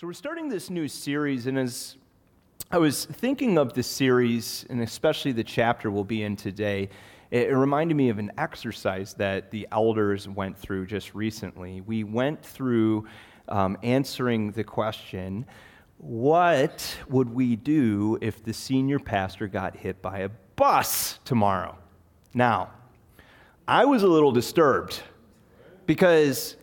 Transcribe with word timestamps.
So, 0.00 0.06
we're 0.06 0.12
starting 0.12 0.48
this 0.48 0.70
new 0.70 0.86
series, 0.86 1.48
and 1.48 1.58
as 1.58 1.96
I 2.70 2.78
was 2.78 3.06
thinking 3.06 3.58
of 3.58 3.72
the 3.72 3.82
series, 3.82 4.64
and 4.70 4.80
especially 4.80 5.32
the 5.32 5.42
chapter 5.42 5.90
we'll 5.90 6.04
be 6.04 6.22
in 6.22 6.36
today, 6.36 6.90
it 7.32 7.52
reminded 7.52 7.96
me 7.96 8.08
of 8.08 8.20
an 8.20 8.30
exercise 8.38 9.14
that 9.14 9.50
the 9.50 9.66
elders 9.72 10.28
went 10.28 10.56
through 10.56 10.86
just 10.86 11.16
recently. 11.16 11.80
We 11.80 12.04
went 12.04 12.44
through 12.44 13.08
um, 13.48 13.76
answering 13.82 14.52
the 14.52 14.62
question 14.62 15.44
what 15.96 16.96
would 17.08 17.28
we 17.28 17.56
do 17.56 18.18
if 18.20 18.44
the 18.44 18.52
senior 18.52 19.00
pastor 19.00 19.48
got 19.48 19.74
hit 19.74 20.00
by 20.00 20.18
a 20.18 20.28
bus 20.54 21.18
tomorrow? 21.24 21.76
Now, 22.34 22.70
I 23.66 23.84
was 23.84 24.04
a 24.04 24.08
little 24.08 24.30
disturbed 24.30 25.02
because 25.86 26.54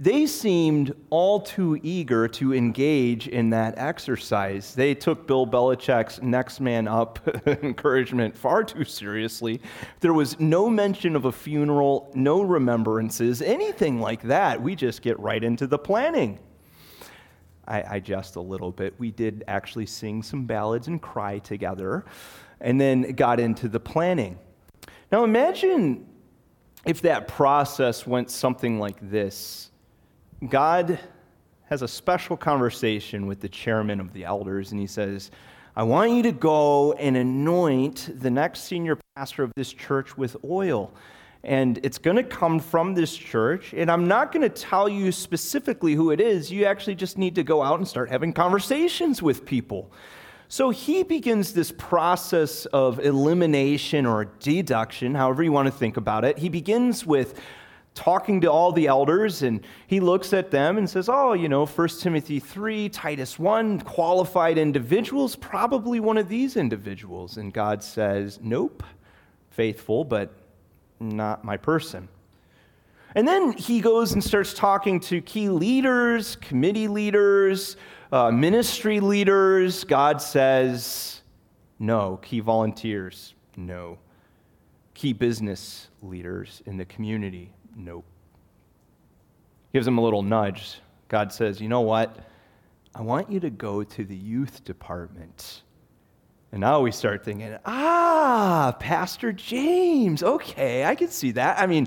they 0.00 0.24
seemed 0.24 0.94
all 1.10 1.40
too 1.40 1.78
eager 1.82 2.26
to 2.26 2.54
engage 2.54 3.28
in 3.28 3.50
that 3.50 3.74
exercise. 3.76 4.74
They 4.74 4.94
took 4.94 5.26
Bill 5.26 5.46
Belichick's 5.46 6.22
next 6.22 6.58
man 6.58 6.88
up 6.88 7.18
encouragement 7.46 8.34
far 8.34 8.64
too 8.64 8.84
seriously. 8.84 9.60
There 10.00 10.14
was 10.14 10.40
no 10.40 10.70
mention 10.70 11.14
of 11.14 11.26
a 11.26 11.32
funeral, 11.32 12.10
no 12.14 12.40
remembrances, 12.40 13.42
anything 13.42 14.00
like 14.00 14.22
that. 14.22 14.62
We 14.62 14.74
just 14.74 15.02
get 15.02 15.20
right 15.20 15.44
into 15.44 15.66
the 15.66 15.78
planning. 15.78 16.38
I, 17.68 17.96
I 17.96 18.00
jest 18.00 18.36
a 18.36 18.40
little 18.40 18.72
bit. 18.72 18.94
We 18.98 19.10
did 19.10 19.44
actually 19.48 19.86
sing 19.86 20.22
some 20.22 20.46
ballads 20.46 20.88
and 20.88 21.00
cry 21.02 21.40
together, 21.40 22.06
and 22.62 22.80
then 22.80 23.12
got 23.12 23.38
into 23.38 23.68
the 23.68 23.80
planning. 23.80 24.38
Now 25.12 25.24
imagine 25.24 26.06
if 26.86 27.02
that 27.02 27.28
process 27.28 28.06
went 28.06 28.30
something 28.30 28.78
like 28.78 28.96
this 29.02 29.69
God 30.48 30.98
has 31.64 31.82
a 31.82 31.88
special 31.88 32.36
conversation 32.36 33.26
with 33.26 33.40
the 33.40 33.48
chairman 33.48 34.00
of 34.00 34.12
the 34.12 34.24
elders, 34.24 34.72
and 34.72 34.80
he 34.80 34.86
says, 34.86 35.30
I 35.76 35.82
want 35.82 36.12
you 36.12 36.22
to 36.24 36.32
go 36.32 36.94
and 36.94 37.16
anoint 37.16 38.10
the 38.20 38.30
next 38.30 38.64
senior 38.64 38.98
pastor 39.14 39.42
of 39.44 39.52
this 39.54 39.72
church 39.72 40.16
with 40.16 40.36
oil. 40.44 40.92
And 41.44 41.78
it's 41.82 41.98
going 41.98 42.16
to 42.16 42.22
come 42.22 42.58
from 42.58 42.94
this 42.94 43.16
church. 43.16 43.72
And 43.72 43.90
I'm 43.90 44.08
not 44.08 44.32
going 44.32 44.42
to 44.42 44.48
tell 44.48 44.88
you 44.88 45.12
specifically 45.12 45.94
who 45.94 46.10
it 46.10 46.20
is. 46.20 46.50
You 46.50 46.66
actually 46.66 46.96
just 46.96 47.16
need 47.16 47.34
to 47.36 47.42
go 47.42 47.62
out 47.62 47.78
and 47.78 47.88
start 47.88 48.10
having 48.10 48.32
conversations 48.32 49.22
with 49.22 49.46
people. 49.46 49.90
So 50.48 50.70
he 50.70 51.02
begins 51.02 51.52
this 51.52 51.72
process 51.72 52.66
of 52.66 52.98
elimination 52.98 54.04
or 54.04 54.24
deduction, 54.40 55.14
however 55.14 55.42
you 55.42 55.52
want 55.52 55.66
to 55.66 55.72
think 55.72 55.96
about 55.96 56.24
it. 56.24 56.36
He 56.36 56.48
begins 56.48 57.06
with 57.06 57.40
talking 57.94 58.40
to 58.40 58.50
all 58.50 58.72
the 58.72 58.86
elders 58.86 59.42
and 59.42 59.64
he 59.86 60.00
looks 60.00 60.32
at 60.32 60.50
them 60.50 60.78
and 60.78 60.88
says 60.88 61.08
oh 61.08 61.32
you 61.32 61.48
know 61.48 61.66
1 61.66 61.88
timothy 62.00 62.38
3 62.38 62.88
titus 62.88 63.38
1 63.38 63.80
qualified 63.80 64.58
individuals 64.58 65.36
probably 65.36 66.00
one 66.00 66.16
of 66.16 66.28
these 66.28 66.56
individuals. 66.56 67.36
And 67.36 67.52
god 67.52 67.82
says 67.82 68.38
nope 68.42 68.82
faithful 69.50 70.04
but 70.04 70.32
not 71.00 71.44
my 71.44 71.56
person. 71.56 72.08
And 73.16 73.26
then 73.26 73.52
he 73.52 73.80
goes 73.80 74.12
and 74.12 74.22
starts 74.22 74.54
talking 74.54 75.00
to 75.00 75.20
key 75.20 75.48
leaders 75.48 76.36
committee 76.36 76.88
leaders 76.88 77.76
uh, 78.12 78.30
ministry 78.30 78.98
leaders. 78.98 79.84
God 79.84 80.22
says 80.22 81.22
no 81.78 82.18
key 82.22 82.40
volunteers 82.40 83.34
no. 83.56 83.98
Key 84.94 85.12
business 85.12 85.88
leaders 86.02 86.62
in 86.66 86.76
the 86.76 86.84
community 86.84 87.52
Nope. 87.76 88.04
Gives 89.72 89.86
him 89.86 89.98
a 89.98 90.00
little 90.00 90.22
nudge. 90.22 90.80
God 91.08 91.32
says, 91.32 91.60
You 91.60 91.68
know 91.68 91.80
what? 91.80 92.16
I 92.94 93.02
want 93.02 93.30
you 93.30 93.40
to 93.40 93.50
go 93.50 93.84
to 93.84 94.04
the 94.04 94.16
youth 94.16 94.64
department. 94.64 95.62
And 96.52 96.60
now 96.60 96.80
we 96.80 96.90
start 96.90 97.24
thinking, 97.24 97.56
ah, 97.64 98.76
Pastor 98.80 99.32
James. 99.32 100.22
Okay, 100.22 100.84
I 100.84 100.96
can 100.96 101.08
see 101.08 101.30
that. 101.32 101.60
I 101.60 101.66
mean, 101.66 101.86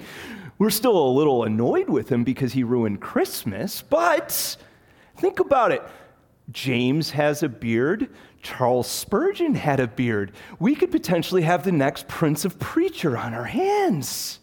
we're 0.58 0.69
still 0.69 0.97
a 0.97 1.12
little 1.12 1.44
annoyed 1.44 1.90
with 1.90 2.09
him 2.09 2.24
because 2.24 2.53
he 2.53 2.63
ruined 2.63 3.02
Christmas, 3.02 3.81
but 3.81 4.56
think 5.18 5.41
about 5.41 5.74
it. 5.74 5.84
James 6.52 7.12
has 7.12 7.44
a 7.44 7.50
beard. 7.50 8.09
Charles 8.41 8.88
Spurgeon 8.88 9.56
had 9.56 9.79
a 9.79 9.88
beard. 9.88 10.31
We 10.59 10.75
could 10.75 10.91
potentially 10.91 11.41
have 11.41 11.63
the 11.63 11.72
next 11.72 12.08
Prince 12.08 12.46
of 12.46 12.59
Preacher 12.59 13.18
on 13.18 13.34
our 13.34 13.46
hands. 13.46 14.40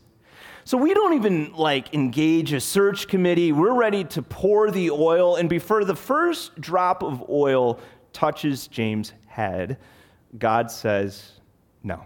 So 0.65 0.77
we 0.77 0.95
don't 0.95 1.15
even 1.15 1.53
like 1.55 1.95
engage 1.95 2.53
a 2.53 2.61
search 2.61 3.09
committee. 3.09 3.53
We're 3.53 3.75
ready 3.75 4.05
to 4.05 4.23
pour 4.23 4.71
the 4.71 4.91
oil. 4.91 5.37
And 5.37 5.49
before 5.49 5.85
the 5.85 5.97
first 5.97 6.61
drop 6.61 7.03
of 7.03 7.29
oil 7.29 7.81
touches 8.13 8.67
James' 8.67 9.13
head, 9.27 9.79
God 10.39 10.71
says, 10.71 11.33
No, 11.83 12.05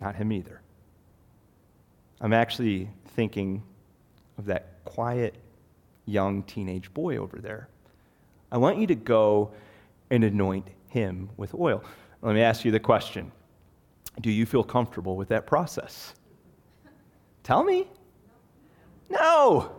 not 0.00 0.16
him 0.16 0.32
either. 0.32 0.60
I'm 2.20 2.32
actually 2.32 2.90
thinking 3.14 3.62
of 4.36 4.46
that 4.46 4.84
quiet 4.84 5.34
young 6.06 6.42
teenage 6.44 6.92
boy 6.94 7.16
over 7.16 7.38
there. 7.38 7.68
I 8.50 8.58
want 8.58 8.78
you 8.78 8.86
to 8.88 8.94
go 8.94 9.52
and 10.10 10.24
anoint 10.24 10.68
him 10.88 11.30
with 11.36 11.54
oil. 11.54 11.84
Let 12.22 12.34
me 12.34 12.42
ask 12.42 12.64
you 12.64 12.70
the 12.70 12.80
question 12.80 13.30
Do 14.20 14.30
you 14.30 14.46
feel 14.46 14.64
comfortable 14.64 15.16
with 15.16 15.28
that 15.28 15.46
process? 15.46 16.14
Tell 17.48 17.64
me. 17.64 17.88
No. 19.08 19.72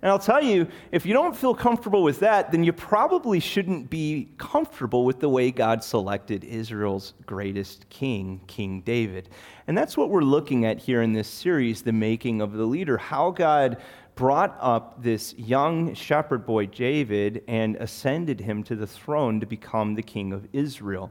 And 0.00 0.08
I'll 0.08 0.20
tell 0.20 0.40
you, 0.40 0.68
if 0.92 1.04
you 1.04 1.12
don't 1.12 1.36
feel 1.36 1.52
comfortable 1.52 2.04
with 2.04 2.20
that, 2.20 2.52
then 2.52 2.62
you 2.62 2.72
probably 2.72 3.40
shouldn't 3.40 3.90
be 3.90 4.28
comfortable 4.38 5.04
with 5.04 5.18
the 5.18 5.28
way 5.28 5.50
God 5.50 5.82
selected 5.82 6.44
Israel's 6.44 7.14
greatest 7.26 7.88
king, 7.88 8.40
King 8.46 8.82
David. 8.82 9.30
And 9.66 9.76
that's 9.76 9.96
what 9.96 10.10
we're 10.10 10.22
looking 10.22 10.64
at 10.64 10.78
here 10.78 11.02
in 11.02 11.12
this 11.12 11.26
series, 11.26 11.82
The 11.82 11.92
Making 11.92 12.40
of 12.40 12.52
the 12.52 12.66
Leader, 12.66 12.98
how 12.98 13.32
God 13.32 13.78
brought 14.14 14.56
up 14.60 15.02
this 15.02 15.34
young 15.36 15.94
shepherd 15.94 16.46
boy, 16.46 16.66
David, 16.66 17.42
and 17.48 17.74
ascended 17.80 18.38
him 18.38 18.62
to 18.62 18.76
the 18.76 18.86
throne 18.86 19.40
to 19.40 19.46
become 19.46 19.96
the 19.96 20.04
king 20.04 20.32
of 20.32 20.46
Israel. 20.52 21.10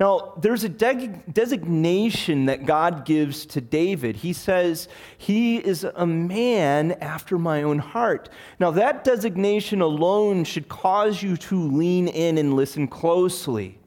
Now, 0.00 0.34
there's 0.38 0.64
a 0.64 0.68
de- 0.68 1.22
designation 1.32 2.46
that 2.46 2.66
God 2.66 3.04
gives 3.04 3.46
to 3.46 3.60
David. 3.60 4.16
He 4.16 4.32
says, 4.32 4.88
He 5.16 5.58
is 5.58 5.84
a 5.84 6.06
man 6.06 6.92
after 6.92 7.38
my 7.38 7.62
own 7.62 7.78
heart. 7.78 8.28
Now, 8.58 8.72
that 8.72 9.04
designation 9.04 9.80
alone 9.80 10.44
should 10.44 10.68
cause 10.68 11.22
you 11.22 11.36
to 11.36 11.60
lean 11.60 12.08
in 12.08 12.38
and 12.38 12.54
listen 12.54 12.88
closely. 12.88 13.78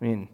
I 0.00 0.04
mean, 0.04 0.28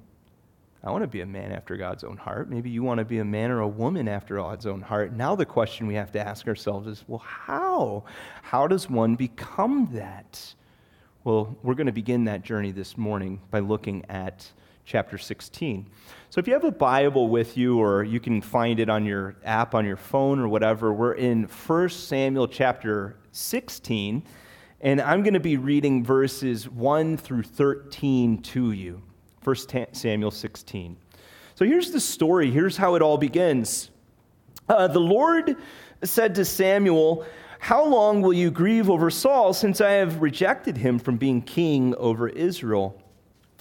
I 0.82 0.91
want 0.91 1.03
to 1.03 1.09
be 1.09 1.20
a 1.20 1.26
man 1.26 1.53
after 1.53 1.76
God's 1.76 2.03
own 2.03 2.16
heart. 2.16 2.50
Maybe 2.50 2.69
you 2.69 2.82
want 2.82 2.99
to 2.99 3.04
be 3.04 3.19
a 3.19 3.25
man 3.25 3.53
or 3.53 3.60
a 3.60 3.69
woman 3.69 4.09
after 4.09 4.37
God's 4.37 4.66
own 4.66 4.81
heart. 4.81 5.12
Now, 5.12 5.37
the 5.37 5.47
question 5.47 5.87
we 5.87 5.94
have 5.94 6.10
to 6.12 6.20
ask 6.20 6.49
ourselves 6.49 6.88
is 6.88 7.04
well, 7.06 7.20
how? 7.25 8.03
How 8.43 8.66
does 8.66 8.91
one 8.91 9.14
become 9.14 9.88
that? 9.93 10.54
Well, 11.22 11.56
we're 11.62 11.75
going 11.75 11.87
to 11.87 11.93
begin 11.93 12.25
that 12.25 12.43
journey 12.43 12.72
this 12.72 12.99
morning 12.99 13.41
by 13.53 13.60
looking 13.60 14.04
at 14.09 14.50
chapter 14.84 15.19
16. 15.19 15.88
So 16.31 16.38
if 16.38 16.47
you 16.47 16.53
have 16.54 16.65
a 16.65 16.70
Bible 16.70 17.28
with 17.28 17.56
you, 17.56 17.78
or 17.78 18.04
you 18.04 18.20
can 18.20 18.41
find 18.41 18.81
it 18.81 18.88
on 18.88 19.04
your 19.04 19.37
app 19.44 19.75
on 19.75 19.84
your 19.84 19.97
phone 19.97 20.38
or 20.38 20.48
whatever, 20.48 20.93
we're 20.93 21.12
in 21.15 21.44
1 21.44 21.88
Samuel 21.91 22.48
chapter 22.48 23.16
16, 23.32 24.22
and 24.81 25.00
I'm 25.00 25.22
going 25.22 25.34
to 25.34 25.41
be 25.41 25.56
reading 25.56 26.04
verses 26.04 26.69
1 26.69 27.16
through 27.16 27.44
13 27.44 28.43
to 28.43 28.72
you. 28.72 29.03
1 29.44 29.56
Samuel 29.93 30.31
16. 30.31 30.97
So 31.54 31.64
here's 31.64 31.91
the 31.91 32.00
story. 32.00 32.50
Here's 32.50 32.76
how 32.76 32.94
it 32.94 33.03
all 33.03 33.19
begins. 33.19 33.91
Uh, 34.69 34.87
the 34.88 35.00
Lord 35.00 35.56
said 36.03 36.34
to 36.37 36.44
Samuel, 36.44 37.26
How 37.59 37.84
long 37.84 38.22
will 38.22 38.32
you 38.32 38.50
grieve 38.50 38.88
over 38.88 39.10
Saul 39.10 39.53
since 39.53 39.81
I 39.81 39.91
have 39.91 40.22
rejected 40.22 40.76
him 40.76 40.99
from 40.99 41.16
being 41.16 41.43
king 41.43 41.94
over 41.96 42.28
Israel? 42.28 43.01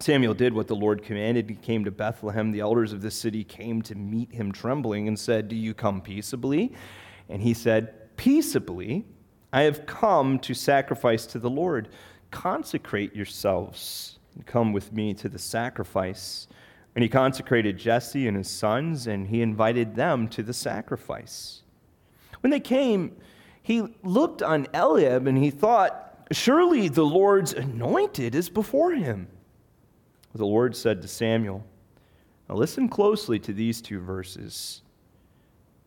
Samuel 0.00 0.34
did 0.34 0.52
what 0.52 0.66
the 0.66 0.76
Lord 0.76 1.02
commanded. 1.02 1.48
He 1.48 1.56
came 1.56 1.84
to 1.84 1.90
Bethlehem. 1.90 2.50
The 2.50 2.60
elders 2.60 2.92
of 2.92 3.00
the 3.00 3.10
city 3.10 3.44
came 3.44 3.80
to 3.82 3.94
meet 3.94 4.32
him 4.32 4.52
trembling 4.52 5.08
and 5.08 5.18
said, 5.18 5.48
Do 5.48 5.56
you 5.56 5.72
come 5.72 6.00
peaceably? 6.00 6.72
And 7.28 7.40
he 7.42 7.54
said, 7.54 8.16
Peaceably. 8.16 9.04
I 9.52 9.62
have 9.62 9.86
come 9.86 10.40
to 10.40 10.52
sacrifice 10.52 11.26
to 11.26 11.38
the 11.38 11.48
Lord. 11.48 11.88
Consecrate 12.32 13.14
yourselves 13.14 14.18
and 14.34 14.44
come 14.44 14.72
with 14.72 14.92
me 14.92 15.14
to 15.14 15.28
the 15.28 15.38
sacrifice. 15.38 16.48
And 16.94 17.02
he 17.02 17.08
consecrated 17.08 17.78
Jesse 17.78 18.26
and 18.26 18.36
his 18.36 18.50
sons, 18.50 19.06
and 19.06 19.28
he 19.28 19.42
invited 19.42 19.94
them 19.94 20.28
to 20.28 20.42
the 20.42 20.52
sacrifice. 20.52 21.62
When 22.40 22.50
they 22.50 22.60
came, 22.60 23.16
he 23.62 23.96
looked 24.02 24.42
on 24.42 24.66
Eliab 24.74 25.26
and 25.26 25.38
he 25.38 25.50
thought, 25.50 26.26
Surely 26.32 26.88
the 26.88 27.04
Lord's 27.04 27.52
anointed 27.52 28.34
is 28.34 28.48
before 28.48 28.92
him. 28.92 29.28
The 30.34 30.44
Lord 30.44 30.74
said 30.74 31.00
to 31.02 31.08
Samuel, 31.08 31.64
Now 32.48 32.56
listen 32.56 32.88
closely 32.88 33.38
to 33.40 33.52
these 33.52 33.80
two 33.80 34.00
verses. 34.00 34.82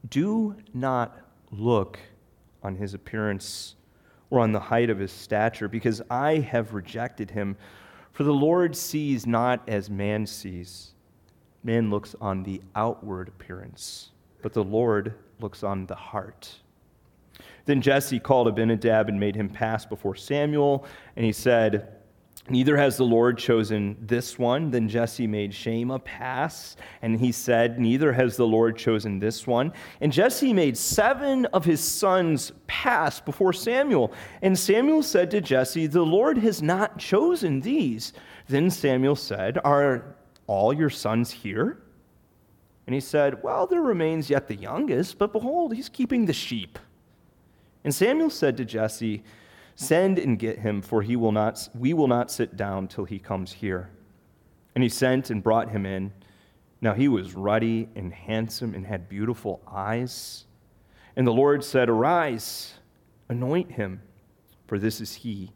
Do 0.10 0.56
not 0.74 1.18
look 1.52 2.00
on 2.64 2.76
his 2.76 2.94
appearance 2.94 3.76
or 4.30 4.40
on 4.40 4.54
the 4.54 4.60
height 4.60 4.90
of 4.90 5.00
his 5.00 5.12
stature, 5.12 5.68
because 5.68 6.02
I 6.10 6.40
have 6.40 6.74
rejected 6.74 7.32
him. 7.32 7.56
For 8.12 8.24
the 8.24 8.34
Lord 8.34 8.76
sees 8.76 9.26
not 9.26 9.68
as 9.68 9.90
man 9.90 10.26
sees. 10.26 10.92
Man 11.64 11.90
looks 11.90 12.16
on 12.20 12.44
the 12.44 12.62
outward 12.76 13.28
appearance, 13.28 14.12
but 14.42 14.54
the 14.54 14.64
Lord 14.64 15.14
looks 15.40 15.64
on 15.64 15.86
the 15.86 15.96
heart. 15.96 16.60
Then 17.66 17.82
Jesse 17.82 18.20
called 18.20 18.48
Abinadab 18.48 19.10
and 19.10 19.20
made 19.20 19.36
him 19.36 19.50
pass 19.50 19.86
before 19.86 20.16
Samuel, 20.16 20.86
and 21.16 21.26
he 21.26 21.32
said, 21.32 21.97
Neither 22.50 22.78
has 22.78 22.96
the 22.96 23.04
Lord 23.04 23.38
chosen 23.38 23.98
this 24.00 24.40
one. 24.40 24.72
Then 24.72 24.88
Jesse 24.88 25.28
made 25.28 25.54
Shammah 25.54 26.00
pass, 26.00 26.78
and 27.02 27.20
he 27.20 27.32
said, 27.32 27.80
Neither 27.80 28.14
has 28.14 28.38
the 28.38 28.48
Lord 28.48 28.78
chosen 28.78 29.20
this 29.20 29.46
one. 29.46 29.74
And 30.00 30.12
Jesse 30.12 30.54
made 30.54 30.78
seven 30.78 31.46
of 31.48 31.66
his 31.66 31.82
sons 31.82 32.54
pass 32.68 33.20
before 33.20 33.52
Samuel. 33.52 34.14
And 34.42 34.58
Samuel 34.58 35.04
said 35.04 35.30
to 35.32 35.42
Jesse, 35.42 35.88
The 35.88 36.02
Lord 36.02 36.38
has 36.38 36.62
not 36.62 36.98
chosen 36.98 37.60
these. 37.60 38.14
Then 38.48 38.70
Samuel 38.70 39.18
said, 39.18 39.60
Are 39.66 40.16
all 40.48 40.74
your 40.74 40.90
sons 40.90 41.32
here? 41.32 41.80
And 42.86 42.94
he 42.94 43.02
said, 43.02 43.44
Well, 43.44 43.68
there 43.68 43.82
remains 43.82 44.30
yet 44.30 44.48
the 44.48 44.56
youngest, 44.56 45.18
but 45.18 45.34
behold, 45.34 45.76
he's 45.76 45.90
keeping 45.90 46.26
the 46.26 46.34
sheep. 46.34 46.80
And 47.84 47.94
Samuel 47.94 48.30
said 48.30 48.56
to 48.58 48.66
Jesse, 48.66 49.24
Send 49.80 50.18
and 50.18 50.40
get 50.40 50.58
him, 50.58 50.82
for 50.82 51.04
he 51.04 51.16
will 51.16 51.32
not, 51.32 51.70
we 51.76 51.94
will 51.94 52.08
not 52.08 52.32
sit 52.32 52.58
down 52.58 52.88
till 52.88 53.06
he 53.06 53.20
comes 53.20 53.54
here. 53.54 53.92
And 54.74 54.84
he 54.84 54.90
sent 54.90 55.30
and 55.30 55.44
brought 55.44 55.70
him 55.70 55.86
in. 55.86 56.12
Now 56.82 56.96
he 56.96 57.08
was 57.08 57.36
ruddy 57.36 57.88
and 57.96 58.12
handsome 58.12 58.74
and 58.74 58.88
had 58.88 59.08
beautiful 59.08 59.62
eyes. 59.72 60.46
And 61.16 61.28
the 61.28 61.32
Lord 61.32 61.64
said, 61.64 61.90
Arise, 61.90 62.74
anoint 63.30 63.72
him, 63.72 64.02
for 64.66 64.80
this 64.80 65.00
is 65.00 65.14
he. 65.14 65.52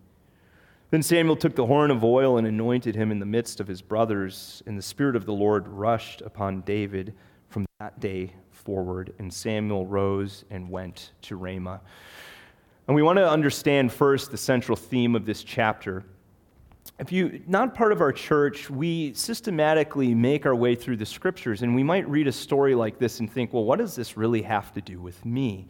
Then 0.92 1.02
Samuel 1.02 1.36
took 1.36 1.56
the 1.56 1.66
horn 1.66 1.90
of 1.90 2.04
oil 2.04 2.38
and 2.38 2.46
anointed 2.46 2.96
him 2.96 3.12
in 3.12 3.20
the 3.20 3.26
midst 3.26 3.60
of 3.60 3.68
his 3.68 3.82
brothers. 3.82 4.62
And 4.68 4.78
the 4.78 4.84
Spirit 4.84 5.16
of 5.16 5.26
the 5.26 5.34
Lord 5.34 5.68
rushed 5.68 6.22
upon 6.22 6.62
David 6.62 7.16
from 7.50 7.66
that 7.80 8.00
day 8.00 8.34
forward. 8.52 9.14
And 9.18 9.34
Samuel 9.34 9.88
rose 9.88 10.46
and 10.52 10.70
went 10.70 11.14
to 11.24 11.38
Ramah. 11.38 11.82
And 12.88 12.96
we 12.96 13.04
want 13.04 13.18
to 13.18 13.30
understand 13.30 13.92
first 13.92 14.32
the 14.32 14.38
central 14.38 14.76
theme 14.76 15.16
of 15.16 15.26
this 15.26 15.44
chapter. 15.44 16.04
If 17.00 17.12
you're 17.12 17.32
not 17.48 17.76
part 17.76 17.92
of 17.92 18.02
our 18.02 18.12
church, 18.12 18.70
we 18.70 19.14
systematically 19.14 20.14
make 20.14 20.46
our 20.46 20.56
way 20.56 20.76
through 20.76 20.98
the 20.98 21.06
scriptures, 21.06 21.62
and 21.62 21.76
we 21.76 21.84
might 21.84 22.08
read 22.10 22.28
a 22.28 22.32
story 22.32 22.76
like 22.76 23.00
this 23.00 23.20
and 23.20 23.32
think, 23.32 23.54
well, 23.54 23.64
what 23.64 23.80
does 23.80 23.96
this 23.96 24.18
really 24.18 24.42
have 24.42 24.74
to 24.74 24.82
do 24.82 25.00
with 25.00 25.24
me? 25.26 25.68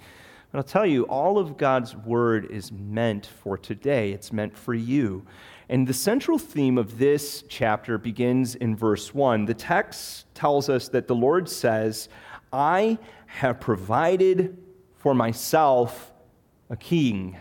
And 0.51 0.59
I'll 0.59 0.63
tell 0.63 0.85
you, 0.85 1.03
all 1.03 1.37
of 1.37 1.57
God's 1.57 1.95
word 1.95 2.51
is 2.51 2.71
meant 2.71 3.25
for 3.25 3.57
today, 3.57 4.11
it's 4.11 4.33
meant 4.33 4.57
for 4.57 4.73
you. 4.73 5.25
And 5.69 5.87
the 5.87 5.93
central 5.93 6.37
theme 6.37 6.77
of 6.77 6.97
this 6.97 7.45
chapter 7.47 7.97
begins 7.97 8.55
in 8.55 8.75
verse 8.75 9.13
1. 9.13 9.45
The 9.45 9.53
text 9.53 10.33
tells 10.33 10.69
us 10.69 10.89
that 10.89 11.07
the 11.07 11.15
Lord 11.15 11.47
says, 11.49 12.09
I 12.51 12.97
have 13.27 13.61
provided 13.61 14.57
for 14.97 15.13
myself 15.13 16.10
a 16.71 16.75
king. 16.75 17.37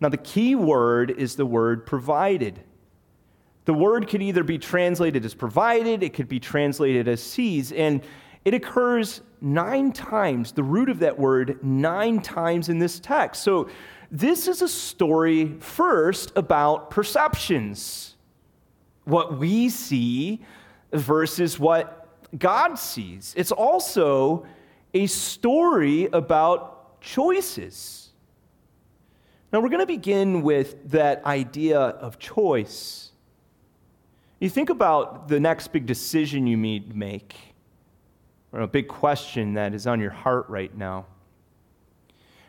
Now, 0.00 0.08
the 0.08 0.16
key 0.16 0.54
word 0.54 1.10
is 1.10 1.36
the 1.36 1.44
word 1.44 1.84
provided. 1.84 2.60
The 3.66 3.74
word 3.74 4.08
could 4.08 4.22
either 4.22 4.42
be 4.42 4.56
translated 4.56 5.24
as 5.24 5.34
provided, 5.34 6.02
it 6.02 6.14
could 6.14 6.28
be 6.28 6.40
translated 6.40 7.06
as 7.06 7.22
sees, 7.22 7.72
and 7.72 8.00
it 8.44 8.54
occurs 8.54 9.20
nine 9.42 9.92
times, 9.92 10.52
the 10.52 10.62
root 10.62 10.88
of 10.88 11.00
that 11.00 11.18
word, 11.18 11.62
nine 11.62 12.20
times 12.20 12.70
in 12.70 12.78
this 12.78 12.98
text. 12.98 13.42
So, 13.42 13.68
this 14.10 14.48
is 14.48 14.62
a 14.62 14.68
story 14.68 15.54
first 15.60 16.32
about 16.34 16.90
perceptions 16.90 18.16
what 19.04 19.38
we 19.38 19.68
see 19.68 20.40
versus 20.92 21.58
what 21.58 22.08
God 22.36 22.74
sees. 22.78 23.34
It's 23.36 23.52
also 23.52 24.46
a 24.94 25.06
story 25.06 26.08
about 26.12 27.00
choices. 27.00 28.09
Now, 29.52 29.60
we're 29.60 29.68
going 29.68 29.80
to 29.80 29.86
begin 29.86 30.42
with 30.42 30.90
that 30.90 31.24
idea 31.24 31.80
of 31.80 32.18
choice. 32.18 33.10
You 34.38 34.48
think 34.48 34.70
about 34.70 35.26
the 35.26 35.40
next 35.40 35.68
big 35.68 35.86
decision 35.86 36.46
you 36.46 36.56
need 36.56 36.90
to 36.90 36.96
make, 36.96 37.34
or 38.52 38.60
a 38.60 38.68
big 38.68 38.86
question 38.86 39.54
that 39.54 39.74
is 39.74 39.86
on 39.86 40.00
your 40.00 40.12
heart 40.12 40.48
right 40.48 40.74
now. 40.76 41.06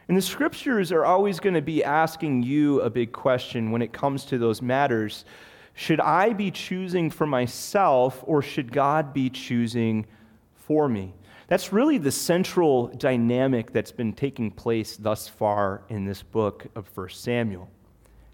And 0.08 0.16
the 0.16 0.22
scriptures 0.22 0.92
are 0.92 1.06
always 1.06 1.40
going 1.40 1.54
to 1.56 1.62
be 1.62 1.84
asking 1.84 2.44
you 2.44 2.82
a 2.82 2.90
big 2.90 3.12
question 3.12 3.72
when 3.72 3.82
it 3.82 3.94
comes 3.94 4.26
to 4.26 4.38
those 4.38 4.62
matters. 4.62 5.26
Should 5.74 6.02
I 6.02 6.34
be 6.34 6.52
choosing 6.52 7.10
for 7.10 7.26
myself, 7.26 8.22
or 8.28 8.42
should 8.42 8.72
God 8.72 9.14
be 9.14 9.30
choosing 9.30 10.06
for 10.54 10.88
me? 10.88 11.14
That's 11.52 11.74
really 11.74 11.98
the 11.98 12.14
central 12.14 12.88
dynamic 12.88 13.74
that's 13.74 13.92
been 13.92 14.14
taking 14.14 14.52
place 14.52 14.96
thus 14.96 15.28
far 15.28 15.84
in 15.90 16.06
this 16.06 16.24
book 16.24 16.66
of 16.76 16.90
1 16.96 17.10
Samuel. 17.10 17.70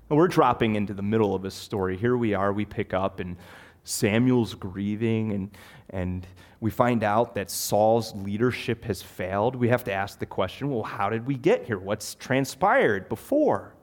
And 0.07 0.17
we're 0.19 0.27
dropping 0.27 0.75
into 0.75 0.93
the 0.93 1.01
middle 1.01 1.33
of 1.33 1.43
a 1.43 1.49
story. 1.49 1.97
Here 1.97 2.15
we 2.15 2.35
are, 2.35 2.53
we 2.53 2.63
pick 2.63 2.93
up, 2.93 3.19
and 3.19 3.35
Samuel's 3.83 4.53
grieving, 4.53 5.31
and, 5.31 5.49
and 5.89 6.27
we 6.59 6.69
find 6.69 7.03
out 7.03 7.33
that 7.33 7.49
Saul's 7.49 8.13
leadership 8.13 8.85
has 8.85 9.01
failed. 9.01 9.55
We 9.55 9.67
have 9.69 9.83
to 9.85 9.91
ask 9.91 10.19
the 10.19 10.27
question 10.27 10.69
well, 10.69 10.83
how 10.83 11.09
did 11.09 11.25
we 11.25 11.37
get 11.37 11.65
here? 11.65 11.79
What's 11.79 12.13
transpired 12.13 13.09
before? 13.09 13.73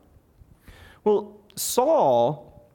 Well, 1.03 1.41
Saul 1.57 2.71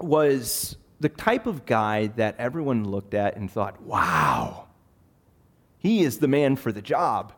was 0.00 0.76
the 0.98 1.08
type 1.08 1.46
of 1.46 1.64
guy 1.66 2.08
that 2.16 2.34
everyone 2.40 2.82
looked 2.82 3.14
at 3.14 3.36
and 3.36 3.48
thought, 3.48 3.80
wow, 3.80 4.66
he 5.80 6.02
is 6.04 6.18
the 6.18 6.28
man 6.28 6.54
for 6.54 6.70
the 6.70 6.82
job. 6.82 7.32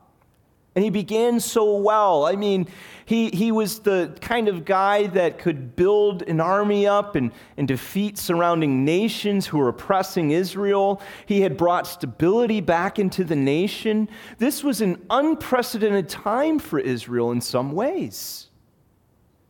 And 0.75 0.83
he 0.83 0.91
began 0.91 1.39
so 1.39 1.77
well. 1.77 2.25
I 2.25 2.35
mean, 2.35 2.67
he, 3.05 3.29
he 3.31 3.53
was 3.53 3.81
the 3.81 4.17
kind 4.21 4.49
of 4.49 4.65
guy 4.65 5.07
that 5.09 5.39
could 5.39 5.77
build 5.77 6.23
an 6.23 6.41
army 6.41 6.87
up 6.87 7.15
and, 7.15 7.31
and 7.57 7.69
defeat 7.69 8.17
surrounding 8.17 8.85
nations 8.85 9.47
who 9.47 9.59
were 9.59 9.69
oppressing 9.69 10.31
Israel. 10.31 11.03
He 11.27 11.43
had 11.43 11.57
brought 11.57 11.87
stability 11.87 12.61
back 12.61 12.99
into 12.99 13.23
the 13.23 13.37
nation. 13.37 14.09
This 14.39 14.65
was 14.65 14.81
an 14.81 15.05
unprecedented 15.11 16.09
time 16.09 16.59
for 16.59 16.79
Israel 16.79 17.33
in 17.33 17.41
some 17.43 17.73
ways. 17.73 18.49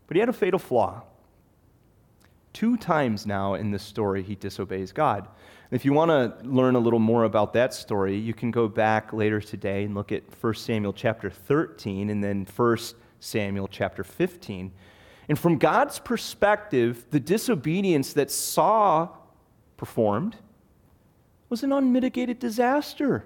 But 0.08 0.16
he 0.16 0.20
had 0.20 0.28
a 0.28 0.34
fatal 0.34 0.58
flaw. 0.58 1.02
Two 2.52 2.76
times 2.76 3.26
now 3.26 3.54
in 3.54 3.70
this 3.70 3.82
story, 3.82 4.22
he 4.22 4.34
disobeys 4.34 4.92
God. 4.92 5.28
If 5.72 5.86
you 5.86 5.94
want 5.94 6.10
to 6.10 6.46
learn 6.46 6.74
a 6.74 6.78
little 6.78 6.98
more 6.98 7.24
about 7.24 7.54
that 7.54 7.72
story, 7.72 8.14
you 8.14 8.34
can 8.34 8.50
go 8.50 8.68
back 8.68 9.14
later 9.14 9.40
today 9.40 9.84
and 9.84 9.94
look 9.94 10.12
at 10.12 10.22
1 10.38 10.54
Samuel 10.54 10.92
chapter 10.92 11.30
13 11.30 12.10
and 12.10 12.22
then 12.22 12.46
1 12.54 12.78
Samuel 13.20 13.66
chapter 13.68 14.04
15. 14.04 14.70
And 15.30 15.38
from 15.38 15.56
God's 15.56 15.98
perspective, 15.98 17.06
the 17.10 17.18
disobedience 17.18 18.12
that 18.12 18.30
Saul 18.30 19.34
performed 19.78 20.36
was 21.48 21.62
an 21.62 21.72
unmitigated 21.72 22.38
disaster. 22.38 23.24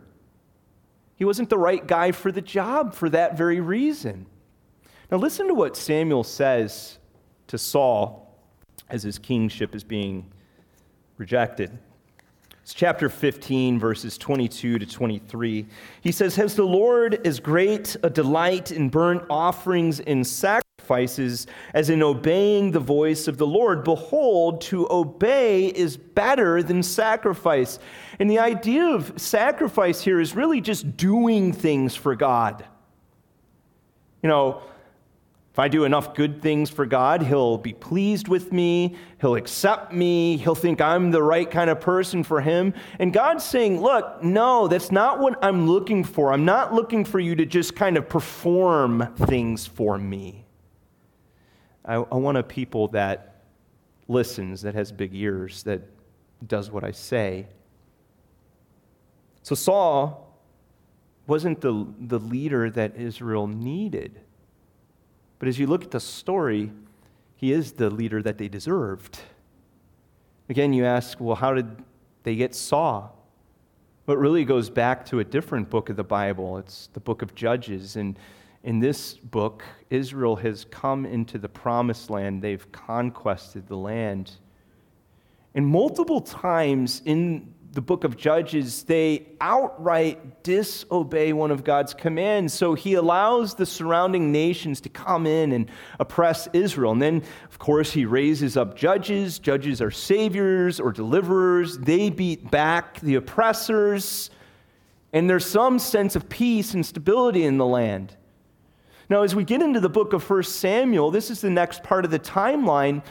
He 1.17 1.25
wasn't 1.25 1.51
the 1.51 1.59
right 1.59 1.85
guy 1.85 2.13
for 2.13 2.31
the 2.31 2.43
job 2.43 2.95
for 2.95 3.11
that 3.11 3.37
very 3.37 3.59
reason. 3.59 4.25
Now, 5.11 5.17
listen 5.17 5.49
to 5.49 5.55
what 5.55 5.77
Samuel 5.77 6.23
says 6.23 7.01
to 7.49 7.59
Saul 7.59 8.39
as 8.89 9.03
his 9.03 9.19
kingship 9.19 9.75
is 9.75 9.83
being 9.83 10.31
rejected. 11.17 11.77
It's 12.67 12.75
chapter 12.75 13.09
15, 13.09 13.79
verses 13.79 14.19
22 14.19 14.81
to 14.81 14.87
23. 14.87 15.67
He 16.01 16.11
says, 16.11 16.35
Has 16.35 16.57
the 16.57 16.65
Lord 16.65 17.25
as 17.25 17.39
great 17.39 17.95
a 18.03 18.11
delight 18.11 18.73
in 18.73 18.89
burnt 18.89 19.23
offerings 19.31 20.01
and 20.01 20.27
sacrifices 20.27 21.47
as 21.75 21.91
in 21.91 22.03
obeying 22.03 22.73
the 22.73 22.81
voice 22.81 23.29
of 23.29 23.39
the 23.39 23.47
Lord? 23.47 23.85
Behold, 23.85 24.63
to 24.63 24.89
obey 24.91 25.67
is 25.67 25.97
better 25.97 26.61
than 26.61 26.83
sacrifice. 26.83 27.79
And 28.19 28.29
the 28.29 28.41
idea 28.41 28.87
of 28.87 29.13
sacrifice 29.17 30.03
here 30.03 30.19
is 30.19 30.35
really 30.35 30.61
just 30.61 30.97
doing 30.97 31.53
things 31.53 31.95
for 31.95 32.17
God. 32.17 32.65
You 34.25 34.29
know, 34.29 34.63
If 35.57 35.61
I 35.61 35.69
do 35.69 35.85
enough 35.85 36.15
good 36.15 36.43
things 36.43 36.69
for 36.69 36.85
God, 36.85 37.23
He'll 37.23 37.57
be 37.57 37.73
pleased 37.73 38.29
with 38.29 38.53
me. 38.53 38.95
He'll 39.23 39.37
accept 39.37 39.91
me. 39.91 40.37
He'll 40.37 40.55
think 40.55 40.83
I'm 40.83 41.11
the 41.11 41.23
right 41.23 41.51
kind 41.51 41.71
of 41.71 41.81
person 41.81 42.23
for 42.25 42.43
Him. 42.43 42.75
And 42.99 43.11
God's 43.11 43.43
saying, 43.43 43.81
Look, 43.81 44.23
no, 44.23 44.69
that's 44.69 44.93
not 44.93 45.19
what 45.19 45.43
I'm 45.43 45.67
looking 45.67 46.05
for. 46.05 46.31
I'm 46.31 46.45
not 46.45 46.75
looking 46.75 47.07
for 47.07 47.19
you 47.19 47.35
to 47.37 47.47
just 47.47 47.75
kind 47.75 47.97
of 47.97 48.07
perform 48.07 49.15
things 49.17 49.67
for 49.67 49.97
me. 49.97 50.45
I, 51.87 51.95
I 51.95 52.17
want 52.17 52.37
a 52.37 52.43
people 52.43 52.89
that 52.89 53.41
listens, 54.09 54.61
that 54.61 54.75
has 54.75 54.93
big 54.93 55.15
ears, 55.15 55.63
that 55.63 55.81
does 56.47 56.71
what 56.71 56.85
I 56.85 56.91
say. 56.91 57.47
So 59.43 59.55
Saul 59.55 60.39
wasn't 61.27 61.63
the, 61.63 61.87
the 61.99 62.19
leader 62.19 62.69
that 62.69 62.97
Israel 62.97 63.47
needed. 63.47 64.21
But 65.39 65.49
as 65.49 65.59
you 65.59 65.67
look 65.67 65.85
at 65.85 65.91
the 65.91 66.01
story, 66.01 66.73
he 67.37 67.53
is 67.53 67.73
the 67.73 67.91
leader 67.91 68.23
that 68.23 68.39
they 68.39 68.49
deserved. 68.49 69.21
Again, 70.49 70.73
you 70.73 70.85
ask, 70.85 71.21
well, 71.21 71.37
how 71.37 71.53
did 71.53 71.67
they 72.23 72.37
get 72.37 72.55
Saul? 72.55 73.13
But 74.07 74.19
really 74.19 74.45
goes 74.45 74.71
back 74.71 75.05
to 75.07 75.19
a 75.19 75.25
different 75.25 75.69
book 75.69 75.91
of 75.91 75.97
the 75.97 76.05
Bible. 76.05 76.59
It's 76.59 76.89
the 76.93 77.01
book 77.01 77.23
of 77.23 77.35
Judges. 77.35 77.97
And 77.97 78.19
in 78.63 78.79
this 78.79 79.15
book, 79.15 79.65
Israel 79.91 80.37
has 80.37 80.65
come 80.71 81.05
into 81.05 81.39
the 81.39 81.49
promised 81.49 82.11
land, 82.11 82.43
they've 82.43 82.71
conquested 82.73 83.67
the 83.67 83.77
land. 83.77 84.33
And 85.55 85.67
multiple 85.67 86.21
times 86.21 87.03
in 87.05 87.55
the 87.77 87.81
book 87.83 88.03
of 88.03 88.17
Judges, 88.17 88.83
they 88.85 89.29
outright 89.41 90.43
disobey 90.43 91.33
one 91.33 91.53
of 91.53 91.63
God's 91.63 91.95
commands. 91.95 92.53
So 92.53 92.75
he 92.75 92.95
allows 92.95 93.55
the 93.55 93.67
surrounding 93.67 94.33
nations 94.33 94.81
to 94.81 94.89
come 94.89 95.27
in 95.27 95.53
and 95.53 95.71
oppress 96.01 96.49
Israel. 96.53 96.91
And 96.91 97.01
then, 97.01 97.23
of 97.45 97.59
course, 97.61 97.93
he 97.93 98.07
raises 98.07 98.57
up 98.57 98.77
judges. 98.77 99.39
Judges 99.39 99.81
are 99.81 99.91
saviors 99.91 100.81
or 100.81 100.91
deliverers. 100.91 101.79
They 101.79 102.11
beat 102.11 102.51
back 102.51 102.99
the 103.01 103.15
oppressors. 103.15 104.31
And 105.13 105.31
there's 105.31 105.47
some 105.47 105.79
sense 105.79 106.17
of 106.17 106.29
peace 106.29 106.75
and 106.75 106.85
stability 106.85 107.45
in 107.45 107.59
the 107.59 107.67
land. 107.67 108.17
Now, 109.09 109.23
as 109.23 109.37
we 109.37 109.45
get 109.45 109.61
into 109.61 109.81
the 109.81 109.89
book 109.91 110.15
of 110.15 110.29
1 110.29 110.43
Samuel, 110.45 111.11
this 111.11 111.31
is 111.31 111.43
the 111.43 111.51
next 111.51 111.83
part 111.83 112.05
of 112.07 112.11
the 112.11 112.19
timeline 112.19 113.03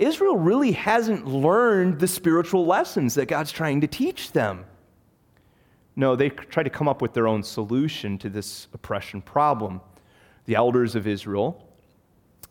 Israel 0.00 0.38
really 0.38 0.72
hasn't 0.72 1.26
learned 1.26 2.00
the 2.00 2.08
spiritual 2.08 2.64
lessons 2.64 3.14
that 3.16 3.26
God's 3.26 3.52
trying 3.52 3.82
to 3.82 3.86
teach 3.86 4.32
them. 4.32 4.64
No, 5.94 6.16
they 6.16 6.30
try 6.30 6.62
to 6.62 6.70
come 6.70 6.88
up 6.88 7.02
with 7.02 7.12
their 7.12 7.28
own 7.28 7.42
solution 7.42 8.16
to 8.18 8.30
this 8.30 8.68
oppression 8.72 9.20
problem. 9.20 9.82
The 10.46 10.54
elders 10.54 10.94
of 10.94 11.06
Israel, 11.06 11.68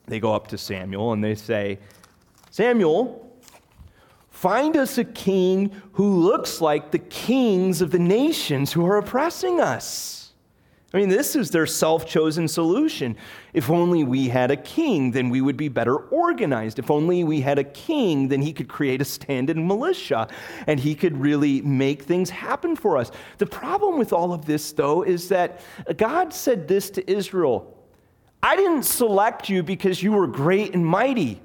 they 0.05 0.19
go 0.19 0.31
up 0.31 0.47
to 0.49 0.59
Samuel 0.59 1.11
and 1.11 1.23
they 1.23 1.33
say, 1.33 1.79
Samuel, 2.51 3.35
find 4.29 4.77
us 4.77 4.99
a 4.99 5.03
king 5.03 5.71
who 5.93 6.19
looks 6.19 6.61
like 6.61 6.91
the 6.91 6.99
kings 6.99 7.81
of 7.81 7.89
the 7.89 7.97
nations 7.97 8.71
who 8.71 8.85
are 8.85 8.97
oppressing 8.97 9.59
us. 9.59 10.18
I 10.91 10.97
mean, 10.97 11.09
this 11.09 11.35
is 11.35 11.51
their 11.51 11.67
self 11.67 12.07
chosen 12.07 12.47
solution. 12.47 13.15
If 13.53 13.69
only 13.69 14.03
we 14.03 14.27
had 14.27 14.49
a 14.49 14.57
king, 14.57 15.11
then 15.11 15.29
we 15.29 15.39
would 15.39 15.57
be 15.57 15.67
better 15.67 15.95
organized. 15.95 16.79
If 16.79 16.89
only 16.89 17.23
we 17.23 17.41
had 17.41 17.59
a 17.59 17.63
king, 17.63 18.27
then 18.27 18.41
he 18.41 18.51
could 18.51 18.67
create 18.67 18.99
a 18.99 19.05
stand 19.05 19.51
in 19.51 19.67
militia 19.67 20.27
and 20.65 20.79
he 20.79 20.95
could 20.95 21.15
really 21.15 21.61
make 21.61 22.03
things 22.03 22.31
happen 22.31 22.75
for 22.75 22.97
us. 22.97 23.11
The 23.37 23.45
problem 23.45 23.99
with 23.99 24.13
all 24.13 24.33
of 24.33 24.45
this, 24.45 24.71
though, 24.71 25.03
is 25.03 25.29
that 25.29 25.61
God 25.95 26.33
said 26.33 26.67
this 26.67 26.89
to 26.91 27.11
Israel 27.11 27.75
I 28.41 28.55
didn't 28.55 28.83
select 28.83 29.49
you 29.49 29.61
because 29.61 30.01
you 30.01 30.13
were 30.13 30.27
great 30.27 30.73
and 30.73 30.85
mighty. 30.85 31.41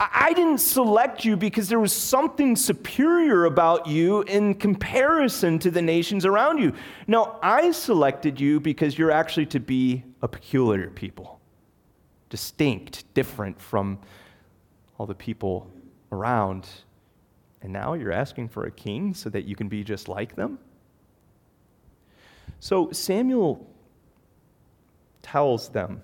I 0.00 0.32
didn't 0.32 0.58
select 0.58 1.24
you 1.24 1.36
because 1.36 1.68
there 1.68 1.80
was 1.80 1.92
something 1.92 2.54
superior 2.54 3.46
about 3.46 3.88
you 3.88 4.22
in 4.22 4.54
comparison 4.54 5.58
to 5.58 5.72
the 5.72 5.82
nations 5.82 6.24
around 6.24 6.58
you. 6.58 6.72
No, 7.08 7.36
I 7.42 7.72
selected 7.72 8.40
you 8.40 8.60
because 8.60 8.96
you're 8.96 9.10
actually 9.10 9.46
to 9.46 9.58
be 9.58 10.04
a 10.22 10.28
peculiar 10.28 10.88
people, 10.90 11.40
distinct, 12.30 13.12
different 13.14 13.60
from 13.60 13.98
all 14.98 15.06
the 15.06 15.16
people 15.16 15.68
around. 16.12 16.68
And 17.62 17.72
now 17.72 17.94
you're 17.94 18.12
asking 18.12 18.50
for 18.50 18.66
a 18.66 18.70
king 18.70 19.14
so 19.14 19.28
that 19.30 19.46
you 19.46 19.56
can 19.56 19.68
be 19.68 19.82
just 19.82 20.08
like 20.08 20.36
them? 20.36 20.60
So 22.60 22.92
Samuel 22.92 23.66
tells 25.22 25.70
them, 25.70 26.02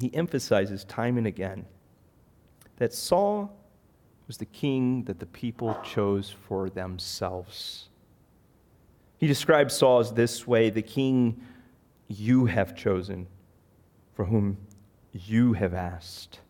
he 0.00 0.12
emphasizes 0.12 0.82
time 0.84 1.16
and 1.16 1.28
again 1.28 1.64
that 2.76 2.92
Saul 2.92 3.54
was 4.26 4.36
the 4.36 4.44
king 4.44 5.04
that 5.04 5.18
the 5.18 5.26
people 5.26 5.78
chose 5.84 6.34
for 6.46 6.68
themselves. 6.68 7.88
He 9.18 9.26
describes 9.26 9.74
Saul 9.74 10.00
as 10.00 10.12
this 10.12 10.46
way 10.46 10.70
the 10.70 10.82
king 10.82 11.40
you 12.08 12.46
have 12.46 12.76
chosen, 12.76 13.26
for 14.14 14.24
whom 14.24 14.58
you 15.12 15.54
have 15.54 15.74
asked, 15.74 16.40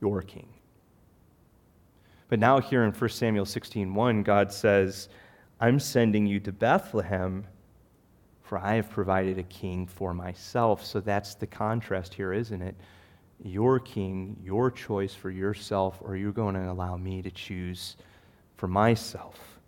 your 0.00 0.22
king. 0.22 0.48
But 2.28 2.38
now, 2.38 2.60
here 2.60 2.84
in 2.84 2.92
1 2.92 3.10
Samuel 3.10 3.44
16:1, 3.44 4.22
God 4.22 4.52
says, 4.52 5.08
I'm 5.60 5.80
sending 5.80 6.26
you 6.26 6.40
to 6.40 6.52
Bethlehem, 6.52 7.44
for 8.42 8.58
I 8.58 8.74
have 8.76 8.88
provided 8.88 9.38
a 9.38 9.42
king 9.44 9.86
for 9.86 10.14
myself. 10.14 10.84
So 10.84 11.00
that's 11.00 11.34
the 11.34 11.46
contrast 11.46 12.14
here, 12.14 12.32
isn't 12.32 12.62
it? 12.62 12.76
Your 13.44 13.78
king, 13.80 14.36
your 14.42 14.70
choice 14.70 15.14
for 15.14 15.30
yourself, 15.30 15.98
or 16.00 16.16
you're 16.16 16.32
going 16.32 16.54
to 16.54 16.70
allow 16.70 16.96
me 16.96 17.22
to 17.22 17.30
choose 17.30 17.96
for 18.56 18.68
myself. 18.68 19.58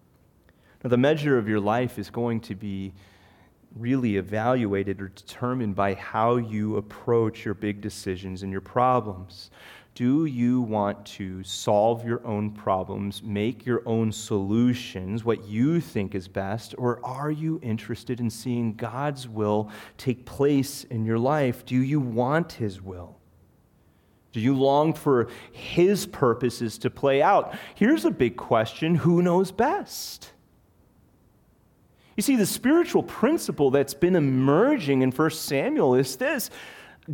Now, 0.84 0.90
the 0.90 0.96
measure 0.96 1.38
of 1.38 1.48
your 1.48 1.60
life 1.60 1.98
is 1.98 2.10
going 2.10 2.40
to 2.40 2.54
be 2.54 2.92
really 3.76 4.16
evaluated 4.16 5.00
or 5.00 5.08
determined 5.08 5.74
by 5.74 5.94
how 5.94 6.36
you 6.36 6.76
approach 6.76 7.44
your 7.44 7.54
big 7.54 7.80
decisions 7.80 8.42
and 8.42 8.52
your 8.52 8.60
problems. 8.60 9.50
Do 9.94 10.24
you 10.24 10.62
want 10.62 11.04
to 11.06 11.42
solve 11.44 12.04
your 12.04 12.26
own 12.26 12.50
problems, 12.50 13.22
make 13.22 13.66
your 13.66 13.82
own 13.86 14.10
solutions, 14.10 15.22
what 15.22 15.44
you 15.44 15.80
think 15.80 16.14
is 16.14 16.28
best, 16.28 16.74
or 16.78 17.04
are 17.04 17.30
you 17.30 17.60
interested 17.62 18.18
in 18.18 18.30
seeing 18.30 18.74
God's 18.74 19.28
will 19.28 19.70
take 19.98 20.24
place 20.24 20.84
in 20.84 21.04
your 21.04 21.18
life? 21.18 21.66
Do 21.66 21.76
you 21.76 22.00
want 22.00 22.52
His 22.52 22.80
will? 22.80 23.18
Do 24.32 24.40
you 24.40 24.54
long 24.54 24.94
for 24.94 25.28
His 25.52 26.06
purposes 26.06 26.78
to 26.78 26.90
play 26.90 27.22
out? 27.22 27.54
Here's 27.74 28.04
a 28.04 28.10
big 28.10 28.36
question 28.36 28.94
who 28.94 29.22
knows 29.22 29.52
best? 29.52 30.32
You 32.16 32.22
see, 32.22 32.36
the 32.36 32.46
spiritual 32.46 33.02
principle 33.02 33.70
that's 33.70 33.94
been 33.94 34.16
emerging 34.16 35.02
in 35.02 35.10
1 35.10 35.30
Samuel 35.30 35.94
is 35.94 36.16
this 36.16 36.50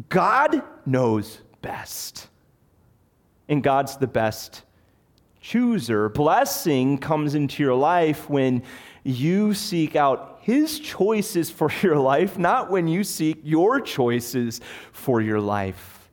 God 0.09 0.63
knows 0.87 1.41
best. 1.63 2.29
And 3.49 3.63
God's 3.63 3.97
the 3.97 4.07
best 4.07 4.63
chooser. 5.41 6.09
Blessing 6.11 6.99
comes 6.99 7.35
into 7.35 7.63
your 7.63 7.75
life 7.75 8.29
when 8.29 8.63
you 9.05 9.55
seek 9.55 9.97
out 9.97 10.41
His 10.43 10.79
choices 10.79 11.51
for 11.51 11.71
your 11.83 11.97
life, 11.97 12.39
not 12.39 12.71
when 12.71 12.89
you 12.89 13.05
seek 13.05 13.39
your 13.43 13.81
choices 13.81 14.61
for 14.93 15.21
your 15.21 15.41
life. 15.41 16.08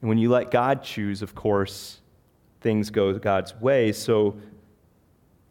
And 0.00 0.08
when 0.08 0.18
you 0.18 0.30
let 0.30 0.50
God 0.50 0.82
choose, 0.82 1.22
of 1.22 1.34
course, 1.34 2.00
things 2.60 2.90
go 2.90 3.12
God's 3.18 3.54
way. 3.56 3.92
So, 3.92 4.36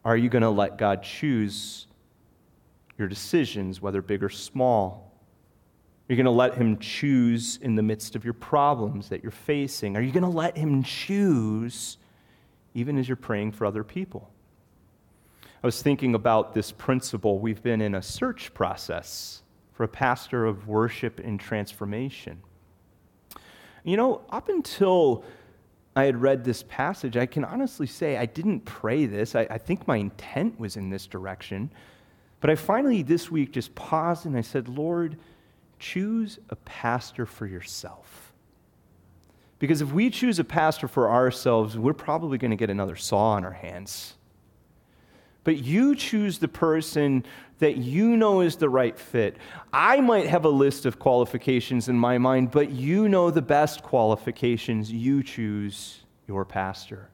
are 0.06 0.18
you 0.18 0.30
going 0.30 0.44
to 0.44 0.50
let 0.50 0.78
God 0.78 1.04
choose 1.04 1.88
your 2.98 3.08
decisions, 3.08 3.82
whether 3.82 4.02
big 4.02 4.24
or 4.24 4.30
small? 4.30 5.12
Are 6.08 6.14
you 6.14 6.16
going 6.16 6.26
to 6.26 6.32
let 6.32 6.56
Him 6.56 6.80
choose 6.80 7.60
in 7.62 7.76
the 7.76 7.84
midst 7.84 8.16
of 8.16 8.24
your 8.24 8.34
problems 8.34 9.10
that 9.10 9.22
you're 9.22 9.32
facing? 9.32 9.96
Are 9.96 10.02
you 10.02 10.12
going 10.12 10.24
to 10.24 10.30
let 10.30 10.58
Him 10.58 10.84
choose 10.84 11.98
even 12.74 12.98
as 12.98 13.08
you're 13.08 13.16
praying 13.16 13.52
for 13.52 13.66
other 13.66 13.84
people? 13.84 14.32
I 15.62 15.68
was 15.68 15.82
thinking 15.82 16.16
about 16.16 16.54
this 16.54 16.72
principle. 16.72 17.40
We've 17.40 17.62
been 17.62 17.82
in 17.82 17.96
a 17.96 18.02
search 18.02 18.54
process 18.54 19.44
for 19.74 19.84
a 19.84 19.88
pastor 19.88 20.46
of 20.46 20.68
worship 20.68 21.20
and 21.20 21.40
transformation. 21.40 22.42
You 23.90 23.98
know, 23.98 24.22
up 24.30 24.50
until 24.50 25.24
I 25.96 26.04
had 26.04 26.22
read 26.22 26.44
this 26.44 26.62
passage, 26.62 27.18
I 27.18 27.26
can 27.26 27.44
honestly 27.44 27.88
say 27.88 28.18
I 28.18 28.28
didn't 28.28 28.60
pray 28.60 29.08
this. 29.08 29.34
I, 29.34 29.48
I, 29.50 29.58
think 29.58 29.88
my 29.88 29.98
intent 29.98 30.60
was 30.60 30.78
in 30.78 30.92
this 30.92 31.08
direction. 31.08 31.72
But 32.40 32.52
I 32.52 32.56
finally 32.56 33.02
this 33.02 33.32
week 33.32 33.52
just 33.52 33.74
paused 33.74 34.28
and 34.28 34.38
I 34.38 34.42
said, 34.42 34.70
Lord, 34.70 35.18
choose 35.80 36.38
a 36.52 36.56
pastor 36.56 37.26
for 37.26 37.48
yourself. 37.48 38.32
Because 39.58 39.82
if 39.82 39.92
we 39.92 40.12
choose 40.12 40.38
a 40.38 40.44
pastor 40.44 40.88
for 40.88 41.10
ourselves, 41.10 41.76
we're 41.76 41.94
probably 41.94 42.38
going 42.38 42.52
to 42.52 42.58
get 42.58 42.70
another 42.70 42.96
Saul 42.96 43.32
on 43.32 43.44
our 43.44 43.54
hands. 43.54 44.14
But 45.44 45.58
you 45.58 45.96
choose 45.96 46.40
the 46.40 46.48
person 46.48 47.26
that 47.60 47.78
you 47.78 48.16
know 48.16 48.42
is 48.42 48.56
the 48.56 48.70
right 48.70 48.98
fit. 48.98 49.38
I 49.72 50.00
might 50.00 50.28
have 50.28 50.46
a 50.46 50.50
list 50.50 50.86
of 50.86 50.98
qualifications 50.98 51.90
in 51.90 51.98
my 51.98 52.18
mind, 52.18 52.52
but 52.52 52.72
you 52.72 53.10
know 53.10 53.32
the 53.32 53.42
best 53.42 53.84
qualifications. 53.84 54.92
You 54.92 55.24
choose 55.24 56.00
your 56.28 56.46
pastor. 56.46 57.10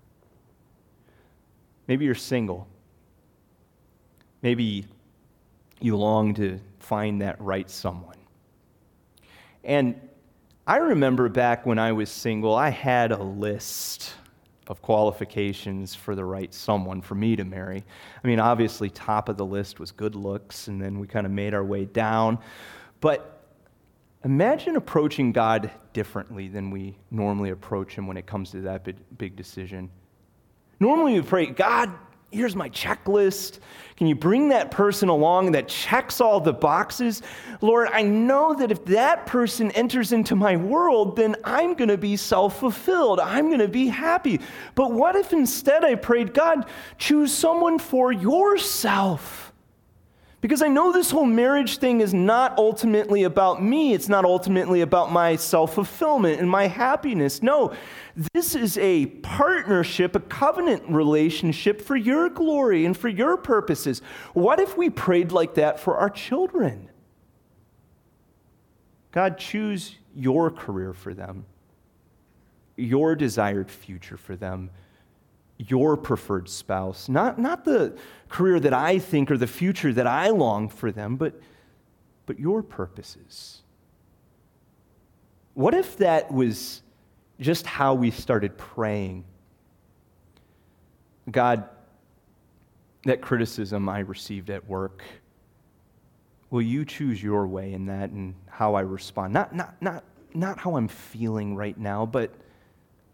Maybe 1.87 2.05
you're 2.05 2.15
single. 2.15 2.67
Maybe 4.41 4.85
you 5.79 5.95
long 5.97 6.33
to 6.35 6.59
find 6.79 7.21
that 7.21 7.39
right 7.41 7.69
someone. 7.69 8.17
And 9.63 9.99
I 10.67 10.77
remember 10.77 11.29
back 11.29 11.65
when 11.65 11.79
I 11.79 11.91
was 11.91 12.09
single, 12.09 12.55
I 12.55 12.69
had 12.69 13.11
a 13.11 13.21
list 13.21 14.13
of 14.67 14.81
qualifications 14.81 15.93
for 15.93 16.15
the 16.15 16.25
right 16.25 16.53
someone 16.53 17.01
for 17.01 17.15
me 17.15 17.35
to 17.35 17.43
marry. 17.43 17.83
I 18.23 18.27
mean, 18.27 18.39
obviously, 18.39 18.89
top 18.89 19.29
of 19.29 19.37
the 19.37 19.45
list 19.45 19.79
was 19.79 19.91
good 19.91 20.15
looks, 20.15 20.67
and 20.67 20.81
then 20.81 20.99
we 20.99 21.07
kind 21.07 21.25
of 21.25 21.31
made 21.31 21.53
our 21.53 21.63
way 21.63 21.85
down. 21.85 22.39
But 22.99 23.43
imagine 24.23 24.75
approaching 24.75 25.31
God 25.31 25.69
differently 25.93 26.47
than 26.47 26.71
we 26.71 26.97
normally 27.11 27.51
approach 27.51 27.95
Him 27.95 28.07
when 28.07 28.17
it 28.17 28.25
comes 28.25 28.51
to 28.51 28.61
that 28.61 29.17
big 29.17 29.35
decision. 29.35 29.89
Normally, 30.79 31.13
we 31.13 31.21
pray, 31.21 31.45
God, 31.45 31.91
here's 32.31 32.55
my 32.55 32.69
checklist. 32.69 33.59
Can 33.97 34.07
you 34.07 34.15
bring 34.15 34.49
that 34.49 34.71
person 34.71 35.07
along 35.07 35.53
that 35.53 35.69
checks 35.69 36.19
all 36.19 36.41
the 36.41 36.51
boxes? 36.51 37.21
Lord, 37.61 37.87
I 37.93 38.01
know 38.01 38.53
that 38.55 38.71
if 38.71 38.83
that 38.85 39.25
person 39.25 39.71
enters 39.71 40.11
into 40.11 40.35
my 40.35 40.57
world, 40.57 41.15
then 41.15 41.35
I'm 41.45 41.75
going 41.75 41.89
to 41.89 41.97
be 41.97 42.17
self 42.17 42.59
fulfilled. 42.59 43.19
I'm 43.19 43.47
going 43.47 43.59
to 43.59 43.69
be 43.69 43.87
happy. 43.87 44.41
But 44.75 44.91
what 44.91 45.15
if 45.15 45.31
instead 45.31 45.85
I 45.85 45.95
prayed, 45.95 46.33
God, 46.33 46.65
choose 46.97 47.33
someone 47.33 47.79
for 47.79 48.11
yourself? 48.11 49.44
Because 50.45 50.61
I 50.61 50.67
know 50.67 50.91
this 50.91 51.09
whole 51.09 51.25
marriage 51.25 51.79
thing 51.79 52.01
is 52.01 52.13
not 52.13 52.55
ultimately 52.59 53.23
about 53.23 53.63
me. 53.63 53.95
It's 53.95 54.07
not 54.07 54.25
ultimately 54.25 54.81
about 54.81 55.11
my 55.11 55.37
self 55.37 55.73
fulfillment 55.73 56.39
and 56.39 56.47
my 56.47 56.67
happiness. 56.67 57.41
No, 57.41 57.73
this 58.31 58.53
is 58.53 58.77
a 58.77 59.07
partnership, 59.07 60.15
a 60.15 60.19
covenant 60.19 60.83
relationship 60.87 61.81
for 61.81 61.95
your 61.95 62.29
glory 62.29 62.85
and 62.85 62.95
for 62.95 63.09
your 63.09 63.37
purposes. 63.37 64.03
What 64.35 64.59
if 64.59 64.77
we 64.77 64.91
prayed 64.91 65.31
like 65.31 65.55
that 65.55 65.79
for 65.79 65.97
our 65.97 66.11
children? 66.11 66.91
God, 69.13 69.39
choose 69.39 69.95
your 70.13 70.51
career 70.51 70.93
for 70.93 71.15
them, 71.15 71.47
your 72.75 73.15
desired 73.15 73.71
future 73.71 74.17
for 74.17 74.35
them 74.35 74.69
your 75.57 75.95
preferred 75.95 76.49
spouse, 76.49 77.07
not, 77.07 77.39
not 77.39 77.63
the 77.63 77.97
career 78.29 78.59
that 78.59 78.73
I 78.73 78.99
think 78.99 79.31
or 79.31 79.37
the 79.37 79.47
future 79.47 79.93
that 79.93 80.07
I 80.07 80.29
long 80.29 80.69
for 80.69 80.91
them, 80.91 81.15
but, 81.15 81.39
but 82.25 82.39
your 82.39 82.61
purposes. 82.61 83.61
What 85.53 85.73
if 85.73 85.97
that 85.97 86.31
was 86.31 86.81
just 87.39 87.65
how 87.65 87.93
we 87.93 88.11
started 88.11 88.57
praying? 88.57 89.23
God, 91.31 91.69
that 93.05 93.21
criticism 93.21 93.87
I 93.87 93.99
received 93.99 94.49
at 94.49 94.67
work, 94.67 95.03
will 96.49 96.61
you 96.61 96.83
choose 96.83 97.23
your 97.23 97.47
way 97.47 97.73
in 97.73 97.85
that 97.85 98.09
and 98.09 98.35
how 98.47 98.75
I 98.75 98.81
respond? 98.81 99.33
Not, 99.33 99.55
not, 99.55 99.81
not, 99.81 100.03
not 100.33 100.59
how 100.59 100.75
I'm 100.75 100.89
feeling 100.89 101.55
right 101.55 101.77
now, 101.77 102.05
but 102.05 102.33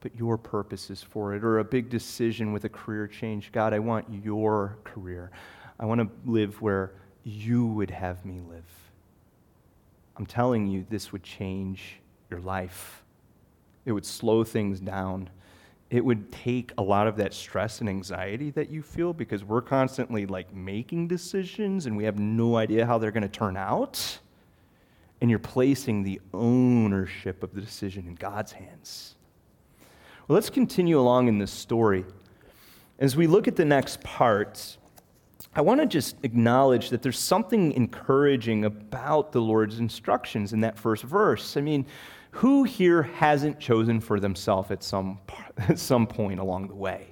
but 0.02 0.16
your 0.16 0.38
purposes 0.38 1.02
for 1.02 1.34
it, 1.36 1.44
or 1.44 1.60
a 1.60 1.64
big 1.64 1.90
decision 1.90 2.52
with 2.52 2.66
a 2.66 2.70
career 2.70 3.08
change. 3.08 3.52
God, 3.52 3.74
I 3.74 3.80
want 3.80 4.06
your 4.24 4.78
career. 4.84 5.32
I 5.80 5.86
want 5.86 6.02
to 6.02 6.10
live 6.30 6.62
where 6.62 6.92
you 7.24 7.68
would 7.68 7.92
have 7.92 8.26
me 8.26 8.40
live. 8.50 8.66
I'm 10.18 10.26
telling 10.26 10.68
you, 10.68 10.86
this 10.90 11.12
would 11.12 11.24
change 11.24 12.00
your 12.30 12.40
life. 12.42 13.04
It 13.86 13.92
would 13.92 14.06
slow 14.06 14.44
things 14.44 14.80
down. 14.80 15.30
It 15.90 16.04
would 16.04 16.32
take 16.32 16.72
a 16.78 16.82
lot 16.82 17.08
of 17.08 17.18
that 17.18 17.34
stress 17.34 17.80
and 17.80 17.90
anxiety 17.90 18.50
that 18.52 18.70
you 18.70 18.82
feel 18.82 19.14
because 19.14 19.44
we're 19.44 19.62
constantly 19.62 20.26
like 20.26 20.54
making 20.54 21.08
decisions 21.08 21.86
and 21.86 21.98
we 21.98 22.06
have 22.06 22.18
no 22.18 22.56
idea 22.56 22.86
how 22.86 22.98
they're 22.98 23.12
going 23.12 23.24
to 23.24 23.30
turn 23.30 23.58
out. 23.58 24.20
And 25.20 25.30
you're 25.30 25.40
placing 25.40 26.04
the 26.04 26.22
ownership 26.34 27.44
of 27.44 27.54
the 27.54 27.62
decision 27.62 28.08
in 28.08 28.16
God's 28.16 28.54
hands. 28.54 29.16
Let's 30.32 30.50
continue 30.50 30.98
along 30.98 31.28
in 31.28 31.40
this 31.40 31.52
story. 31.52 32.06
As 33.00 33.18
we 33.18 33.28
look 33.28 33.50
at 33.50 33.58
the 33.58 33.66
next 33.66 34.00
part, 34.00 34.78
I 35.54 35.60
want 35.60 35.82
to 35.82 35.86
just 35.86 36.16
acknowledge 36.24 36.90
that 36.92 37.02
there's 37.02 37.20
something 37.20 37.74
encouraging 37.74 38.64
about 38.64 39.34
the 39.34 39.42
Lord's 39.42 39.80
instructions 39.80 40.54
in 40.54 40.62
that 40.62 40.80
first 40.80 41.04
verse. 41.04 41.58
I 41.58 41.62
mean, 41.62 41.86
who 42.30 42.64
here 42.64 43.04
hasn't 43.04 43.60
chosen 43.60 44.00
for 44.00 44.22
themselves 44.22 44.72
at 44.72 44.84
some, 44.84 45.20
at 45.58 45.78
some 45.78 46.08
point 46.08 46.40
along 46.40 46.70
the 46.70 46.76
way? 46.76 47.11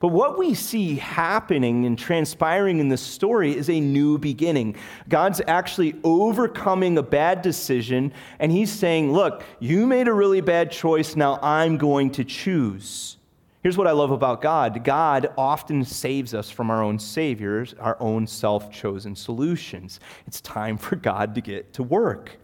But 0.00 0.08
what 0.08 0.38
we 0.38 0.54
see 0.54 0.96
happening 0.96 1.84
and 1.84 1.98
transpiring 1.98 2.78
in 2.78 2.88
this 2.88 3.02
story 3.02 3.56
is 3.56 3.68
a 3.68 3.80
new 3.80 4.16
beginning. 4.18 4.76
God's 5.08 5.40
actually 5.46 5.96
overcoming 6.04 6.98
a 6.98 7.02
bad 7.02 7.42
decision, 7.42 8.12
and 8.38 8.52
He's 8.52 8.70
saying, 8.70 9.12
Look, 9.12 9.42
you 9.58 9.86
made 9.86 10.06
a 10.06 10.12
really 10.12 10.40
bad 10.40 10.70
choice, 10.70 11.16
now 11.16 11.38
I'm 11.42 11.78
going 11.78 12.10
to 12.12 12.24
choose. 12.24 13.16
Here's 13.62 13.76
what 13.76 13.88
I 13.88 13.92
love 13.92 14.12
about 14.12 14.40
God 14.40 14.84
God 14.84 15.32
often 15.36 15.84
saves 15.84 16.32
us 16.32 16.48
from 16.48 16.70
our 16.70 16.82
own 16.82 16.98
saviors, 16.98 17.74
our 17.80 17.96
own 18.00 18.26
self 18.26 18.70
chosen 18.70 19.16
solutions. 19.16 19.98
It's 20.26 20.40
time 20.40 20.78
for 20.78 20.94
God 20.94 21.34
to 21.34 21.40
get 21.40 21.72
to 21.74 21.82
work. 21.82 22.38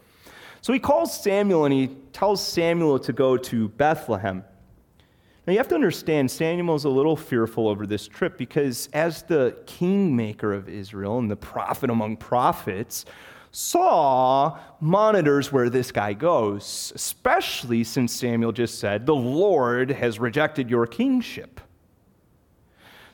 So 0.61 0.73
he 0.73 0.79
calls 0.79 1.23
Samuel 1.23 1.67
and 1.67 1.75
he 1.75 1.89
tells 2.13 2.45
Samuel 2.45 2.99
to 3.01 3.13
go 3.13 3.37
to 3.37 3.69
Bethlehem. 3.69 4.45
Now, 5.47 5.53
you 5.53 5.59
have 5.59 5.69
to 5.69 5.75
understand, 5.75 6.31
Samuel's 6.31 6.85
a 6.85 6.89
little 6.89 7.17
fearful 7.17 7.69
over 7.69 7.87
this 7.87 8.09
trip 8.09 8.39
because, 8.39 8.89
as 8.95 9.23
the 9.25 9.57
kingmaker 9.67 10.55
of 10.55 10.71
Israel 10.71 11.19
and 11.19 11.31
the 11.31 11.37
prophet 11.37 11.91
among 11.91 12.17
prophets, 12.17 13.05
Saul 13.51 14.59
monitors 14.81 15.53
where 15.53 15.69
this 15.69 15.93
guy 15.93 16.15
goes, 16.15 16.93
especially 16.95 17.85
since 17.85 18.13
Samuel 18.13 18.53
just 18.53 18.79
said, 18.79 19.05
The 19.05 19.15
Lord 19.15 19.91
has 19.91 20.19
rejected 20.19 20.71
your 20.71 20.87
kingship. 20.87 21.61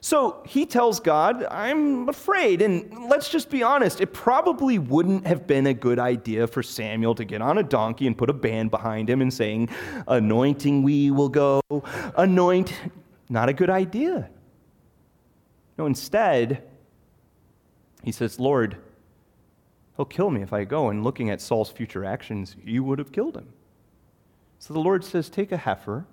So 0.02 0.42
he 0.46 0.64
tells 0.64 0.98
God, 0.98 1.44
I'm 1.44 2.08
afraid. 2.08 2.62
And 2.62 3.08
let's 3.08 3.28
just 3.28 3.50
be 3.50 3.62
honest, 3.62 4.00
it 4.00 4.14
probably 4.14 4.78
wouldn't 4.78 5.26
have 5.26 5.46
been 5.46 5.66
a 5.66 5.74
good 5.74 5.98
idea 5.98 6.46
for 6.46 6.62
Samuel 6.62 7.14
to 7.16 7.24
get 7.24 7.42
on 7.42 7.58
a 7.58 7.62
donkey 7.62 8.06
and 8.06 8.16
put 8.16 8.30
a 8.30 8.34
band 8.34 8.70
behind 8.70 9.10
him 9.10 9.20
and 9.20 9.32
saying, 9.32 9.68
Anointing 10.08 10.82
we 10.82 11.10
will 11.10 11.28
go, 11.28 11.60
anoint. 12.16 12.72
Not 13.28 13.48
a 13.48 13.52
good 13.52 13.70
idea. 13.70 14.30
No, 15.78 15.86
instead, 15.86 16.62
he 18.02 18.10
says, 18.10 18.40
Lord, 18.40 18.76
he'll 19.96 20.06
kill 20.06 20.30
me 20.30 20.42
if 20.42 20.52
I 20.52 20.64
go. 20.64 20.88
And 20.88 21.04
looking 21.04 21.30
at 21.30 21.40
Saul's 21.40 21.70
future 21.70 22.04
actions, 22.04 22.56
you 22.64 22.82
would 22.82 22.98
have 22.98 23.12
killed 23.12 23.36
him. 23.36 23.52
So 24.58 24.74
the 24.74 24.80
Lord 24.80 25.04
says, 25.04 25.28
Take 25.28 25.52
a 25.52 25.58
heifer 25.58 26.06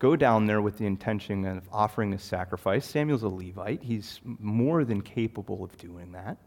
go 0.00 0.16
down 0.16 0.46
there 0.46 0.60
with 0.60 0.78
the 0.78 0.86
intention 0.86 1.44
of 1.44 1.68
offering 1.70 2.12
a 2.14 2.18
sacrifice. 2.18 2.84
Samuel's 2.84 3.22
a 3.22 3.28
Levite, 3.28 3.82
he's 3.82 4.20
more 4.24 4.84
than 4.84 5.00
capable 5.00 5.62
of 5.62 5.76
doing 5.78 6.10
that. 6.12 6.38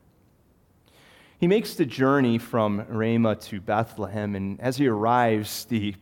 He 1.38 1.48
makes 1.48 1.76
the 1.76 1.86
journey 1.86 2.38
from 2.38 2.86
Ramah 2.90 3.36
to 3.36 3.62
Bethlehem, 3.62 4.36
and 4.36 4.60
as 4.60 4.78
he 4.78 4.88
arrives, 4.88 5.66
the 5.66 5.96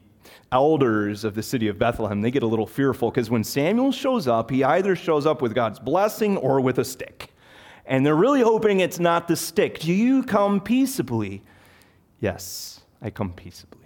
elders 0.51 1.23
of 1.23 1.35
the 1.35 1.43
city 1.43 1.67
of 1.67 1.77
Bethlehem, 1.77 2.21
they 2.21 2.31
get 2.31 2.43
a 2.43 2.47
little 2.47 2.67
fearful 2.67 3.11
because 3.11 3.29
when 3.29 3.43
Samuel 3.43 3.91
shows 3.91 4.27
up, 4.27 4.49
he 4.49 4.63
either 4.63 4.95
shows 4.95 5.25
up 5.25 5.41
with 5.41 5.53
God's 5.53 5.79
blessing 5.79 6.37
or 6.37 6.61
with 6.61 6.79
a 6.79 6.85
stick. 6.85 7.33
And 7.85 8.05
they're 8.05 8.15
really 8.15 8.41
hoping 8.41 8.79
it's 8.79 8.99
not 8.99 9.27
the 9.27 9.35
stick. 9.35 9.79
Do 9.79 9.91
you 9.91 10.23
come 10.23 10.61
peaceably? 10.61 11.43
Yes, 12.19 12.81
I 13.01 13.09
come 13.09 13.33
peaceably. 13.33 13.80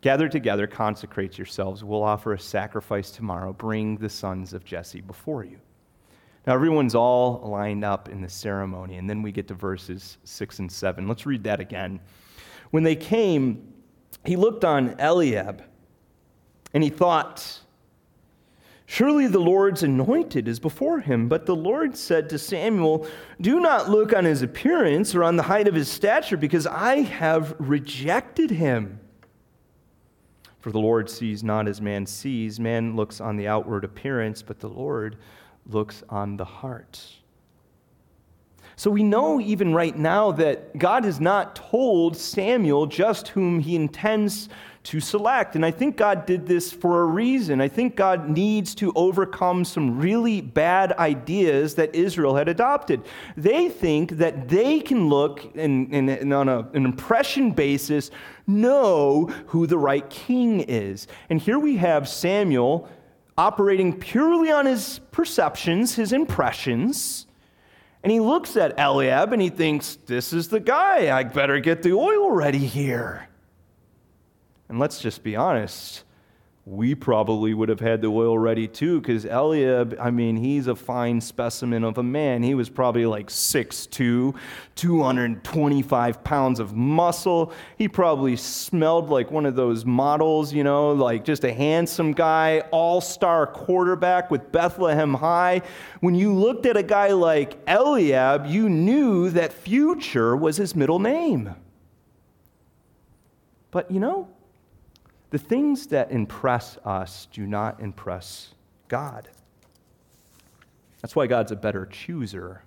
Gather 0.00 0.28
together, 0.28 0.66
consecrate 0.66 1.38
yourselves. 1.38 1.82
We'll 1.82 2.04
offer 2.04 2.32
a 2.32 2.38
sacrifice 2.38 3.10
tomorrow. 3.10 3.52
Bring 3.52 3.96
the 3.96 4.08
sons 4.08 4.52
of 4.52 4.64
Jesse 4.64 5.00
before 5.00 5.44
you. 5.44 5.58
Now, 6.46 6.54
everyone's 6.54 6.94
all 6.94 7.42
lined 7.44 7.84
up 7.84 8.08
in 8.08 8.20
the 8.20 8.28
ceremony, 8.28 8.96
and 8.96 9.10
then 9.10 9.22
we 9.22 9.32
get 9.32 9.48
to 9.48 9.54
verses 9.54 10.18
6 10.24 10.60
and 10.60 10.72
7. 10.72 11.08
Let's 11.08 11.26
read 11.26 11.44
that 11.44 11.60
again. 11.60 12.00
When 12.70 12.84
they 12.84 12.96
came, 12.96 13.74
he 14.24 14.36
looked 14.36 14.64
on 14.64 14.94
Eliab, 15.00 15.62
and 16.72 16.82
he 16.82 16.90
thought, 16.90 17.60
Surely 18.86 19.26
the 19.26 19.38
Lord's 19.38 19.82
anointed 19.82 20.48
is 20.48 20.58
before 20.58 21.00
him. 21.00 21.28
But 21.28 21.44
the 21.44 21.54
Lord 21.54 21.94
said 21.94 22.30
to 22.30 22.38
Samuel, 22.38 23.06
Do 23.38 23.60
not 23.60 23.90
look 23.90 24.14
on 24.14 24.24
his 24.24 24.40
appearance 24.40 25.14
or 25.14 25.24
on 25.24 25.36
the 25.36 25.42
height 25.42 25.68
of 25.68 25.74
his 25.74 25.90
stature, 25.90 26.38
because 26.38 26.66
I 26.66 27.00
have 27.00 27.54
rejected 27.58 28.50
him. 28.50 29.00
For 30.68 30.72
the 30.72 30.80
Lord 30.80 31.08
sees 31.08 31.42
not 31.42 31.66
as 31.66 31.80
man 31.80 32.04
sees. 32.04 32.60
Man 32.60 32.94
looks 32.94 33.22
on 33.22 33.38
the 33.38 33.48
outward 33.48 33.84
appearance, 33.84 34.42
but 34.42 34.60
the 34.60 34.68
Lord 34.68 35.16
looks 35.64 36.02
on 36.10 36.36
the 36.36 36.44
heart. 36.44 37.02
So 38.76 38.90
we 38.90 39.02
know 39.02 39.40
even 39.40 39.72
right 39.72 39.96
now 39.96 40.30
that 40.32 40.76
God 40.76 41.04
has 41.04 41.20
not 41.20 41.56
told 41.56 42.18
Samuel 42.18 42.84
just 42.84 43.28
whom 43.28 43.60
he 43.60 43.76
intends 43.76 44.50
to 44.88 45.00
select. 45.00 45.54
And 45.54 45.64
I 45.66 45.70
think 45.70 45.96
God 45.96 46.24
did 46.24 46.46
this 46.46 46.72
for 46.72 47.02
a 47.02 47.04
reason. 47.04 47.60
I 47.60 47.68
think 47.68 47.94
God 47.94 48.28
needs 48.28 48.74
to 48.76 48.92
overcome 48.96 49.64
some 49.64 49.98
really 49.98 50.40
bad 50.40 50.92
ideas 50.92 51.74
that 51.74 51.94
Israel 51.94 52.36
had 52.36 52.48
adopted. 52.48 53.02
They 53.36 53.68
think 53.68 54.12
that 54.12 54.48
they 54.48 54.80
can 54.80 55.08
look 55.08 55.54
and, 55.56 56.32
on 56.32 56.48
a, 56.48 56.60
an 56.72 56.86
impression 56.86 57.52
basis 57.52 58.10
know 58.46 59.26
who 59.48 59.66
the 59.66 59.78
right 59.78 60.08
king 60.08 60.60
is. 60.60 61.06
And 61.28 61.40
here 61.40 61.58
we 61.58 61.76
have 61.76 62.08
Samuel 62.08 62.88
operating 63.36 63.98
purely 63.98 64.50
on 64.50 64.64
his 64.64 65.00
perceptions, 65.12 65.94
his 65.96 66.12
impressions 66.12 67.26
and 68.02 68.12
he 68.12 68.20
looks 68.20 68.56
at 68.56 68.78
Eliab 68.78 69.32
and 69.32 69.42
he 69.42 69.50
thinks, 69.50 69.98
This 70.06 70.32
is 70.32 70.48
the 70.48 70.60
guy. 70.60 71.14
I 71.14 71.24
better 71.24 71.58
get 71.58 71.82
the 71.82 71.92
oil 71.92 72.30
ready 72.30 72.58
here. 72.58 73.27
And 74.68 74.78
let's 74.78 75.00
just 75.00 75.22
be 75.22 75.36
honest 75.36 76.04
we 76.68 76.94
probably 76.94 77.54
would 77.54 77.70
have 77.70 77.80
had 77.80 78.02
the 78.02 78.08
oil 78.08 78.36
ready 78.36 78.68
too, 78.68 79.00
because 79.00 79.24
Eliab, 79.24 79.96
I 79.98 80.10
mean, 80.10 80.36
he's 80.36 80.66
a 80.66 80.76
fine 80.76 81.18
specimen 81.18 81.82
of 81.82 81.96
a 81.96 82.02
man. 82.02 82.42
He 82.42 82.54
was 82.54 82.68
probably 82.68 83.06
like 83.06 83.28
6'2, 83.28 84.34
225 84.74 86.24
pounds 86.24 86.60
of 86.60 86.74
muscle. 86.74 87.54
He 87.78 87.88
probably 87.88 88.36
smelled 88.36 89.08
like 89.08 89.30
one 89.30 89.46
of 89.46 89.56
those 89.56 89.86
models, 89.86 90.52
you 90.52 90.62
know, 90.62 90.92
like 90.92 91.24
just 91.24 91.42
a 91.44 91.54
handsome 91.54 92.12
guy, 92.12 92.60
all 92.70 93.00
star 93.00 93.46
quarterback 93.46 94.30
with 94.30 94.52
Bethlehem 94.52 95.14
High. 95.14 95.62
When 96.00 96.14
you 96.14 96.34
looked 96.34 96.66
at 96.66 96.76
a 96.76 96.82
guy 96.82 97.12
like 97.12 97.56
Eliab, 97.66 98.44
you 98.44 98.68
knew 98.68 99.30
that 99.30 99.54
future 99.54 100.36
was 100.36 100.58
his 100.58 100.76
middle 100.76 100.98
name. 100.98 101.54
But 103.70 103.90
you 103.90 104.00
know, 104.00 104.28
the 105.30 105.38
things 105.38 105.86
that 105.88 106.10
impress 106.10 106.78
us 106.84 107.28
do 107.32 107.46
not 107.46 107.80
impress 107.80 108.54
God. 108.88 109.28
That's 111.02 111.14
why 111.14 111.26
God's 111.26 111.52
a 111.52 111.56
better 111.56 111.86
chooser. 111.86 112.62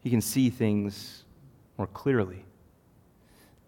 He 0.00 0.10
can 0.10 0.20
see 0.20 0.50
things 0.50 1.24
more 1.78 1.86
clearly. 1.88 2.44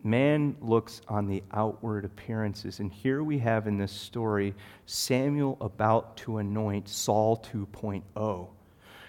Man 0.05 0.57
looks 0.61 1.01
on 1.09 1.27
the 1.27 1.43
outward 1.53 2.05
appearances. 2.05 2.81
And 2.81 2.93
here 2.93 3.23
we 3.23 3.39
have 3.39 3.67
in 3.67 3.79
this 3.79 3.93
story 3.93 4.55
Samuel 4.87 5.57
about 5.61 6.17
to 6.19 6.39
anoint 6.39 6.89
Saul 6.89 7.37
2.0 7.37 8.49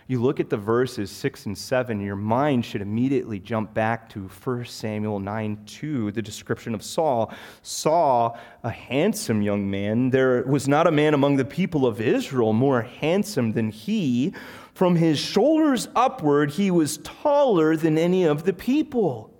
you 0.07 0.21
look 0.21 0.39
at 0.39 0.49
the 0.49 0.57
verses 0.57 1.09
6 1.11 1.45
and 1.45 1.57
7, 1.57 2.01
your 2.01 2.15
mind 2.15 2.65
should 2.65 2.81
immediately 2.81 3.39
jump 3.39 3.73
back 3.73 4.09
to 4.09 4.27
1 4.27 4.65
Samuel 4.65 5.19
9 5.19 5.63
2, 5.65 6.11
the 6.11 6.21
description 6.21 6.75
of 6.75 6.83
Saul. 6.83 7.33
Saul, 7.61 8.37
a 8.63 8.69
handsome 8.69 9.41
young 9.41 9.69
man, 9.69 10.09
there 10.09 10.43
was 10.43 10.67
not 10.67 10.87
a 10.87 10.91
man 10.91 11.13
among 11.13 11.37
the 11.37 11.45
people 11.45 11.85
of 11.85 12.01
Israel 12.01 12.53
more 12.53 12.81
handsome 12.81 13.53
than 13.53 13.69
he. 13.69 14.33
From 14.73 14.95
his 14.95 15.19
shoulders 15.19 15.87
upward, 15.95 16.51
he 16.51 16.71
was 16.71 16.97
taller 16.97 17.77
than 17.77 17.97
any 17.97 18.25
of 18.25 18.43
the 18.43 18.53
people. 18.53 19.33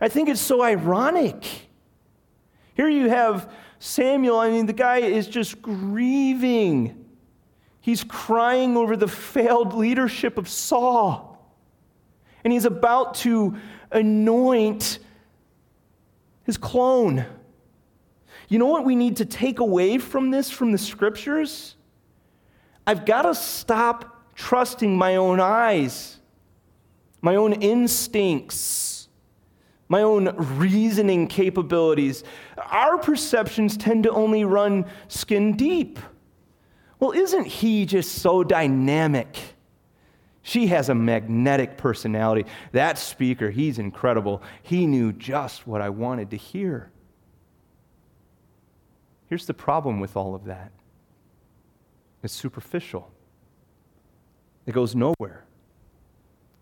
I 0.00 0.08
think 0.08 0.28
it's 0.28 0.40
so 0.40 0.62
ironic. 0.62 1.44
Here 2.74 2.88
you 2.88 3.08
have 3.08 3.50
Samuel, 3.78 4.38
I 4.38 4.50
mean, 4.50 4.66
the 4.66 4.72
guy 4.72 4.98
is 4.98 5.28
just 5.28 5.62
grieving 5.62 7.05
He's 7.86 8.02
crying 8.02 8.76
over 8.76 8.96
the 8.96 9.06
failed 9.06 9.72
leadership 9.72 10.38
of 10.38 10.48
Saul. 10.48 11.40
And 12.42 12.52
he's 12.52 12.64
about 12.64 13.14
to 13.18 13.54
anoint 13.92 14.98
his 16.42 16.56
clone. 16.56 17.24
You 18.48 18.58
know 18.58 18.66
what 18.66 18.84
we 18.84 18.96
need 18.96 19.18
to 19.18 19.24
take 19.24 19.60
away 19.60 19.98
from 19.98 20.32
this, 20.32 20.50
from 20.50 20.72
the 20.72 20.78
scriptures? 20.78 21.76
I've 22.88 23.06
got 23.06 23.22
to 23.22 23.36
stop 23.36 24.34
trusting 24.34 24.98
my 24.98 25.14
own 25.14 25.38
eyes, 25.38 26.18
my 27.20 27.36
own 27.36 27.52
instincts, 27.52 29.06
my 29.88 30.02
own 30.02 30.34
reasoning 30.58 31.28
capabilities. 31.28 32.24
Our 32.58 32.98
perceptions 32.98 33.76
tend 33.76 34.02
to 34.02 34.10
only 34.10 34.44
run 34.44 34.86
skin 35.06 35.56
deep. 35.56 36.00
Well, 36.98 37.12
isn't 37.12 37.46
he 37.46 37.84
just 37.84 38.16
so 38.16 38.42
dynamic? 38.42 39.36
She 40.42 40.68
has 40.68 40.88
a 40.88 40.94
magnetic 40.94 41.76
personality. 41.76 42.46
That 42.72 42.98
speaker, 42.98 43.50
he's 43.50 43.78
incredible. 43.78 44.42
He 44.62 44.86
knew 44.86 45.12
just 45.12 45.66
what 45.66 45.80
I 45.82 45.88
wanted 45.90 46.30
to 46.30 46.36
hear. 46.36 46.90
Here's 49.28 49.46
the 49.46 49.54
problem 49.54 49.98
with 49.98 50.16
all 50.16 50.34
of 50.34 50.44
that 50.44 50.70
it's 52.22 52.32
superficial, 52.32 53.10
it 54.66 54.72
goes 54.72 54.94
nowhere. 54.94 55.44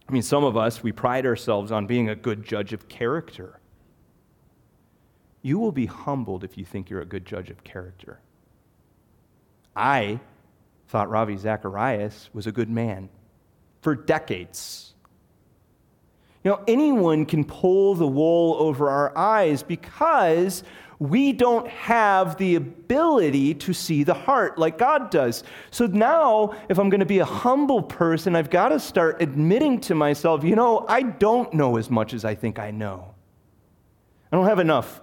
I 0.08 0.12
mean, 0.12 0.22
some 0.22 0.44
of 0.44 0.56
us, 0.56 0.82
we 0.82 0.92
pride 0.92 1.24
ourselves 1.24 1.72
on 1.72 1.86
being 1.86 2.10
a 2.10 2.14
good 2.14 2.44
judge 2.44 2.74
of 2.74 2.88
character. 2.88 3.60
You 5.40 5.58
will 5.58 5.72
be 5.72 5.86
humbled 5.86 6.44
if 6.44 6.58
you 6.58 6.64
think 6.64 6.90
you're 6.90 7.00
a 7.00 7.06
good 7.06 7.24
judge 7.24 7.48
of 7.48 7.64
character. 7.64 8.20
I 9.74 10.20
thought 10.88 11.10
Ravi 11.10 11.36
Zacharias 11.36 12.30
was 12.32 12.46
a 12.46 12.52
good 12.52 12.70
man 12.70 13.08
for 13.82 13.94
decades. 13.94 14.94
You 16.42 16.50
know, 16.50 16.62
anyone 16.68 17.24
can 17.26 17.44
pull 17.44 17.94
the 17.94 18.06
wool 18.06 18.54
over 18.58 18.90
our 18.90 19.16
eyes 19.16 19.62
because 19.62 20.62
we 20.98 21.32
don't 21.32 21.66
have 21.68 22.36
the 22.36 22.54
ability 22.54 23.54
to 23.54 23.72
see 23.72 24.04
the 24.04 24.14
heart 24.14 24.58
like 24.58 24.78
God 24.78 25.10
does. 25.10 25.42
So 25.70 25.86
now, 25.86 26.54
if 26.68 26.78
I'm 26.78 26.88
going 26.88 27.00
to 27.00 27.06
be 27.06 27.18
a 27.18 27.24
humble 27.24 27.82
person, 27.82 28.36
I've 28.36 28.50
got 28.50 28.68
to 28.68 28.78
start 28.78 29.20
admitting 29.20 29.80
to 29.82 29.94
myself, 29.94 30.44
you 30.44 30.54
know, 30.54 30.84
I 30.88 31.02
don't 31.02 31.52
know 31.52 31.76
as 31.76 31.90
much 31.90 32.14
as 32.14 32.24
I 32.24 32.34
think 32.34 32.58
I 32.58 32.70
know. 32.70 33.14
I 34.30 34.36
don't 34.36 34.46
have 34.46 34.58
enough 34.58 35.00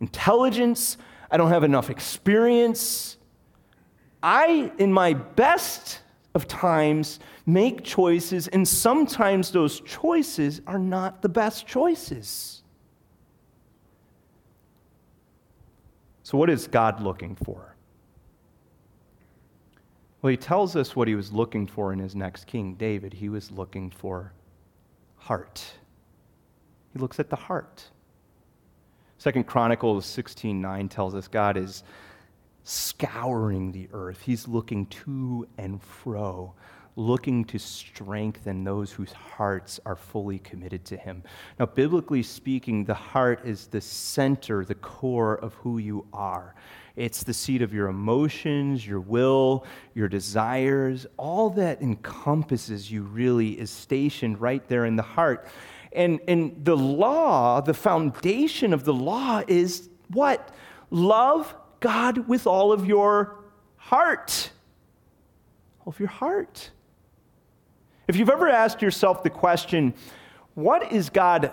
intelligence, 0.00 0.98
I 1.30 1.36
don't 1.36 1.50
have 1.50 1.64
enough 1.64 1.90
experience. 1.90 3.16
I, 4.24 4.72
in 4.78 4.90
my 4.90 5.12
best 5.12 6.00
of 6.34 6.48
times, 6.48 7.20
make 7.44 7.84
choices, 7.84 8.48
and 8.48 8.66
sometimes 8.66 9.50
those 9.50 9.80
choices 9.80 10.62
are 10.66 10.78
not 10.78 11.20
the 11.20 11.28
best 11.28 11.66
choices. 11.66 12.62
So, 16.22 16.38
what 16.38 16.48
is 16.48 16.66
God 16.66 17.02
looking 17.02 17.36
for? 17.36 17.76
Well, 20.22 20.30
he 20.30 20.38
tells 20.38 20.74
us 20.74 20.96
what 20.96 21.06
he 21.06 21.14
was 21.14 21.30
looking 21.30 21.66
for 21.66 21.92
in 21.92 21.98
his 21.98 22.16
next 22.16 22.46
king, 22.46 22.76
David. 22.76 23.12
He 23.12 23.28
was 23.28 23.50
looking 23.50 23.90
for 23.90 24.32
heart. 25.16 25.62
He 26.94 26.98
looks 26.98 27.20
at 27.20 27.28
the 27.28 27.36
heart. 27.36 27.90
Second 29.18 29.46
Chronicles 29.46 30.06
16:9 30.06 30.88
tells 30.88 31.14
us 31.14 31.28
God 31.28 31.58
is 31.58 31.84
scouring 32.64 33.70
the 33.72 33.88
earth. 33.92 34.22
He's 34.22 34.48
looking 34.48 34.86
to 34.86 35.46
and 35.58 35.80
fro, 35.82 36.54
looking 36.96 37.44
to 37.44 37.58
strengthen 37.58 38.64
those 38.64 38.90
whose 38.90 39.12
hearts 39.12 39.78
are 39.84 39.96
fully 39.96 40.38
committed 40.38 40.84
to 40.86 40.96
Him. 40.96 41.22
Now, 41.58 41.66
biblically 41.66 42.22
speaking, 42.22 42.84
the 42.84 42.94
heart 42.94 43.42
is 43.44 43.66
the 43.66 43.80
center, 43.80 44.64
the 44.64 44.74
core 44.74 45.36
of 45.36 45.54
who 45.54 45.78
you 45.78 46.06
are. 46.12 46.54
It's 46.96 47.22
the 47.22 47.34
seat 47.34 47.60
of 47.60 47.74
your 47.74 47.88
emotions, 47.88 48.86
your 48.86 49.00
will, 49.00 49.66
your 49.94 50.08
desires. 50.08 51.06
All 51.16 51.50
that 51.50 51.82
encompasses 51.82 52.90
you 52.90 53.02
really 53.02 53.58
is 53.58 53.70
stationed 53.70 54.40
right 54.40 54.66
there 54.68 54.86
in 54.86 54.96
the 54.96 55.02
heart. 55.02 55.46
And, 55.92 56.20
and 56.28 56.64
the 56.64 56.76
law, 56.76 57.60
the 57.60 57.74
foundation 57.74 58.72
of 58.72 58.84
the 58.84 58.94
law 58.94 59.42
is 59.46 59.90
what? 60.08 60.50
Love 60.90 61.54
God 61.84 62.28
with 62.28 62.46
all 62.46 62.72
of 62.72 62.86
your 62.86 63.44
heart. 63.76 64.50
All 65.80 65.92
of 65.92 66.00
your 66.00 66.08
heart. 66.08 66.70
If 68.08 68.16
you've 68.16 68.30
ever 68.30 68.48
asked 68.48 68.80
yourself 68.80 69.22
the 69.22 69.28
question, 69.28 69.92
what 70.54 70.90
is 70.92 71.10
God 71.10 71.50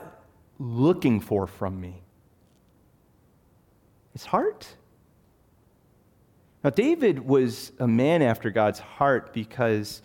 looking 0.57 1.19
for 1.19 1.47
from 1.47 1.81
me? 1.81 2.01
His 4.13 4.23
heart. 4.23 4.77
Now, 6.63 6.69
David 6.69 7.19
was 7.19 7.73
a 7.77 7.87
man 7.87 8.21
after 8.21 8.51
God's 8.51 8.79
heart 8.79 9.33
because 9.33 10.01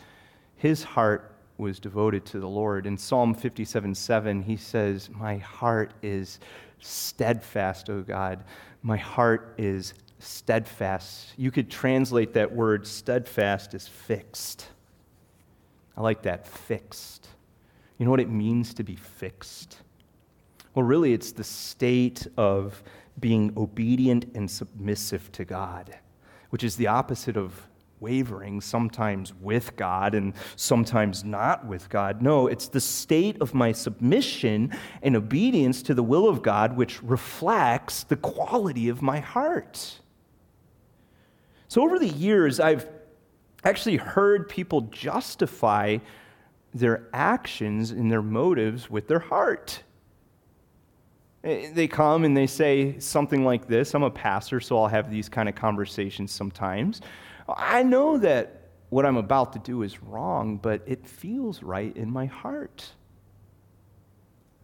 his 0.57 0.83
heart 0.83 1.37
was 1.57 1.79
devoted 1.79 2.25
to 2.27 2.41
the 2.41 2.49
Lord. 2.49 2.85
In 2.85 2.99
Psalm 2.99 3.33
57 3.33 3.95
7, 3.95 4.43
he 4.43 4.57
says, 4.57 5.09
My 5.09 5.37
heart 5.37 5.93
is 6.03 6.41
steadfast, 6.81 7.89
O 7.91 8.03
God. 8.03 8.43
My 8.83 8.97
heart 8.97 9.55
is 9.57 9.95
steadfast. 10.19 11.33
You 11.37 11.51
could 11.51 11.71
translate 11.71 12.33
that 12.35 12.53
word 12.53 12.87
steadfast 12.87 13.75
as 13.75 13.87
fixed. 13.87 14.69
I 15.97 16.01
like 16.03 16.23
that 16.23 16.47
fixed. 16.47 17.29
You 17.99 18.05
know 18.05 18.11
what 18.11 18.21
it 18.21 18.31
means 18.31 18.75
to 18.75 18.85
be 18.85 18.97
fixed? 18.97 19.79
Well, 20.75 20.85
really, 20.85 21.15
it's 21.15 21.33
the 21.33 21.45
state 21.45 22.27
of 22.37 22.83
being 23.19 23.53
obedient 23.57 24.27
and 24.35 24.51
submissive 24.51 25.33
to 25.33 25.45
God, 25.45 25.97
which 26.51 26.63
is 26.63 26.77
the 26.77 26.89
opposite 26.89 27.37
of 27.37 27.67
wavering, 27.99 28.61
sometimes 28.61 29.33
with 29.41 29.75
God 29.77 30.15
and 30.15 30.35
sometimes 30.57 31.25
not 31.25 31.67
with 31.67 31.89
God. 31.89 32.21
No, 32.21 32.47
it's 32.47 32.69
the 32.69 32.81
state 32.81 33.41
of 33.41 33.55
my 33.55 33.73
submission 33.73 34.77
and 35.03 35.17
obedience 35.17 35.83
to 35.85 35.95
the 35.95 36.03
will 36.03 36.29
of 36.29 36.43
God, 36.43 36.77
which 36.77 37.03
reflects 37.03 38.05
the 38.05 38.17
quality 38.17 38.91
of 38.91 39.01
my 39.01 39.21
heart. 39.21 40.01
So, 41.77 41.83
over 41.83 41.99
the 41.99 42.09
years, 42.09 42.59
I've 42.59 42.89
actually 43.63 43.99
heard 43.99 44.49
people 44.49 44.81
justify 44.81 45.99
their 46.73 47.07
actions 47.13 47.91
and 47.91 48.11
their 48.11 48.23
motives 48.23 48.89
with 48.89 49.09
their 49.09 49.19
heart. 49.19 49.83
Eh, 51.45 51.71
they 51.75 51.87
come 51.87 52.25
and 52.25 52.35
they 52.35 52.47
say 52.47 52.99
something 52.99 53.45
like 53.45 53.69
this 53.69 53.95
I'm 53.95 54.05
a 54.05 54.11
pastor, 54.11 54.59
so 54.59 54.79
I'll 54.79 54.89
have 54.89 55.11
these 55.11 55.29
kind 55.29 55.51
of 55.51 55.55
conversations 55.55 56.33
sometimes. 56.33 57.03
I 57.47 57.83
know 57.83 58.17
that 58.17 58.71
what 58.89 59.05
I'm 59.05 59.19
about 59.19 59.53
to 59.53 59.59
do 59.59 59.83
is 59.83 60.03
wrong, 60.03 60.57
but 60.57 60.81
it 60.87 61.07
feels 61.07 61.63
right 61.63 61.95
in 61.95 62.11
my 62.11 62.25
heart. 62.25 62.91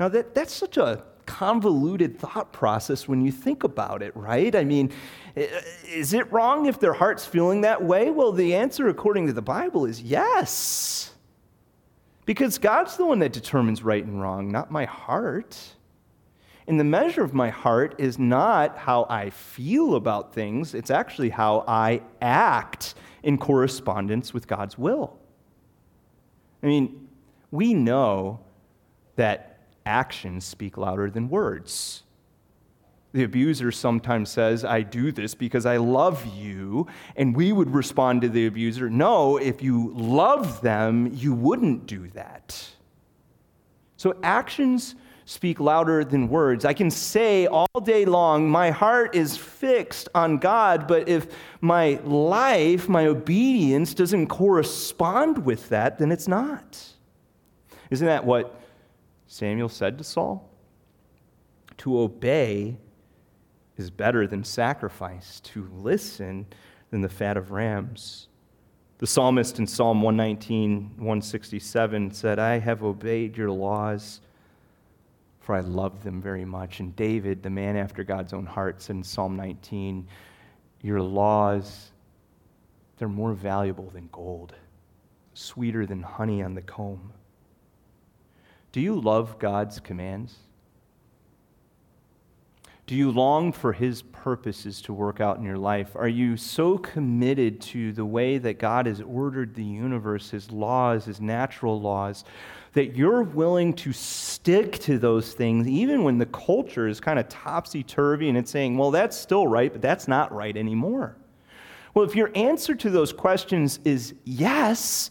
Now, 0.01 0.09
that, 0.09 0.35
that's 0.35 0.55
such 0.55 0.79
a 0.79 1.05
convoluted 1.33 2.19
thought 2.19 2.53
process 2.53 3.09
when 3.09 3.25
you 3.25 3.33
think 3.33 3.65
about 3.65 4.03
it, 4.03 4.15
right? 4.15 4.55
I 4.55 4.65
mean, 4.65 4.93
is 5.35 6.13
it 6.13 6.31
wrong 6.31 6.67
if 6.67 6.79
their 6.79 6.93
heart's 6.93 7.25
feeling 7.25 7.63
that 7.63 7.83
way? 7.83 8.11
Well, 8.11 8.33
the 8.33 8.55
answer, 8.55 8.89
according 8.89 9.29
to 9.29 9.33
the 9.33 9.41
Bible, 9.41 9.87
is 9.87 10.03
yes. 10.03 11.15
Because 12.27 12.59
God's 12.59 12.99
the 12.99 13.07
one 13.07 13.19
that 13.21 13.33
determines 13.33 13.83
right 13.83 14.05
and 14.05 14.21
wrong, 14.21 14.53
not 14.53 14.71
my 14.71 14.85
heart. 14.85 15.59
And 16.67 16.79
the 16.79 16.85
measure 16.85 17.25
of 17.25 17.33
my 17.33 17.49
heart 17.49 17.95
is 17.97 18.19
not 18.19 18.77
how 18.77 19.07
I 19.09 19.31
feel 19.31 19.95
about 19.95 20.35
things, 20.35 20.75
it's 20.75 20.91
actually 20.91 21.31
how 21.31 21.65
I 21.67 22.03
act 22.21 22.95
in 23.23 23.39
correspondence 23.39 24.35
with 24.35 24.47
God's 24.47 24.77
will. 24.77 25.17
I 26.63 26.67
mean, 26.67 27.09
we 27.51 27.73
know 27.73 28.41
that 29.17 29.52
actions 29.87 30.45
speak 30.45 30.77
louder 30.77 31.11
than 31.11 31.29
words. 31.29 32.03
The 33.13 33.25
abuser 33.25 33.71
sometimes 33.71 34.31
says, 34.31 34.65
I 34.65 34.83
do 34.83 35.13
this 35.13 35.35
because 35.35 35.67
I 35.67 35.77
love 35.77 36.25
you. 36.35 36.87
And 37.15 37.37
we 37.37 37.53
would 37.53 37.71
respond 37.71 38.23
to 38.23 38.29
the 38.29 38.47
abuser, 38.47 38.89
No, 38.89 39.37
if 39.37 39.63
you 39.63 39.93
love 39.95 40.63
them, 40.63 41.11
you 41.13 41.35
wouldn't 41.35 41.87
do 41.87 42.09
that. 42.09 42.67
So 43.97 44.17
actions 44.23 44.95
speak 45.27 45.61
louder 45.61 46.05
than 46.05 46.29
words. 46.29 46.65
I 46.65 46.73
can 46.73 46.91
say 46.91 47.47
all 47.47 47.81
day 47.85 48.05
long, 48.05 48.51
my 48.51 48.71
heart 48.71 49.15
is 49.15 49.37
fixed 49.37 50.09
on 50.15 50.39
God, 50.39 50.89
but 50.89 51.09
if 51.09 51.29
my 51.61 52.01
life, 52.05 52.89
my 52.89 53.07
obedience 53.07 53.95
doesn't 53.95 54.27
correspond 54.27 55.45
with 55.45 55.69
that, 55.69 55.99
then 55.99 56.11
it's 56.11 56.27
not. 56.27 56.83
Isn't 57.91 58.07
that 58.07 58.25
what 58.25 58.62
Samuel 59.33 59.71
said 59.71 59.97
to 59.97 60.05
Saul? 60.05 60.51
To 61.79 61.99
obey 61.99 62.77
is 63.79 63.91
better 63.91 64.27
than 64.27 64.45
sacrifice, 64.45 65.41
to 65.41 65.69
listen 65.75 66.47
than 66.91 67.01
the 67.01 67.09
fat 67.09 67.39
of 67.39 67.51
rams. 67.51 68.29
The 68.99 69.07
psalmist 69.07 69.59
in 69.59 69.67
Psalm 69.67 70.03
119, 70.03 70.97
167 70.97 72.13
said, 72.13 72.39
I 72.39 72.59
have 72.59 72.85
obeyed 72.85 73.37
your 73.37 73.51
laws 73.51 74.21
for 75.41 75.57
I 75.57 75.61
love 75.61 76.05
them 76.05 76.23
very 76.23 76.45
much. 76.45 76.81
And 76.81 76.95
David, 76.95 77.43
the 77.43 77.51
man 77.51 77.77
after 77.77 78.05
God's 78.05 78.33
own 78.33 78.47
heart, 78.47 78.81
said 78.81 78.97
in 78.97 79.03
Psalm 79.03 79.37
19, 79.37 80.07
Your 80.83 81.01
laws, 81.01 81.91
they're 82.97 83.09
more 83.09 83.33
valuable 83.33 83.91
than 83.91 84.09
gold, 84.13 84.55
sweeter 85.35 85.85
than 85.85 86.03
honey 86.03 86.43
on 86.43 86.55
the 86.55 86.63
comb. 86.63 87.13
Do 88.73 88.81
you 88.81 88.99
love 88.99 89.39
God's 89.39 89.79
commands? 89.81 90.35
Do 92.87 92.97
you 92.97 93.11
long 93.11 93.53
for 93.53 93.73
His 93.73 94.03
purposes 94.03 94.83
to 94.83 94.93
work 94.93 95.21
out 95.21 95.37
in 95.37 95.45
your 95.45 95.59
life? 95.59 95.95
Are 95.95 96.09
you 96.09 96.37
so 96.37 96.79
committed 96.79 97.61
to 97.63 97.93
the 97.93 98.05
way 98.05 98.39
that 98.39 98.59
God 98.59 98.87
has 98.87 99.01
ordered 99.01 99.55
the 99.55 99.65
universe, 99.65 100.31
His 100.31 100.51
laws, 100.51 101.05
His 101.05 101.21
natural 101.21 101.81
laws, 101.81 102.25
that 102.73 102.97
you're 102.97 103.23
willing 103.23 103.75
to 103.75 103.93
stick 103.93 104.79
to 104.81 104.99
those 104.99 105.35
things 105.35 105.69
even 105.69 106.03
when 106.03 106.19
the 106.19 106.27
culture 106.27 106.89
is 106.89 106.99
kind 106.99 107.19
of 107.19 107.29
topsy 107.29 107.83
turvy 107.83 108.29
and 108.29 108.39
it's 108.39 108.51
saying, 108.51 108.77
well, 108.77 108.91
that's 108.91 109.17
still 109.17 109.47
right, 109.47 109.71
but 109.71 109.83
that's 109.83 110.09
not 110.09 110.33
right 110.33 110.57
anymore? 110.57 111.17
Well, 111.95 112.07
if 112.07 112.17
your 112.17 112.31
answer 112.35 112.75
to 112.75 112.91
those 112.91 113.13
questions 113.13 113.79
is 113.85 114.15
yes, 114.25 115.11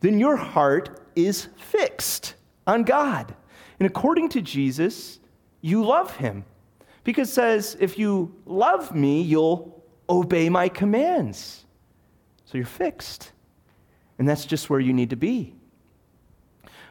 then 0.00 0.18
your 0.18 0.36
heart 0.36 1.00
is 1.14 1.48
fixed 1.56 2.34
on 2.70 2.84
God. 2.84 3.34
And 3.78 3.86
according 3.86 4.30
to 4.30 4.40
Jesus, 4.40 5.18
you 5.60 5.84
love 5.84 6.16
him. 6.16 6.44
Because 7.04 7.28
it 7.28 7.32
says, 7.32 7.76
if 7.80 7.98
you 7.98 8.34
love 8.46 8.94
me, 8.94 9.22
you'll 9.22 9.82
obey 10.08 10.48
my 10.48 10.68
commands. 10.68 11.64
So 12.44 12.58
you're 12.58 12.66
fixed. 12.66 13.32
And 14.18 14.28
that's 14.28 14.44
just 14.44 14.68
where 14.68 14.80
you 14.80 14.92
need 14.92 15.10
to 15.10 15.16
be. 15.16 15.54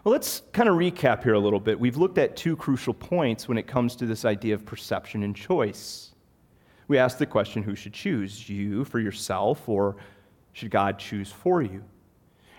Well, 0.04 0.14
let's 0.14 0.42
kind 0.54 0.70
of 0.70 0.76
recap 0.76 1.24
here 1.24 1.34
a 1.34 1.40
little 1.40 1.60
bit. 1.60 1.80
We've 1.80 1.98
looked 1.98 2.18
at 2.18 2.36
two 2.36 2.56
crucial 2.56 2.94
points 2.94 3.48
when 3.48 3.58
it 3.58 3.68
comes 3.68 3.96
to 3.98 4.06
this 4.06 4.26
idea 4.26 4.56
of 4.56 4.66
perception 4.66 5.24
and 5.24 5.36
choice. 5.36 6.16
We 6.88 6.98
asked 6.98 7.20
the 7.20 7.26
question 7.26 7.62
who 7.62 7.76
should 7.76 7.94
choose, 7.94 8.50
you 8.50 8.86
for 8.86 9.00
yourself, 9.00 9.68
or 9.70 9.98
should 10.54 10.72
God 10.72 10.98
choose 10.98 11.32
for 11.32 11.62
you? 11.62 11.84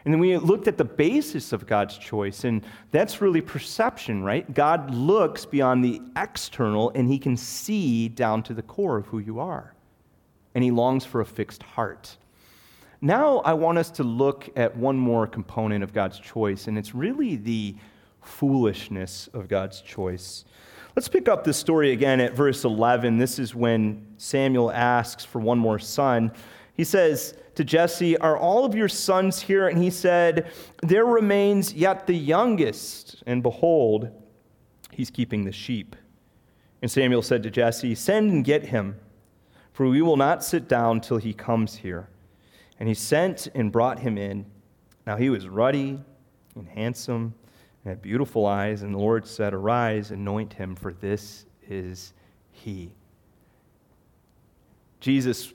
And 0.05 0.15
then 0.15 0.21
we 0.21 0.37
looked 0.39 0.67
at 0.67 0.79
the 0.79 0.85
basis 0.85 1.53
of 1.53 1.67
God's 1.67 1.99
choice, 1.99 2.45
and 2.45 2.65
that's 2.91 3.21
really 3.21 3.41
perception, 3.41 4.23
right? 4.23 4.53
God 4.55 4.95
looks 4.95 5.45
beyond 5.45 5.85
the 5.85 6.01
external 6.17 6.91
and 6.95 7.09
he 7.09 7.19
can 7.19 7.37
see 7.37 8.09
down 8.09 8.43
to 8.45 8.55
the 8.55 8.63
core 8.63 8.97
of 8.97 9.07
who 9.07 9.19
you 9.19 9.41
are. 9.41 9.75
And 10.55 10.65
he 10.65 10.71
longs 10.71 11.05
for 11.05 11.21
a 11.21 11.27
fixed 11.27 11.63
heart. 11.63 12.17
Now, 13.03 13.39
I 13.39 13.55
want 13.55 13.79
us 13.79 13.91
to 13.93 14.03
look 14.03 14.49
at 14.57 14.77
one 14.77 14.97
more 14.97 15.27
component 15.27 15.83
of 15.83 15.93
God's 15.93 16.19
choice, 16.19 16.67
and 16.67 16.77
it's 16.77 16.95
really 16.95 17.37
the 17.37 17.75
foolishness 18.23 19.29
of 19.33 19.49
God's 19.49 19.81
choice. 19.81 20.45
Let's 20.97 21.09
pick 21.09 21.29
up 21.29 21.45
this 21.45 21.57
story 21.57 21.93
again 21.93 22.21
at 22.21 22.35
verse 22.35 22.65
11. 22.65 23.17
This 23.17 23.39
is 23.39 23.55
when 23.55 24.07
Samuel 24.19 24.71
asks 24.71 25.25
for 25.25 25.41
one 25.41 25.59
more 25.59 25.79
son. 25.79 26.33
He 26.75 26.85
says 26.85 27.37
to 27.61 27.65
Jesse, 27.65 28.17
Are 28.17 28.39
all 28.39 28.65
of 28.65 28.75
your 28.75 28.89
sons 28.89 29.43
here? 29.43 29.69
And 29.69 29.83
he 29.83 29.91
said, 29.91 30.51
There 30.83 31.05
remains 31.05 31.75
yet 31.75 32.07
the 32.07 32.17
youngest, 32.17 33.23
and 33.27 33.43
behold, 33.43 34.11
he's 34.91 35.11
keeping 35.11 35.45
the 35.45 35.53
sheep. 35.53 35.95
And 36.81 36.91
Samuel 36.91 37.21
said 37.21 37.43
to 37.43 37.51
Jesse, 37.51 37.95
Send 37.95 38.31
and 38.31 38.45
get 38.45 38.65
him, 38.65 38.99
for 39.75 39.87
we 39.87 40.01
will 40.01 40.17
not 40.17 40.43
sit 40.43 40.69
down 40.69 41.03
till 41.03 41.19
he 41.19 41.35
comes 41.35 41.77
here. 41.77 42.09
And 42.79 42.89
he 42.89 42.95
sent 42.95 43.49
and 43.55 43.71
brought 43.71 43.99
him 43.99 44.17
in. 44.17 44.47
Now 45.07 45.19
he 45.19 45.29
was 45.29 45.47
ruddy 45.47 46.03
and 46.55 46.67
handsome 46.67 47.35
and 47.85 47.91
had 47.91 48.01
beautiful 48.01 48.47
eyes. 48.47 48.81
And 48.81 48.95
the 48.95 48.99
Lord 48.99 49.27
said, 49.27 49.53
Arise, 49.53 50.13
anoint 50.13 50.55
him, 50.55 50.75
for 50.75 50.95
this 50.95 51.45
is 51.69 52.15
he. 52.53 52.95
Jesus, 55.01 55.53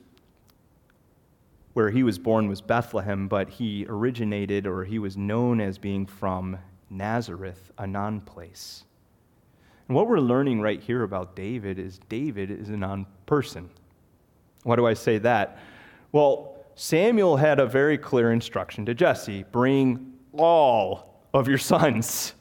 where 1.76 1.90
he 1.90 2.04
was 2.04 2.18
born, 2.18 2.48
was 2.48 2.62
Bethlehem, 2.62 3.28
but 3.28 3.50
he 3.50 3.86
originated 3.90 4.66
or 4.66 4.86
he 4.86 4.98
was 4.98 5.18
known 5.18 5.60
as 5.60 5.78
being 5.78 6.06
from 6.06 6.58
Nazareth, 6.90 7.70
a 7.78 7.86
non 7.86 8.22
place. 8.22 8.86
And 9.90 9.96
what 9.96 10.08
we're 10.08 10.22
learning 10.22 10.62
right 10.62 10.82
here 10.82 11.04
about 11.04 11.36
David 11.36 11.78
is 11.78 12.00
David 12.08 12.50
is 12.50 12.70
a 12.70 12.78
non 12.78 13.06
person. 13.26 13.70
Why 14.64 14.78
do 14.78 14.88
I 14.88 14.94
say 14.94 15.18
that? 15.18 15.60
Well, 16.14 16.56
Samuel 16.76 17.36
had 17.36 17.60
a 17.60 17.66
very 17.66 17.98
clear 17.98 18.32
instruction 18.32 18.86
to 18.86 18.94
Jesse 18.94 19.44
bring 19.52 20.14
all 20.32 21.20
of 21.34 21.50
your 21.50 21.58
sons. 21.58 22.36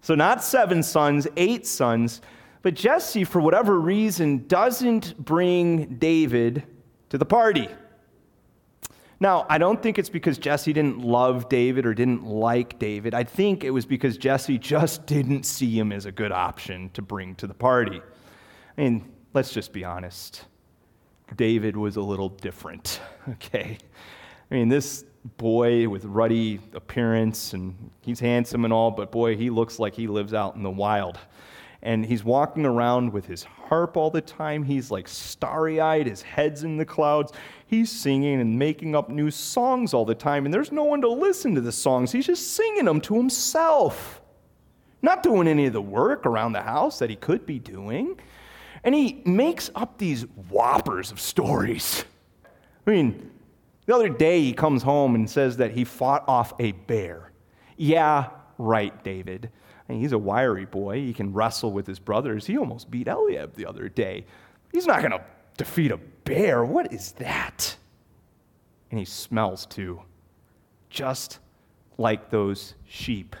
So, 0.00 0.14
not 0.14 0.42
seven 0.42 0.82
sons, 0.82 1.28
eight 1.36 1.66
sons. 1.66 2.22
But 2.62 2.72
Jesse, 2.72 3.24
for 3.24 3.42
whatever 3.42 3.78
reason, 3.78 4.46
doesn't 4.48 5.22
bring 5.22 5.96
David 5.96 6.62
to 7.10 7.18
the 7.18 7.26
party. 7.26 7.68
Now, 9.22 9.46
I 9.48 9.56
don't 9.56 9.80
think 9.80 10.00
it's 10.00 10.08
because 10.08 10.36
Jesse 10.36 10.72
didn't 10.72 10.98
love 10.98 11.48
David 11.48 11.86
or 11.86 11.94
didn't 11.94 12.24
like 12.24 12.80
David. 12.80 13.14
I 13.14 13.22
think 13.22 13.62
it 13.62 13.70
was 13.70 13.86
because 13.86 14.16
Jesse 14.16 14.58
just 14.58 15.06
didn't 15.06 15.44
see 15.44 15.78
him 15.78 15.92
as 15.92 16.06
a 16.06 16.10
good 16.10 16.32
option 16.32 16.90
to 16.94 17.02
bring 17.02 17.36
to 17.36 17.46
the 17.46 17.54
party. 17.54 18.02
I 18.76 18.80
mean, 18.80 19.12
let's 19.32 19.52
just 19.52 19.72
be 19.72 19.84
honest. 19.84 20.46
David 21.36 21.76
was 21.76 21.94
a 21.94 22.00
little 22.00 22.30
different, 22.30 23.00
okay? 23.28 23.78
I 24.50 24.54
mean, 24.54 24.68
this 24.68 25.04
boy 25.36 25.88
with 25.88 26.04
ruddy 26.04 26.58
appearance, 26.74 27.52
and 27.52 27.92
he's 28.00 28.18
handsome 28.18 28.64
and 28.64 28.74
all, 28.74 28.90
but 28.90 29.12
boy, 29.12 29.36
he 29.36 29.50
looks 29.50 29.78
like 29.78 29.94
he 29.94 30.08
lives 30.08 30.34
out 30.34 30.56
in 30.56 30.64
the 30.64 30.70
wild. 30.70 31.20
And 31.84 32.04
he's 32.04 32.22
walking 32.24 32.64
around 32.64 33.12
with 33.12 33.26
his 33.26 33.42
harp 33.42 33.96
all 33.96 34.10
the 34.10 34.20
time. 34.20 34.62
He's 34.62 34.90
like 34.90 35.06
starry 35.08 35.80
eyed, 35.80 36.06
his 36.06 36.22
head's 36.22 36.64
in 36.64 36.76
the 36.76 36.84
clouds. 36.84 37.32
He's 37.72 37.90
singing 37.90 38.38
and 38.38 38.58
making 38.58 38.94
up 38.94 39.08
new 39.08 39.30
songs 39.30 39.94
all 39.94 40.04
the 40.04 40.14
time, 40.14 40.44
and 40.44 40.52
there's 40.52 40.70
no 40.70 40.84
one 40.84 41.00
to 41.00 41.08
listen 41.08 41.54
to 41.54 41.62
the 41.62 41.72
songs. 41.72 42.12
He's 42.12 42.26
just 42.26 42.52
singing 42.52 42.84
them 42.84 43.00
to 43.00 43.16
himself, 43.16 44.20
not 45.00 45.22
doing 45.22 45.48
any 45.48 45.64
of 45.64 45.72
the 45.72 45.80
work 45.80 46.26
around 46.26 46.52
the 46.52 46.60
house 46.60 46.98
that 46.98 47.08
he 47.08 47.16
could 47.16 47.46
be 47.46 47.58
doing. 47.58 48.20
And 48.84 48.94
he 48.94 49.22
makes 49.24 49.70
up 49.74 49.96
these 49.96 50.24
whoppers 50.50 51.12
of 51.12 51.18
stories. 51.18 52.04
I 52.86 52.90
mean, 52.90 53.30
the 53.86 53.94
other 53.94 54.10
day 54.10 54.42
he 54.42 54.52
comes 54.52 54.82
home 54.82 55.14
and 55.14 55.30
says 55.30 55.56
that 55.56 55.70
he 55.70 55.84
fought 55.84 56.24
off 56.28 56.52
a 56.60 56.72
bear. 56.72 57.32
Yeah, 57.78 58.28
right, 58.58 59.02
David. 59.02 59.48
He's 59.88 60.12
a 60.12 60.18
wiry 60.18 60.66
boy. 60.66 60.96
He 60.96 61.14
can 61.14 61.32
wrestle 61.32 61.72
with 61.72 61.86
his 61.86 61.98
brothers. 61.98 62.46
He 62.46 62.58
almost 62.58 62.90
beat 62.90 63.08
Eliab 63.08 63.54
the 63.54 63.64
other 63.64 63.88
day. 63.88 64.26
He's 64.72 64.86
not 64.86 65.00
going 65.00 65.12
to 65.12 65.24
defeat 65.56 65.90
a 65.90 65.98
bear. 66.24 66.64
What 66.64 66.92
is 66.92 67.12
that? 67.12 67.76
And 68.90 68.98
he 68.98 69.04
smells 69.04 69.66
too, 69.66 70.02
just 70.90 71.38
like 71.98 72.30
those 72.30 72.74
sheep. 72.86 73.36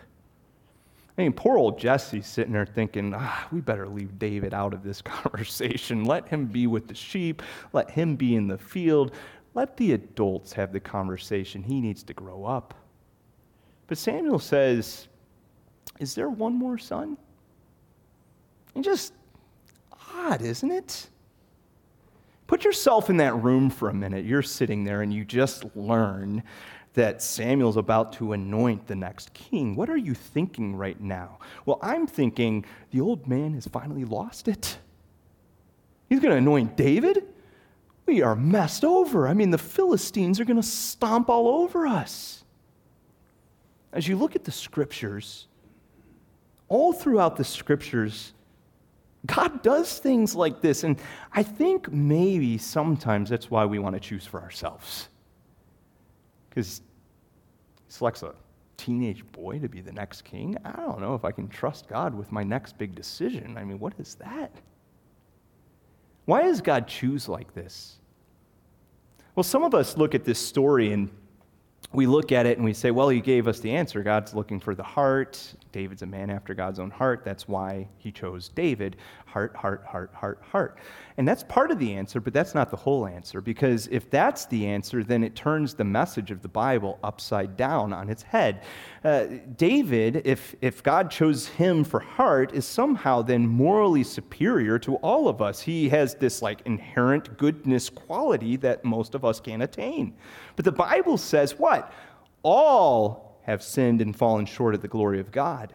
I 1.16 1.22
mean, 1.22 1.32
poor 1.34 1.58
old 1.58 1.78
Jesse's 1.78 2.26
sitting 2.26 2.54
there 2.54 2.64
thinking, 2.64 3.12
ah, 3.14 3.46
we 3.52 3.60
better 3.60 3.86
leave 3.86 4.18
David 4.18 4.54
out 4.54 4.72
of 4.72 4.82
this 4.82 5.02
conversation. 5.02 6.04
Let 6.04 6.28
him 6.28 6.46
be 6.46 6.66
with 6.66 6.88
the 6.88 6.94
sheep. 6.94 7.42
Let 7.72 7.90
him 7.90 8.16
be 8.16 8.34
in 8.34 8.48
the 8.48 8.58
field. 8.58 9.12
Let 9.54 9.76
the 9.76 9.92
adults 9.92 10.54
have 10.54 10.72
the 10.72 10.80
conversation. 10.80 11.62
He 11.62 11.80
needs 11.80 12.02
to 12.04 12.14
grow 12.14 12.44
up. 12.44 12.74
But 13.86 13.98
Samuel 13.98 14.38
says, 14.38 15.08
Is 16.00 16.14
there 16.14 16.30
one 16.30 16.54
more 16.54 16.78
son? 16.78 17.18
And 18.74 18.82
just 18.82 19.12
odd, 20.14 20.40
isn't 20.40 20.70
it? 20.70 21.08
Put 22.46 22.64
yourself 22.64 23.08
in 23.08 23.16
that 23.18 23.34
room 23.34 23.70
for 23.70 23.88
a 23.88 23.94
minute. 23.94 24.24
You're 24.24 24.42
sitting 24.42 24.84
there 24.84 25.02
and 25.02 25.12
you 25.12 25.24
just 25.24 25.64
learn 25.74 26.42
that 26.94 27.22
Samuel's 27.22 27.76
about 27.76 28.12
to 28.14 28.32
anoint 28.32 28.86
the 28.86 28.94
next 28.94 29.32
king. 29.32 29.74
What 29.74 29.88
are 29.88 29.96
you 29.96 30.14
thinking 30.14 30.76
right 30.76 31.00
now? 31.00 31.38
Well, 31.64 31.78
I'm 31.80 32.06
thinking 32.06 32.64
the 32.90 33.00
old 33.00 33.26
man 33.26 33.54
has 33.54 33.66
finally 33.66 34.04
lost 34.04 34.48
it. 34.48 34.78
He's 36.08 36.20
going 36.20 36.32
to 36.32 36.38
anoint 36.38 36.76
David? 36.76 37.24
We 38.04 38.20
are 38.20 38.36
messed 38.36 38.84
over. 38.84 39.26
I 39.26 39.32
mean, 39.32 39.50
the 39.50 39.58
Philistines 39.58 40.40
are 40.40 40.44
going 40.44 40.60
to 40.60 40.62
stomp 40.62 41.30
all 41.30 41.62
over 41.62 41.86
us. 41.86 42.44
As 43.92 44.06
you 44.08 44.16
look 44.16 44.36
at 44.36 44.44
the 44.44 44.52
scriptures, 44.52 45.46
all 46.68 46.92
throughout 46.92 47.36
the 47.36 47.44
scriptures, 47.44 48.34
God 49.26 49.62
does 49.62 49.98
things 49.98 50.34
like 50.34 50.60
this. 50.60 50.84
And 50.84 50.98
I 51.32 51.42
think 51.42 51.92
maybe 51.92 52.58
sometimes 52.58 53.30
that's 53.30 53.50
why 53.50 53.64
we 53.64 53.78
want 53.78 53.94
to 53.94 54.00
choose 54.00 54.26
for 54.26 54.40
ourselves. 54.40 55.08
Because 56.48 56.82
he 57.86 57.92
selects 57.92 58.22
a 58.22 58.34
teenage 58.76 59.24
boy 59.30 59.60
to 59.60 59.68
be 59.68 59.80
the 59.80 59.92
next 59.92 60.22
king. 60.22 60.56
I 60.64 60.72
don't 60.72 61.00
know 61.00 61.14
if 61.14 61.24
I 61.24 61.30
can 61.30 61.48
trust 61.48 61.88
God 61.88 62.14
with 62.14 62.32
my 62.32 62.42
next 62.42 62.76
big 62.78 62.94
decision. 62.94 63.56
I 63.56 63.64
mean, 63.64 63.78
what 63.78 63.94
is 63.98 64.16
that? 64.16 64.50
Why 66.24 66.42
does 66.42 66.60
God 66.60 66.88
choose 66.88 67.28
like 67.28 67.54
this? 67.54 67.98
Well, 69.34 69.44
some 69.44 69.62
of 69.62 69.74
us 69.74 69.96
look 69.96 70.14
at 70.14 70.24
this 70.24 70.38
story 70.38 70.92
and 70.92 71.10
we 71.92 72.06
look 72.06 72.32
at 72.32 72.46
it 72.46 72.58
and 72.58 72.64
we 72.64 72.72
say, 72.72 72.90
well, 72.90 73.08
he 73.08 73.20
gave 73.20 73.46
us 73.46 73.60
the 73.60 73.70
answer. 73.70 74.02
God's 74.02 74.34
looking 74.34 74.58
for 74.58 74.74
the 74.74 74.82
heart. 74.82 75.54
David's 75.72 76.02
a 76.02 76.06
man 76.06 76.30
after 76.30 76.54
God's 76.54 76.78
own 76.78 76.90
heart. 76.90 77.22
That's 77.24 77.46
why 77.46 77.88
he 77.98 78.10
chose 78.10 78.48
David. 78.48 78.96
Heart, 79.32 79.56
heart, 79.56 79.82
heart, 79.86 80.10
heart, 80.12 80.42
heart. 80.42 80.78
And 81.16 81.26
that's 81.26 81.42
part 81.44 81.70
of 81.70 81.78
the 81.78 81.94
answer, 81.94 82.20
but 82.20 82.34
that's 82.34 82.54
not 82.54 82.70
the 82.70 82.76
whole 82.76 83.06
answer. 83.06 83.40
Because 83.40 83.88
if 83.90 84.10
that's 84.10 84.44
the 84.44 84.66
answer, 84.66 85.02
then 85.02 85.24
it 85.24 85.34
turns 85.34 85.72
the 85.72 85.84
message 85.84 86.30
of 86.30 86.42
the 86.42 86.48
Bible 86.48 86.98
upside 87.02 87.56
down 87.56 87.94
on 87.94 88.10
its 88.10 88.22
head. 88.22 88.62
Uh, 89.02 89.24
David, 89.56 90.20
if, 90.26 90.54
if 90.60 90.82
God 90.82 91.10
chose 91.10 91.48
him 91.48 91.82
for 91.82 92.00
heart, 92.00 92.52
is 92.52 92.66
somehow 92.66 93.22
then 93.22 93.46
morally 93.46 94.04
superior 94.04 94.78
to 94.80 94.96
all 94.96 95.28
of 95.28 95.40
us. 95.40 95.62
He 95.62 95.88
has 95.88 96.14
this 96.14 96.42
like 96.42 96.60
inherent 96.66 97.38
goodness 97.38 97.88
quality 97.88 98.56
that 98.58 98.84
most 98.84 99.14
of 99.14 99.24
us 99.24 99.40
can't 99.40 99.62
attain. 99.62 100.14
But 100.56 100.66
the 100.66 100.72
Bible 100.72 101.16
says 101.16 101.58
what? 101.58 101.90
All 102.42 103.40
have 103.44 103.62
sinned 103.62 104.02
and 104.02 104.14
fallen 104.14 104.44
short 104.44 104.74
of 104.74 104.82
the 104.82 104.88
glory 104.88 105.20
of 105.20 105.32
God. 105.32 105.72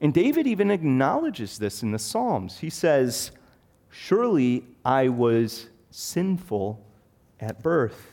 And 0.00 0.12
David 0.12 0.46
even 0.46 0.70
acknowledges 0.70 1.58
this 1.58 1.82
in 1.82 1.90
the 1.90 1.98
Psalms. 1.98 2.58
He 2.58 2.70
says, 2.70 3.30
Surely 3.90 4.64
I 4.84 5.08
was 5.08 5.68
sinful 5.90 6.84
at 7.40 7.62
birth. 7.62 8.12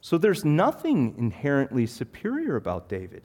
So 0.00 0.18
there's 0.18 0.44
nothing 0.44 1.14
inherently 1.18 1.86
superior 1.86 2.56
about 2.56 2.88
David. 2.88 3.22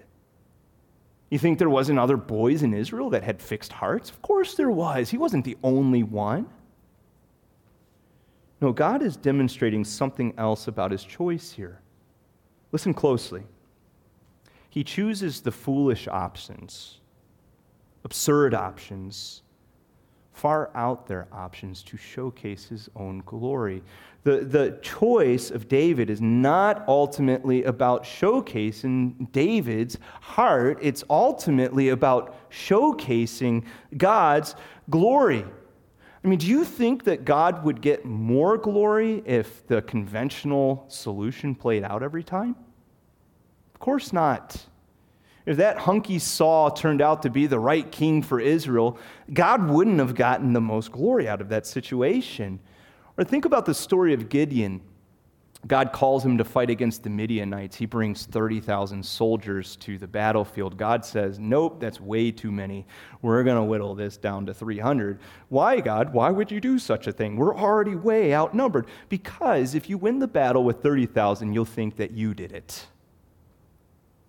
You 1.29 1.39
think 1.39 1.57
there 1.57 1.69
wasn't 1.69 1.97
other 1.97 2.17
boys 2.17 2.61
in 2.61 2.73
Israel 2.73 3.09
that 3.09 3.23
had 3.23 3.41
fixed 3.41 3.73
hearts? 3.73 4.11
Of 4.11 4.21
course 4.21 4.53
there 4.53 4.69
was. 4.69 5.09
He 5.09 5.17
wasn't 5.17 5.45
the 5.45 5.57
only 5.63 6.03
one. 6.03 6.47
No, 8.61 8.71
God 8.71 9.01
is 9.01 9.17
demonstrating 9.17 9.83
something 9.83 10.33
else 10.37 10.67
about 10.67 10.91
his 10.91 11.03
choice 11.03 11.51
here. 11.51 11.81
Listen 12.71 12.93
closely. 12.93 13.43
He 14.69 14.83
chooses 14.83 15.41
the 15.41 15.51
foolish 15.51 16.07
options, 16.07 16.99
absurd 18.03 18.53
options, 18.53 19.43
far 20.33 20.71
out 20.75 21.07
there 21.07 21.27
options 21.31 21.83
to 21.83 21.97
showcase 21.97 22.65
his 22.65 22.89
own 22.95 23.21
glory. 23.25 23.83
The, 24.23 24.37
the 24.39 24.79
choice 24.81 25.51
of 25.51 25.67
David 25.67 26.09
is 26.09 26.21
not 26.21 26.83
ultimately 26.87 27.63
about 27.63 28.03
showcasing 28.03 29.31
David's 29.31 29.97
heart, 30.21 30.79
it's 30.81 31.03
ultimately 31.09 31.89
about 31.89 32.49
showcasing 32.49 33.65
God's 33.97 34.55
glory. 34.89 35.45
I 36.23 36.27
mean, 36.27 36.39
do 36.39 36.47
you 36.47 36.63
think 36.63 37.03
that 37.03 37.25
God 37.25 37.65
would 37.65 37.81
get 37.81 38.05
more 38.05 38.57
glory 38.57 39.21
if 39.25 39.67
the 39.67 39.81
conventional 39.81 40.85
solution 40.87 41.53
played 41.53 41.83
out 41.83 42.01
every 42.01 42.23
time? 42.23 42.55
Of 43.73 43.81
course 43.81 44.13
not. 44.13 44.65
If 45.45 45.57
that 45.57 45.79
hunky 45.79 46.19
Saul 46.19 46.71
turned 46.71 47.01
out 47.01 47.23
to 47.23 47.29
be 47.29 47.47
the 47.47 47.59
right 47.59 47.91
king 47.91 48.21
for 48.21 48.39
Israel, 48.39 48.97
God 49.31 49.69
wouldn't 49.69 49.99
have 49.99 50.15
gotten 50.15 50.53
the 50.53 50.61
most 50.61 50.91
glory 50.91 51.27
out 51.27 51.41
of 51.41 51.49
that 51.49 51.67
situation. 51.67 52.59
Or 53.17 53.23
think 53.23 53.45
about 53.45 53.65
the 53.65 53.73
story 53.73 54.13
of 54.13 54.29
Gideon. 54.29 54.81
God 55.65 55.93
calls 55.93 56.25
him 56.25 56.37
to 56.39 56.43
fight 56.43 56.69
against 56.69 57.03
the 57.03 57.09
Midianites. 57.09 57.77
He 57.77 57.85
brings 57.85 58.25
30,000 58.25 59.05
soldiers 59.05 59.77
to 59.77 59.97
the 59.97 60.07
battlefield. 60.07 60.77
God 60.77 61.05
says, 61.05 61.39
Nope, 61.39 61.79
that's 61.79 62.01
way 62.01 62.31
too 62.31 62.51
many. 62.51 62.85
We're 63.21 63.43
going 63.43 63.55
to 63.55 63.63
whittle 63.63 63.95
this 63.95 64.17
down 64.17 64.45
to 64.47 64.53
300. 64.53 65.19
Why, 65.47 65.79
God? 65.79 66.13
Why 66.13 66.31
would 66.31 66.51
you 66.51 66.59
do 66.59 66.77
such 66.77 67.07
a 67.07 67.13
thing? 67.13 67.37
We're 67.37 67.55
already 67.55 67.95
way 67.95 68.35
outnumbered. 68.35 68.87
Because 69.07 69.73
if 69.73 69.89
you 69.89 69.97
win 69.97 70.19
the 70.19 70.27
battle 70.27 70.65
with 70.65 70.81
30,000, 70.81 71.53
you'll 71.53 71.63
think 71.63 71.95
that 71.95 72.11
you 72.11 72.33
did 72.33 72.51
it. 72.51 72.87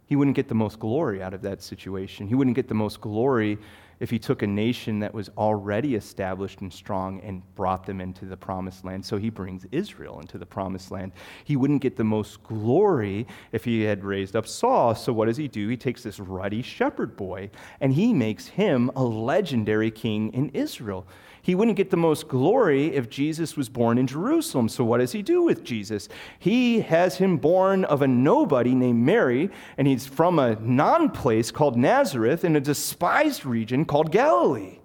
He 0.07 0.17
wouldn't 0.17 0.37
get 0.37 0.49
the 0.49 0.55
most 0.55 0.79
glory 0.79 1.23
out 1.23 1.35
of 1.35 1.43
that 1.43 1.63
situation. 1.63 2.29
He 2.29 2.35
wouldn't 2.35 2.57
get 2.57 2.69
the 2.69 2.75
most 2.75 3.01
glory 3.01 3.59
if 4.01 4.11
he 4.11 4.19
took 4.19 4.43
a 4.43 4.47
nation 4.47 4.99
that 5.01 5.15
was 5.15 5.31
already 5.39 5.95
established 5.95 6.61
and 6.61 6.73
strong 6.73 7.21
and 7.21 7.43
brought 7.55 7.87
them 7.87 8.01
into 8.01 8.25
the 8.25 8.37
promised 8.37 8.85
land. 8.85 9.05
So 9.05 9.17
he 9.17 9.31
brings 9.31 9.67
Israel 9.73 10.21
into 10.21 10.37
the 10.37 10.47
promised 10.47 10.91
land. 10.91 11.13
He 11.45 11.57
wouldn't 11.57 11.81
get 11.81 11.97
the 11.97 12.05
most 12.05 12.43
glory 12.43 13.27
if 13.53 13.65
he 13.65 13.83
had 13.83 14.05
raised 14.05 14.37
up 14.37 14.47
Saul. 14.47 14.95
So 14.95 15.13
what 15.13 15.27
does 15.27 15.37
he 15.37 15.49
do? 15.49 15.69
He 15.69 15.77
takes 15.77 16.03
this 16.03 16.19
ruddy 16.19 16.63
shepherd 16.63 17.17
boy 17.17 17.51
and 17.81 17.93
he 17.93 18.13
makes 18.13 18.47
him 18.47 18.91
a 18.97 19.03
legendary 19.03 19.91
king 19.91 20.33
in 20.35 20.51
Israel. 20.51 21.07
He 21.45 21.55
wouldn't 21.55 21.77
get 21.77 21.91
the 21.91 21.99
most 21.99 22.27
glory 22.27 22.87
if 22.95 23.11
Jesus 23.11 23.55
was 23.55 23.69
born 23.69 23.99
in 23.99 24.07
Jerusalem. 24.07 24.67
So, 24.67 24.83
what 24.83 24.97
does 24.97 25.13
he 25.13 25.21
do 25.21 25.43
with 25.43 25.63
Jesus? 25.63 26.09
He 26.39 26.81
has 26.81 27.19
him 27.19 27.37
born 27.37 27.85
of 27.85 28.01
a 28.01 28.09
nobody 28.09 28.75
named 28.75 29.05
Mary, 29.05 29.51
and 29.77 29.87
he's 29.87 30.07
from 30.07 30.39
a 30.39 30.55
non 30.55 31.11
place 31.11 31.51
called 31.51 31.77
Nazareth 31.77 32.47
in 32.47 32.57
a 32.57 32.63
despised 32.63 33.45
region 33.45 33.85
called 33.85 34.11
Galilee. 34.11 34.79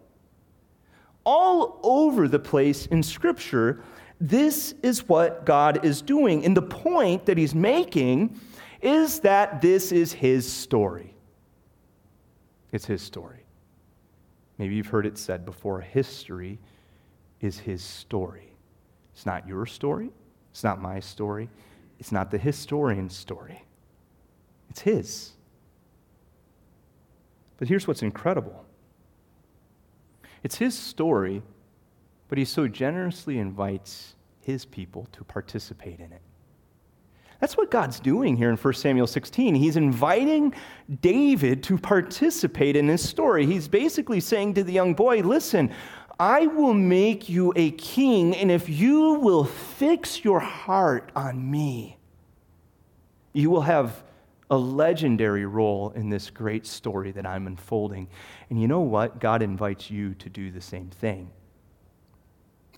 All 1.23 1.79
over 1.81 2.27
the 2.27 2.39
place 2.39 2.87
in 2.87 3.03
Scripture, 3.03 3.81
this 4.19 4.75
is 4.83 5.07
what 5.07 5.45
God 5.45 5.85
is 5.85 6.01
doing. 6.01 6.43
And 6.43 6.57
the 6.57 6.61
point 6.61 7.25
that 7.27 7.37
he's 7.37 7.55
making 7.55 8.37
is 8.81 9.21
that 9.21 9.61
this 9.61 9.93
is 9.93 10.11
his 10.11 10.51
story. 10.51 11.15
It's 12.73 12.85
his 12.85 13.01
story. 13.01 13.38
Maybe 14.59 14.75
you've 14.75 14.87
heard 14.87 15.05
it 15.05 15.17
said 15.17 15.45
before 15.45 15.79
history 15.79 16.59
is 17.39 17.57
his 17.57 17.81
story. 17.81 18.51
It's 19.13 19.25
not 19.25 19.47
your 19.47 19.65
story, 19.65 20.11
it's 20.51 20.63
not 20.63 20.81
my 20.81 20.99
story, 20.99 21.49
It's 21.97 22.11
not 22.11 22.31
the 22.31 22.37
historian's 22.37 23.15
story, 23.15 23.63
it's 24.69 24.81
his. 24.81 25.31
But 27.57 27.67
here's 27.67 27.87
what's 27.87 28.03
incredible 28.03 28.65
it's 30.43 30.55
his 30.57 30.77
story, 30.77 31.41
but 32.27 32.37
he 32.37 32.45
so 32.45 32.67
generously 32.67 33.39
invites 33.39 34.15
his 34.41 34.65
people 34.65 35.07
to 35.13 35.23
participate 35.23 35.99
in 35.99 36.13
it. 36.13 36.21
That's 37.39 37.55
what 37.55 37.71
God's 37.71 37.99
doing 37.99 38.35
here 38.35 38.49
in 38.49 38.57
1 38.57 38.73
Samuel 38.73 39.07
16. 39.07 39.55
He's 39.55 39.77
inviting 39.77 40.53
David 41.01 41.63
to 41.63 41.77
participate 41.77 42.75
in 42.75 42.87
his 42.89 43.07
story. 43.07 43.45
He's 43.45 43.67
basically 43.67 44.19
saying 44.19 44.55
to 44.55 44.63
the 44.63 44.73
young 44.73 44.93
boy, 44.93 45.21
Listen, 45.21 45.71
I 46.19 46.47
will 46.47 46.73
make 46.73 47.29
you 47.29 47.53
a 47.55 47.71
king, 47.71 48.35
and 48.35 48.51
if 48.51 48.67
you 48.67 49.13
will 49.13 49.45
fix 49.45 50.23
your 50.25 50.41
heart 50.41 51.11
on 51.15 51.49
me, 51.49 51.97
you 53.31 53.49
will 53.49 53.61
have 53.61 54.03
a 54.49 54.57
legendary 54.57 55.45
role 55.45 55.91
in 55.91 56.09
this 56.09 56.29
great 56.29 56.65
story 56.65 57.11
that 57.11 57.25
I'm 57.25 57.47
unfolding. 57.47 58.09
And 58.49 58.59
you 58.59 58.67
know 58.67 58.81
what? 58.81 59.19
God 59.19 59.41
invites 59.41 59.89
you 59.89 60.13
to 60.15 60.29
do 60.29 60.51
the 60.51 60.59
same 60.59 60.89
thing. 60.89 61.29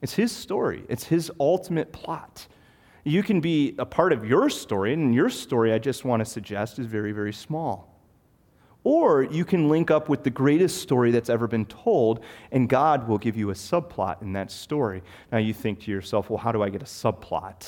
It's 0.04 0.14
His 0.14 0.32
story, 0.32 0.84
it's 0.88 1.06
His 1.06 1.32
ultimate 1.40 1.92
plot. 1.92 2.48
You 3.04 3.24
can 3.24 3.42
be 3.42 3.76
a 3.80 3.86
part 3.86 4.14
of 4.14 4.26
your 4.26 4.50
story, 4.50 4.94
and 4.94 5.14
your 5.14 5.30
story, 5.30 5.74
I 5.74 5.80
just 5.80 6.06
want 6.06 6.22
to 6.22 6.26
suggest, 6.26 6.78
is 6.80 6.86
very, 6.86 7.12
very 7.12 7.34
small. 7.34 7.88
Or 8.84 9.24
you 9.24 9.46
can 9.46 9.70
link 9.70 9.92
up 9.92 10.10
with 10.10 10.24
the 10.24 10.30
greatest 10.30 10.82
story 10.82 11.12
that's 11.12 11.30
ever 11.30 11.48
been 11.48 11.66
told, 11.66 12.24
and 12.52 12.68
God 12.68 13.08
will 13.08 13.18
give 13.18 13.38
you 13.38 13.52
a 13.52 13.54
subplot 13.54 14.22
in 14.22 14.34
that 14.34 14.52
story. 14.52 15.04
Now 15.32 15.38
you 15.38 15.54
think 15.54 15.82
to 15.82 15.92
yourself, 15.92 16.30
well, 16.30 16.40
how 16.40 16.52
do 16.52 16.64
I 16.64 16.70
get 16.70 16.82
a 16.82 16.86
subplot? 16.86 17.68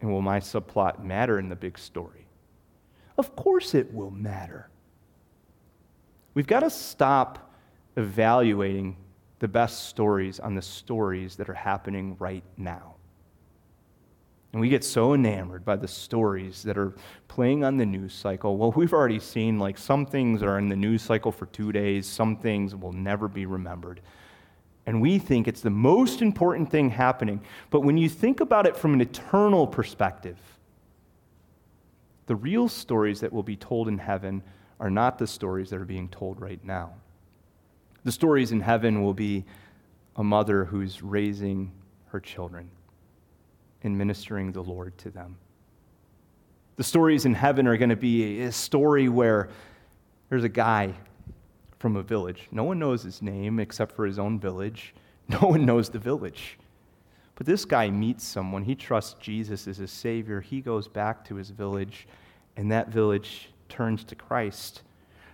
And 0.00 0.10
will 0.10 0.22
my 0.22 0.40
subplot 0.40 1.04
matter 1.04 1.38
in 1.38 1.48
the 1.48 1.56
big 1.56 1.78
story? 1.78 2.26
Of 3.18 3.36
course 3.36 3.74
it 3.74 3.92
will 3.92 4.10
matter. 4.10 4.70
We've 6.34 6.46
got 6.46 6.60
to 6.60 6.70
stop 6.70 7.52
evaluating 7.96 8.96
the 9.40 9.48
best 9.48 9.88
stories 9.88 10.40
on 10.40 10.54
the 10.54 10.62
stories 10.62 11.36
that 11.36 11.48
are 11.48 11.54
happening 11.54 12.16
right 12.18 12.44
now. 12.56 12.94
And 14.52 14.60
we 14.60 14.68
get 14.68 14.82
so 14.82 15.12
enamored 15.12 15.64
by 15.64 15.76
the 15.76 15.88
stories 15.88 16.62
that 16.62 16.78
are 16.78 16.94
playing 17.26 17.64
on 17.64 17.76
the 17.76 17.84
news 17.84 18.14
cycle. 18.14 18.56
Well, 18.56 18.72
we've 18.76 18.92
already 18.92 19.20
seen 19.20 19.58
like 19.58 19.76
some 19.76 20.06
things 20.06 20.42
are 20.42 20.58
in 20.58 20.68
the 20.68 20.76
news 20.76 21.02
cycle 21.02 21.32
for 21.32 21.46
two 21.46 21.72
days, 21.72 22.06
some 22.06 22.36
things 22.36 22.74
will 22.74 22.92
never 22.92 23.28
be 23.28 23.46
remembered. 23.46 24.00
And 24.86 25.02
we 25.02 25.18
think 25.18 25.48
it's 25.48 25.60
the 25.60 25.68
most 25.68 26.22
important 26.22 26.70
thing 26.70 26.88
happening. 26.88 27.42
But 27.68 27.80
when 27.80 27.98
you 27.98 28.08
think 28.08 28.40
about 28.40 28.66
it 28.66 28.74
from 28.74 28.94
an 28.94 29.02
eternal 29.02 29.66
perspective, 29.66 30.38
the 32.26 32.34
real 32.34 32.70
stories 32.70 33.20
that 33.20 33.30
will 33.30 33.42
be 33.42 33.56
told 33.56 33.88
in 33.88 33.98
heaven 33.98 34.42
are 34.80 34.90
not 34.90 35.18
the 35.18 35.26
stories 35.26 35.68
that 35.70 35.80
are 35.80 35.84
being 35.84 36.08
told 36.08 36.40
right 36.40 36.62
now. 36.64 36.94
The 38.04 38.12
stories 38.12 38.50
in 38.50 38.60
heaven 38.60 39.02
will 39.02 39.12
be 39.12 39.44
a 40.16 40.24
mother 40.24 40.64
who's 40.64 41.02
raising 41.02 41.70
her 42.06 42.20
children 42.20 42.70
and 43.82 43.96
ministering 43.96 44.52
the 44.52 44.62
Lord 44.62 44.96
to 44.98 45.10
them. 45.10 45.36
The 46.76 46.84
stories 46.84 47.24
in 47.24 47.34
heaven 47.34 47.66
are 47.66 47.76
going 47.76 47.90
to 47.90 47.96
be 47.96 48.42
a 48.42 48.52
story 48.52 49.08
where 49.08 49.48
there's 50.28 50.44
a 50.44 50.48
guy 50.48 50.94
from 51.78 51.96
a 51.96 52.02
village. 52.02 52.48
No 52.50 52.64
one 52.64 52.78
knows 52.78 53.02
his 53.02 53.22
name 53.22 53.60
except 53.60 53.94
for 53.94 54.06
his 54.06 54.18
own 54.18 54.38
village. 54.38 54.94
No 55.30 55.40
one 55.40 55.66
knows 55.66 55.90
the 55.90 55.98
village. 55.98 56.56
But 57.34 57.46
this 57.46 57.66
guy 57.66 57.90
meets 57.90 58.24
someone. 58.24 58.64
He 58.64 58.74
trusts 58.74 59.14
Jesus 59.20 59.68
as 59.68 59.76
his 59.76 59.90
Savior. 59.90 60.40
He 60.40 60.62
goes 60.62 60.88
back 60.88 61.22
to 61.26 61.34
his 61.34 61.50
village, 61.50 62.08
and 62.56 62.72
that 62.72 62.88
village 62.88 63.50
turns 63.68 64.04
to 64.04 64.14
Christ. 64.14 64.80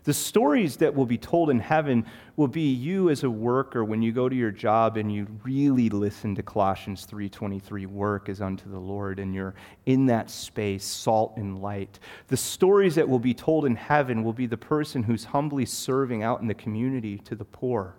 The 0.04 0.12
stories 0.12 0.76
that 0.76 0.94
will 0.94 1.06
be 1.06 1.16
told 1.16 1.48
in 1.48 1.58
heaven 1.58 2.04
will 2.36 2.48
be 2.48 2.72
you 2.72 3.08
as 3.08 3.24
a 3.24 3.30
worker 3.30 3.82
when 3.82 4.02
you 4.02 4.12
go 4.12 4.28
to 4.28 4.36
your 4.36 4.50
job 4.50 4.98
and 4.98 5.10
you 5.10 5.26
really 5.42 5.88
listen 5.88 6.34
to 6.34 6.42
Colossians 6.42 7.06
3:23 7.06 7.86
work 7.86 8.28
is 8.28 8.42
unto 8.42 8.68
the 8.68 8.78
Lord 8.78 9.18
and 9.18 9.34
you're 9.34 9.54
in 9.86 10.04
that 10.06 10.28
space 10.28 10.84
salt 10.84 11.38
and 11.38 11.62
light. 11.62 11.98
The 12.28 12.36
stories 12.36 12.96
that 12.96 13.08
will 13.08 13.18
be 13.18 13.32
told 13.32 13.64
in 13.64 13.76
heaven 13.76 14.22
will 14.22 14.34
be 14.34 14.46
the 14.46 14.58
person 14.58 15.02
who's 15.02 15.24
humbly 15.24 15.64
serving 15.64 16.22
out 16.22 16.42
in 16.42 16.48
the 16.48 16.54
community 16.54 17.16
to 17.20 17.34
the 17.34 17.46
poor 17.46 17.94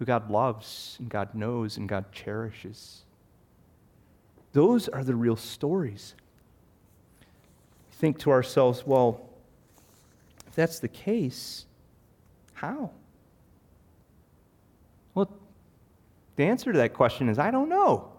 who 0.00 0.04
God 0.04 0.28
loves 0.28 0.96
and 0.98 1.08
God 1.08 1.36
knows 1.36 1.76
and 1.76 1.88
God 1.88 2.10
cherishes. 2.10 3.04
Those 4.54 4.88
are 4.88 5.04
the 5.04 5.14
real 5.14 5.36
stories. 5.36 6.16
Think 7.92 8.18
to 8.20 8.30
ourselves, 8.30 8.84
well, 8.84 9.29
that's 10.60 10.78
the 10.78 10.88
case, 10.88 11.64
how? 12.52 12.90
Well, 15.14 15.30
the 16.36 16.44
answer 16.44 16.72
to 16.72 16.78
that 16.78 16.92
question 16.92 17.28
is 17.28 17.38
I 17.38 17.50
don't 17.50 17.68
know. 17.68 18.12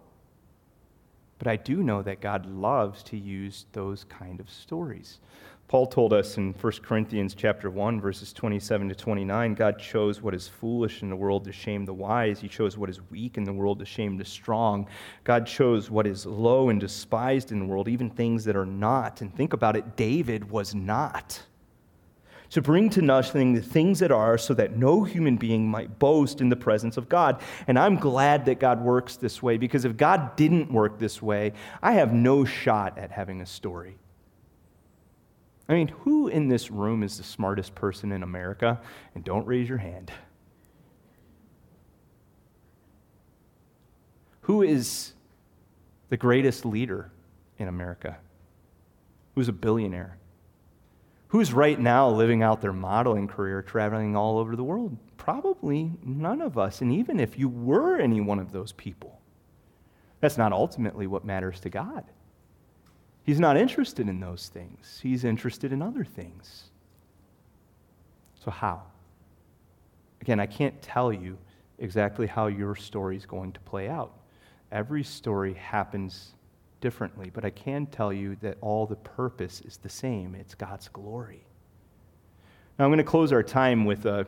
But 1.38 1.48
I 1.48 1.56
do 1.56 1.82
know 1.82 2.04
that 2.04 2.22
God 2.22 2.46
loves 2.46 3.02
to 3.04 3.18
use 3.18 3.66
those 3.74 4.04
kind 4.04 4.40
of 4.40 4.50
stories. 4.50 5.20
Paul 5.68 5.88
told 5.88 6.14
us 6.14 6.38
in 6.38 6.54
1 6.54 6.74
Corinthians 6.84 7.34
chapter 7.34 7.70
1 7.70 8.02
verses 8.02 8.34
27 8.34 8.90
to 8.90 8.96
29, 8.96 9.54
God 9.56 9.80
chose 9.80 10.22
what 10.22 10.36
is 10.36 10.48
foolish 10.48 11.02
in 11.02 11.10
the 11.10 11.16
world 11.16 11.46
to 11.46 11.52
shame 11.52 11.86
the 11.86 11.94
wise. 11.94 12.40
He 12.40 12.48
chose 12.48 12.78
what 12.78 12.90
is 12.90 13.00
weak 13.10 13.38
in 13.38 13.44
the 13.44 13.54
world 13.54 13.80
to 13.80 13.86
shame 13.86 14.18
the 14.18 14.26
strong. 14.26 14.88
God 15.24 15.48
chose 15.48 15.90
what 15.90 16.06
is 16.06 16.26
low 16.26 16.70
and 16.70 16.80
despised 16.80 17.52
in 17.52 17.60
the 17.60 17.66
world, 17.66 17.88
even 17.88 18.10
things 18.10 18.44
that 18.46 18.56
are 18.56 18.66
not. 18.66 19.22
And 19.22 19.34
think 19.34 19.54
about 19.54 19.76
it, 19.76 19.96
David 19.96 20.50
was 20.50 20.76
not. 20.76 21.42
To 22.52 22.62
bring 22.62 22.90
to 22.92 23.02
nothing 23.02 23.54
the 23.54 23.62
things 23.62 24.00
that 24.00 24.12
are, 24.12 24.38
so 24.38 24.54
that 24.56 24.76
no 24.76 25.06
human 25.06 25.38
being 25.38 25.70
might 25.70 26.00
boast 26.00 26.42
in 26.42 26.50
the 26.50 26.56
presence 26.58 26.98
of 26.98 27.08
God. 27.08 27.42
And 27.66 27.80
I'm 27.80 27.96
glad 27.96 28.46
that 28.46 28.60
God 28.60 28.82
works 28.82 29.16
this 29.16 29.42
way, 29.42 29.58
because 29.58 29.86
if 29.86 29.96
God 29.96 30.36
didn't 30.36 30.72
work 30.72 31.00
this 31.00 31.22
way, 31.22 31.54
I 31.82 31.94
have 31.94 32.14
no 32.14 32.44
shot 32.44 32.98
at 32.98 33.12
having 33.12 33.40
a 33.40 33.46
story. 33.46 33.98
I 35.70 35.74
mean, 35.76 35.88
who 35.88 36.28
in 36.28 36.50
this 36.50 36.70
room 36.70 37.04
is 37.04 37.18
the 37.18 37.24
smartest 37.24 37.74
person 37.74 38.12
in 38.12 38.22
America? 38.22 38.82
And 39.16 39.24
don't 39.24 39.48
raise 39.48 39.70
your 39.70 39.78
hand. 39.78 40.12
Who 44.42 44.62
is 44.62 45.14
the 46.10 46.18
greatest 46.18 46.66
leader 46.66 47.12
in 47.58 47.70
America? 47.70 48.18
Who's 49.36 49.48
a 49.48 49.54
billionaire? 49.54 50.18
Who's 51.32 51.54
right 51.54 51.80
now 51.80 52.10
living 52.10 52.44
out 52.44 52.60
their 52.60 52.74
modeling 52.74 53.30
career 53.30 53.62
traveling 53.62 54.18
all 54.18 54.38
over 54.38 54.58
the 54.58 54.66
world? 54.66 54.98
Probably 55.16 55.94
none 56.04 56.42
of 56.42 56.58
us. 56.58 56.82
And 56.82 56.92
even 56.92 57.22
if 57.22 57.40
you 57.40 57.48
were 57.48 58.02
any 58.02 58.20
one 58.20 58.38
of 58.38 58.52
those 58.52 58.74
people, 58.74 59.18
that's 60.20 60.38
not 60.38 60.52
ultimately 60.52 61.08
what 61.08 61.24
matters 61.24 61.62
to 61.62 61.70
God. 61.70 62.04
He's 63.24 63.40
not 63.40 63.56
interested 63.56 64.10
in 64.10 64.20
those 64.20 64.50
things, 64.50 65.00
he's 65.02 65.24
interested 65.24 65.72
in 65.72 65.82
other 65.82 66.04
things. 66.04 66.66
So, 68.44 68.52
how? 68.52 68.82
Again, 70.20 70.42
I 70.42 70.48
can't 70.48 70.82
tell 70.82 71.14
you 71.14 71.38
exactly 71.80 72.28
how 72.28 72.48
your 72.48 72.76
story 72.76 73.16
is 73.16 73.26
going 73.26 73.54
to 73.54 73.60
play 73.62 73.88
out. 73.88 74.18
Every 74.70 75.04
story 75.04 75.54
happens 75.54 76.34
differently, 76.82 77.32
but 77.34 77.46
I 77.46 77.50
can 77.50 77.86
tell 77.86 78.12
you 78.12 78.36
that 78.42 78.58
all 78.62 78.86
the 78.86 78.96
purpose 78.98 79.62
is 79.62 79.78
the 79.78 79.90
same 79.90 80.36
it's 80.36 80.56
God's 80.56 80.88
glory. 80.90 81.46
Now, 82.78 82.86
I'm 82.86 82.92
going 82.92 82.98
to 82.98 83.04
close 83.04 83.32
our 83.32 83.44
time 83.44 83.86
with 83.86 84.06
uh, 84.06 84.26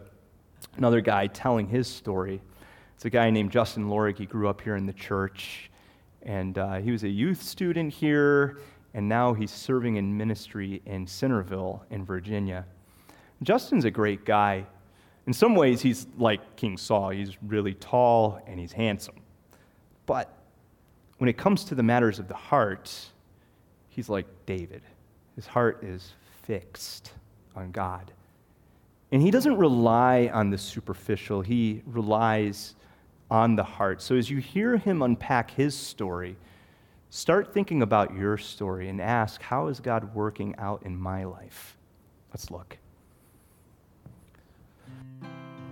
another 0.77 1.01
guy 1.01 1.27
telling 1.27 1.67
his 1.67 1.87
story. 1.87 2.41
It's 2.95 3.05
a 3.05 3.09
guy 3.09 3.29
named 3.29 3.51
Justin 3.51 3.85
Lorig. 3.85 4.17
He 4.17 4.25
grew 4.25 4.47
up 4.47 4.61
here 4.61 4.75
in 4.75 4.85
the 4.85 4.93
church, 4.93 5.71
and 6.21 6.57
uh, 6.57 6.75
he 6.75 6.91
was 6.91 7.03
a 7.03 7.09
youth 7.09 7.41
student 7.41 7.91
here 7.91 8.57
and 8.93 9.09
now 9.09 9.33
he's 9.33 9.51
serving 9.51 9.95
in 9.95 10.15
ministry 10.15 10.81
in 10.85 11.07
Centreville 11.07 11.83
in 11.89 12.05
Virginia. 12.05 12.65
Justin's 13.41 13.85
a 13.85 13.91
great 13.91 14.23
guy. 14.23 14.65
In 15.25 15.33
some 15.33 15.55
ways, 15.55 15.81
he's 15.81 16.05
like 16.17 16.55
King 16.55 16.77
Saul. 16.77 17.09
He's 17.09 17.35
really 17.41 17.73
tall 17.73 18.39
and 18.45 18.59
he's 18.59 18.71
handsome. 18.71 19.15
But 20.05 20.37
when 21.17 21.29
it 21.29 21.37
comes 21.37 21.63
to 21.65 21.75
the 21.75 21.83
matters 21.83 22.19
of 22.19 22.27
the 22.27 22.33
heart, 22.33 22.93
he's 23.89 24.09
like 24.09 24.25
David. 24.45 24.81
His 25.35 25.47
heart 25.47 25.83
is 25.83 26.13
fixed 26.43 27.13
on 27.55 27.71
God. 27.71 28.11
And 29.11 29.21
he 29.21 29.31
doesn't 29.31 29.57
rely 29.57 30.29
on 30.33 30.49
the 30.49 30.57
superficial, 30.57 31.41
he 31.41 31.81
relies 31.85 32.75
on 33.29 33.55
the 33.55 33.63
heart. 33.63 34.01
So 34.01 34.15
as 34.15 34.29
you 34.29 34.37
hear 34.37 34.77
him 34.77 35.01
unpack 35.01 35.51
his 35.51 35.75
story, 35.75 36.35
Start 37.13 37.53
thinking 37.53 37.83
about 37.83 38.15
your 38.15 38.39
story 38.39 38.89
and 38.89 38.99
ask, 38.99 39.39
how 39.39 39.67
is 39.67 39.79
God 39.79 40.15
working 40.15 40.55
out 40.57 40.81
in 40.81 40.97
my 40.97 41.25
life? 41.25 41.77
Let's 42.31 42.49
look. 42.49 42.79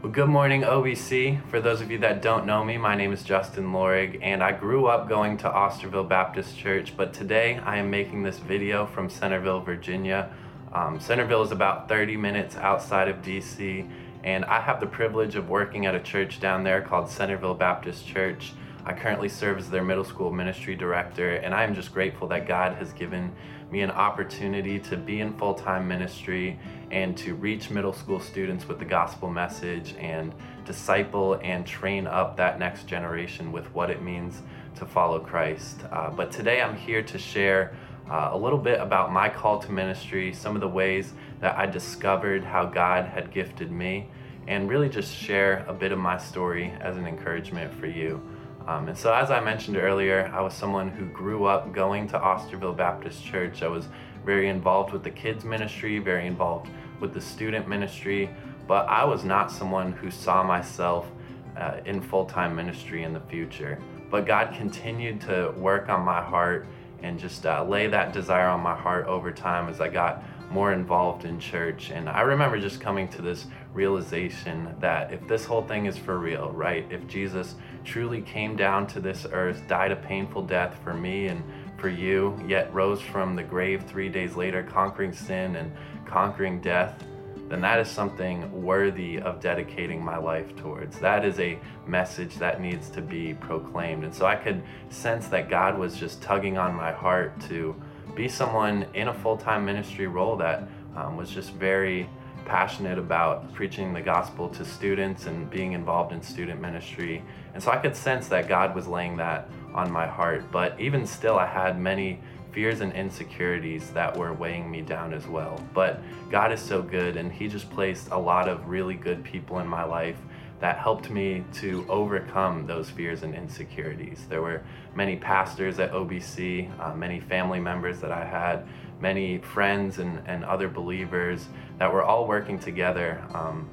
Well, 0.02 0.12
good 0.12 0.30
morning, 0.30 0.64
OBC. 0.64 1.48
For 1.50 1.62
those 1.62 1.80
of 1.80 1.92
you 1.92 2.00
that 2.00 2.24
don't 2.24 2.48
know 2.48 2.64
me, 2.64 2.76
my 2.76 2.96
name 2.96 3.14
is 3.14 3.22
Justin 3.22 3.66
Lorig, 3.66 4.18
and 4.24 4.42
I 4.42 4.52
grew 4.52 4.88
up 4.88 5.08
going 5.08 5.38
to 5.38 5.48
Osterville 5.48 6.10
Baptist 6.10 6.58
Church, 6.58 6.98
but 6.98 7.14
today 7.14 7.60
I 7.60 7.78
am 7.78 7.92
making 7.92 8.24
this 8.24 8.40
video 8.40 8.88
from 8.88 9.12
Centreville, 9.12 9.60
Virginia. 9.60 10.34
Um, 10.74 11.00
Centreville 11.00 11.44
is 11.44 11.52
about 11.52 11.88
30 11.88 12.18
minutes 12.18 12.56
outside 12.56 13.10
of 13.10 13.18
DC, 13.18 13.88
and 14.24 14.44
I 14.46 14.60
have 14.62 14.80
the 14.80 14.88
privilege 14.88 15.36
of 15.36 15.50
working 15.50 15.86
at 15.86 15.94
a 15.94 16.00
church 16.00 16.40
down 16.40 16.64
there 16.64 16.82
called 16.82 17.08
Centreville 17.08 17.54
Baptist 17.54 18.08
Church. 18.08 18.54
I 18.84 18.94
currently 18.94 19.30
serve 19.30 19.60
as 19.60 19.70
their 19.70 19.84
middle 19.84 20.04
school 20.04 20.32
ministry 20.32 20.76
director, 20.76 21.36
and 21.36 21.54
I 21.54 21.64
am 21.64 21.76
just 21.76 21.94
grateful 21.94 22.28
that 22.30 22.48
God 22.48 22.76
has 22.78 22.92
given 22.92 23.32
me 23.72 23.82
an 23.82 23.92
opportunity 23.92 24.80
to 24.80 24.98
be 24.98 25.22
in 25.22 25.34
full 25.38 25.54
time 25.54 25.88
ministry 25.88 26.60
and 26.92 27.18
to 27.18 27.36
reach 27.36 27.70
middle 27.70 27.94
school 27.94 28.20
students 28.20 28.68
with 28.68 28.80
the 28.80 28.86
gospel 28.86 29.30
message 29.30 29.96
and 29.98 30.34
disciple 30.66 31.40
and 31.42 31.66
train 31.66 32.06
up 32.06 32.36
that 32.38 32.60
next 32.60 32.86
generation 32.86 33.52
with 33.52 33.66
what 33.74 33.90
it 33.90 34.02
means 34.02 34.42
to 34.76 34.86
follow 34.86 35.20
Christ. 35.20 35.80
Uh, 35.92 36.10
but 36.10 36.32
today 36.32 36.62
I'm 36.62 36.76
here 36.76 37.02
to 37.02 37.18
share 37.18 37.76
uh, 38.10 38.30
a 38.34 38.38
little 38.38 38.60
bit 38.60 38.82
about 38.82 39.12
my 39.12 39.30
call 39.30 39.60
to 39.60 39.72
ministry, 39.72 40.34
some 40.34 40.56
of 40.56 40.62
the 40.62 40.68
ways 40.68 41.14
that 41.40 41.58
I 41.58 41.66
discovered 41.66 42.44
how 42.44 42.66
God 42.66 43.06
had 43.06 43.32
gifted 43.32 43.72
me, 43.72 44.10
and 44.48 44.70
really 44.70 44.90
just 44.90 45.16
share 45.16 45.64
a 45.68 45.74
bit 45.74 45.92
of 45.92 46.00
my 46.00 46.18
story 46.18 46.74
as 46.82 46.98
an 46.98 47.06
encouragement 47.06 47.74
for 47.74 47.88
you. 47.88 48.22
Um, 48.68 48.88
and 48.88 48.98
so, 48.98 49.14
as 49.14 49.32
I 49.32 49.40
mentioned 49.40 49.78
earlier, 49.78 50.32
I 50.34 50.42
was 50.42 50.54
someone 50.54 50.90
who 50.90 51.06
grew 51.06 51.46
up 51.46 51.74
going 51.74 52.08
to 52.10 52.20
Osterville 52.20 52.78
Baptist 52.78 53.24
Church. 53.24 53.64
I 53.64 53.68
was 53.68 53.88
very 54.26 54.50
involved 54.50 54.94
with 54.94 55.04
the 55.04 55.10
kids' 55.10 55.44
ministry, 55.44 55.98
very 56.00 56.28
involved 56.28 56.70
with 57.00 57.14
the 57.14 57.22
student 57.22 57.68
ministry, 57.68 58.30
but 58.68 58.88
I 58.88 59.04
was 59.04 59.24
not 59.24 59.52
someone 59.52 59.92
who 59.92 60.12
saw 60.12 60.44
myself 60.44 61.10
uh, 61.58 61.78
in 61.86 62.02
full 62.02 62.26
time 62.26 62.56
ministry 62.56 63.04
in 63.04 63.14
the 63.14 63.20
future. 63.20 63.80
But 64.10 64.26
God 64.26 64.54
continued 64.54 65.22
to 65.22 65.54
work 65.58 65.90
on 65.90 66.02
my 66.04 66.22
heart 66.22 66.68
and 67.02 67.20
just 67.20 67.46
uh, 67.46 67.64
lay 67.64 67.88
that 67.88 68.14
desire 68.14 68.48
on 68.48 68.62
my 68.62 68.76
heart 68.76 69.08
over 69.08 69.32
time 69.32 69.70
as 69.70 69.82
I 69.82 69.90
got 69.90 70.24
more 70.52 70.74
involved 70.74 71.26
in 71.26 71.40
church. 71.40 71.92
And 71.92 72.10
I 72.10 72.22
remember 72.22 72.60
just 72.60 72.80
coming 72.80 73.08
to 73.10 73.22
this 73.22 73.48
realization 73.74 74.76
that 74.80 75.12
if 75.12 75.26
this 75.28 75.46
whole 75.46 75.64
thing 75.64 75.86
is 75.86 75.98
for 75.98 76.20
real, 76.20 76.52
right? 76.52 76.86
If 76.92 77.08
Jesus 77.08 77.56
truly 77.84 78.22
came 78.22 78.56
down 78.56 78.88
to 78.88 79.00
this 79.00 79.26
earth, 79.32 79.64
died 79.68 79.92
a 79.92 79.96
painful 79.96 80.44
death 80.44 80.78
for 80.84 80.94
me 80.94 81.28
and 81.28 81.44
for 81.78 81.90
you, 81.90 82.40
yet 82.48 82.74
rose 82.74 83.02
from 83.02 83.36
the 83.36 83.44
grave 83.44 83.84
three 83.88 84.10
days 84.10 84.36
later, 84.36 84.64
conquering 84.64 85.14
sin 85.14 85.56
and 85.56 85.72
conquering 86.06 86.62
death, 86.62 87.04
then 87.52 87.60
that 87.60 87.80
is 87.80 87.90
something 87.90 88.64
worthy 88.64 89.20
of 89.20 89.42
dedicating 89.42 90.02
my 90.02 90.16
life 90.16 90.56
towards. 90.56 90.98
That 91.00 91.26
is 91.26 91.38
a 91.40 91.60
message 91.86 92.36
that 92.36 92.62
needs 92.62 92.90
to 92.92 93.02
be 93.02 93.34
proclaimed. 93.34 94.06
And 94.06 94.16
so 94.16 94.26
I 94.26 94.38
could 94.38 94.64
sense 94.90 95.28
that 95.28 95.50
God 95.50 95.78
was 95.78 95.98
just 95.98 96.22
tugging 96.22 96.58
on 96.58 96.74
my 96.74 96.94
heart 96.94 97.38
to 97.50 97.76
be 98.16 98.30
someone 98.30 98.86
in 98.94 99.10
a 99.10 99.14
full 99.14 99.36
time 99.36 99.66
ministry 99.66 100.08
role 100.08 100.38
that 100.38 100.66
um, 100.96 101.18
was 101.18 101.30
just 101.30 101.52
very 101.52 102.10
passionate 102.52 102.98
about 102.98 103.54
preaching 103.54 103.94
the 103.94 104.02
gospel 104.02 104.50
to 104.50 104.66
students 104.66 105.26
and 105.26 105.50
being 105.50 105.72
involved 105.72 106.12
in 106.12 106.22
student 106.22 106.60
ministry. 106.60 107.24
And 107.54 107.64
so 107.64 107.72
I 107.72 107.78
could 107.78 107.96
sense 107.96 108.28
that 108.28 108.50
God 108.50 108.76
was 108.76 108.90
laying 108.90 109.16
that 109.16 109.48
on 109.74 109.90
my 109.90 110.06
heart. 110.06 110.52
But 110.52 110.78
even 110.78 111.08
still, 111.08 111.40
I 111.40 111.46
had 111.46 111.80
many 111.80 112.20
fears 112.52 112.82
and 112.82 112.92
insecurities 112.92 113.92
that 113.92 114.18
were 114.18 114.34
weighing 114.34 114.70
me 114.70 114.82
down 114.82 115.14
as 115.14 115.26
well. 115.28 115.64
But 115.74 116.02
God 116.30 116.52
is 116.52 116.60
so 116.60 116.82
good, 116.82 117.16
and 117.16 117.32
He 117.32 117.48
just 117.48 117.70
placed 117.70 118.10
a 118.12 118.18
lot 118.18 118.50
of 118.50 118.68
really 118.68 118.96
good 118.96 119.24
people 119.24 119.60
in 119.60 119.68
my 119.68 119.86
life 119.86 120.18
that 120.60 120.78
helped 120.78 121.10
me 121.10 121.46
to 121.54 121.86
overcome 121.88 122.68
those 122.68 122.90
fears 122.90 123.24
and 123.24 123.34
insecurities. 123.34 124.26
There 124.28 124.42
were 124.42 124.62
many 124.94 125.16
pastors 125.16 125.80
at 125.80 125.94
OBC, 125.94 126.70
uh, 126.82 126.94
many 126.96 127.22
family 127.22 127.62
members 127.62 128.02
that 128.02 128.12
I 128.12 128.26
had, 128.26 128.68
many 129.02 129.40
friends 129.40 129.98
and, 129.98 130.22
and 130.28 130.46
other 130.46 130.68
believers 130.68 131.48
that 131.80 131.92
were 131.92 132.04
all 132.04 132.28
working 132.28 132.60
together, 132.60 133.24
um, 133.34 133.68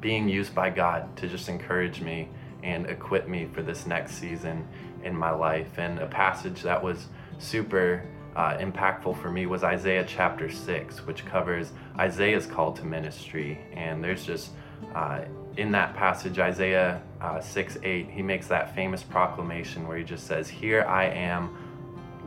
being 0.00 0.28
used 0.28 0.54
by 0.54 0.70
God 0.70 1.16
to 1.16 1.28
just 1.28 1.48
encourage 1.48 2.00
me 2.00 2.28
and 2.62 2.86
equip 2.86 3.28
me 3.28 3.48
for 3.52 3.62
this 3.62 3.86
next 3.86 4.14
season 4.14 4.66
in 5.02 5.16
my 5.16 5.30
life. 5.30 5.78
And 5.78 5.98
a 5.98 6.06
passage 6.06 6.62
that 6.62 6.82
was 6.82 7.06
super 7.38 8.04
uh, 8.36 8.56
impactful 8.58 9.20
for 9.20 9.30
me 9.30 9.46
was 9.46 9.64
Isaiah 9.64 10.04
chapter 10.06 10.50
6, 10.50 11.06
which 11.06 11.24
covers 11.24 11.72
Isaiah's 11.98 12.46
call 12.46 12.72
to 12.74 12.84
ministry. 12.84 13.60
And 13.72 14.02
there's 14.02 14.24
just 14.24 14.50
uh, 14.94 15.22
in 15.56 15.72
that 15.72 15.94
passage, 15.94 16.38
Isaiah 16.38 17.02
uh, 17.20 17.40
6 17.40 17.78
8, 17.82 18.10
he 18.10 18.22
makes 18.22 18.46
that 18.46 18.74
famous 18.74 19.02
proclamation 19.02 19.88
where 19.88 19.96
he 19.96 20.04
just 20.04 20.26
says, 20.26 20.48
Here 20.48 20.82
I 20.84 21.06
am, 21.06 21.50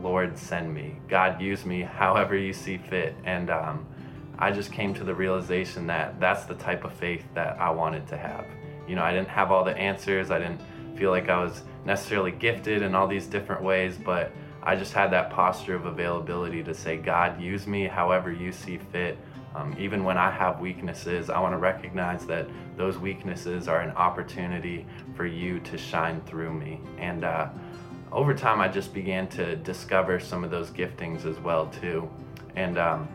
Lord, 0.02 0.36
send 0.36 0.74
me. 0.74 0.96
God, 1.08 1.40
use 1.40 1.64
me 1.64 1.82
however 1.82 2.36
you 2.36 2.52
see 2.52 2.76
fit. 2.76 3.14
And 3.24 3.50
um, 3.50 3.86
I 4.38 4.50
just 4.50 4.72
came 4.72 4.92
to 4.94 5.04
the 5.04 5.14
realization 5.14 5.86
that 5.86 6.18
that's 6.18 6.44
the 6.44 6.54
type 6.54 6.84
of 6.84 6.92
faith 6.92 7.24
that 7.34 7.60
I 7.60 7.70
wanted 7.70 8.06
to 8.08 8.16
have. 8.16 8.46
You 8.88 8.96
know, 8.96 9.02
I 9.02 9.12
didn't 9.12 9.28
have 9.28 9.52
all 9.52 9.64
the 9.64 9.76
answers, 9.76 10.30
I 10.30 10.38
didn't 10.38 10.60
feel 10.96 11.10
like 11.10 11.28
I 11.28 11.42
was 11.42 11.62
necessarily 11.84 12.32
gifted 12.32 12.82
in 12.82 12.94
all 12.94 13.06
these 13.06 13.26
different 13.26 13.62
ways, 13.62 13.96
but 13.96 14.32
I 14.62 14.76
just 14.76 14.92
had 14.92 15.10
that 15.12 15.30
posture 15.30 15.74
of 15.74 15.86
availability 15.86 16.62
to 16.64 16.74
say, 16.74 16.96
God, 16.96 17.40
use 17.40 17.66
me 17.66 17.86
however 17.86 18.32
you 18.32 18.52
see 18.52 18.78
fit. 18.78 19.18
Um, 19.54 19.76
even 19.78 20.02
when 20.04 20.16
I 20.16 20.30
have 20.30 20.60
weaknesses, 20.60 21.28
I 21.28 21.38
want 21.40 21.52
to 21.52 21.58
recognize 21.58 22.24
that 22.26 22.48
those 22.76 22.98
weaknesses 22.98 23.68
are 23.68 23.80
an 23.80 23.90
opportunity 23.90 24.86
for 25.14 25.26
you 25.26 25.60
to 25.60 25.76
shine 25.76 26.20
through 26.22 26.54
me. 26.54 26.80
And 26.98 27.24
uh, 27.24 27.48
over 28.12 28.34
time, 28.34 28.60
I 28.60 28.68
just 28.68 28.92
began 28.92 29.26
to 29.28 29.56
discover 29.56 30.20
some 30.20 30.44
of 30.44 30.50
those 30.50 30.70
giftings 30.70 31.24
as 31.24 31.38
well 31.38 31.66
too. 31.66 32.08
And 32.56 32.78
um, 32.78 33.08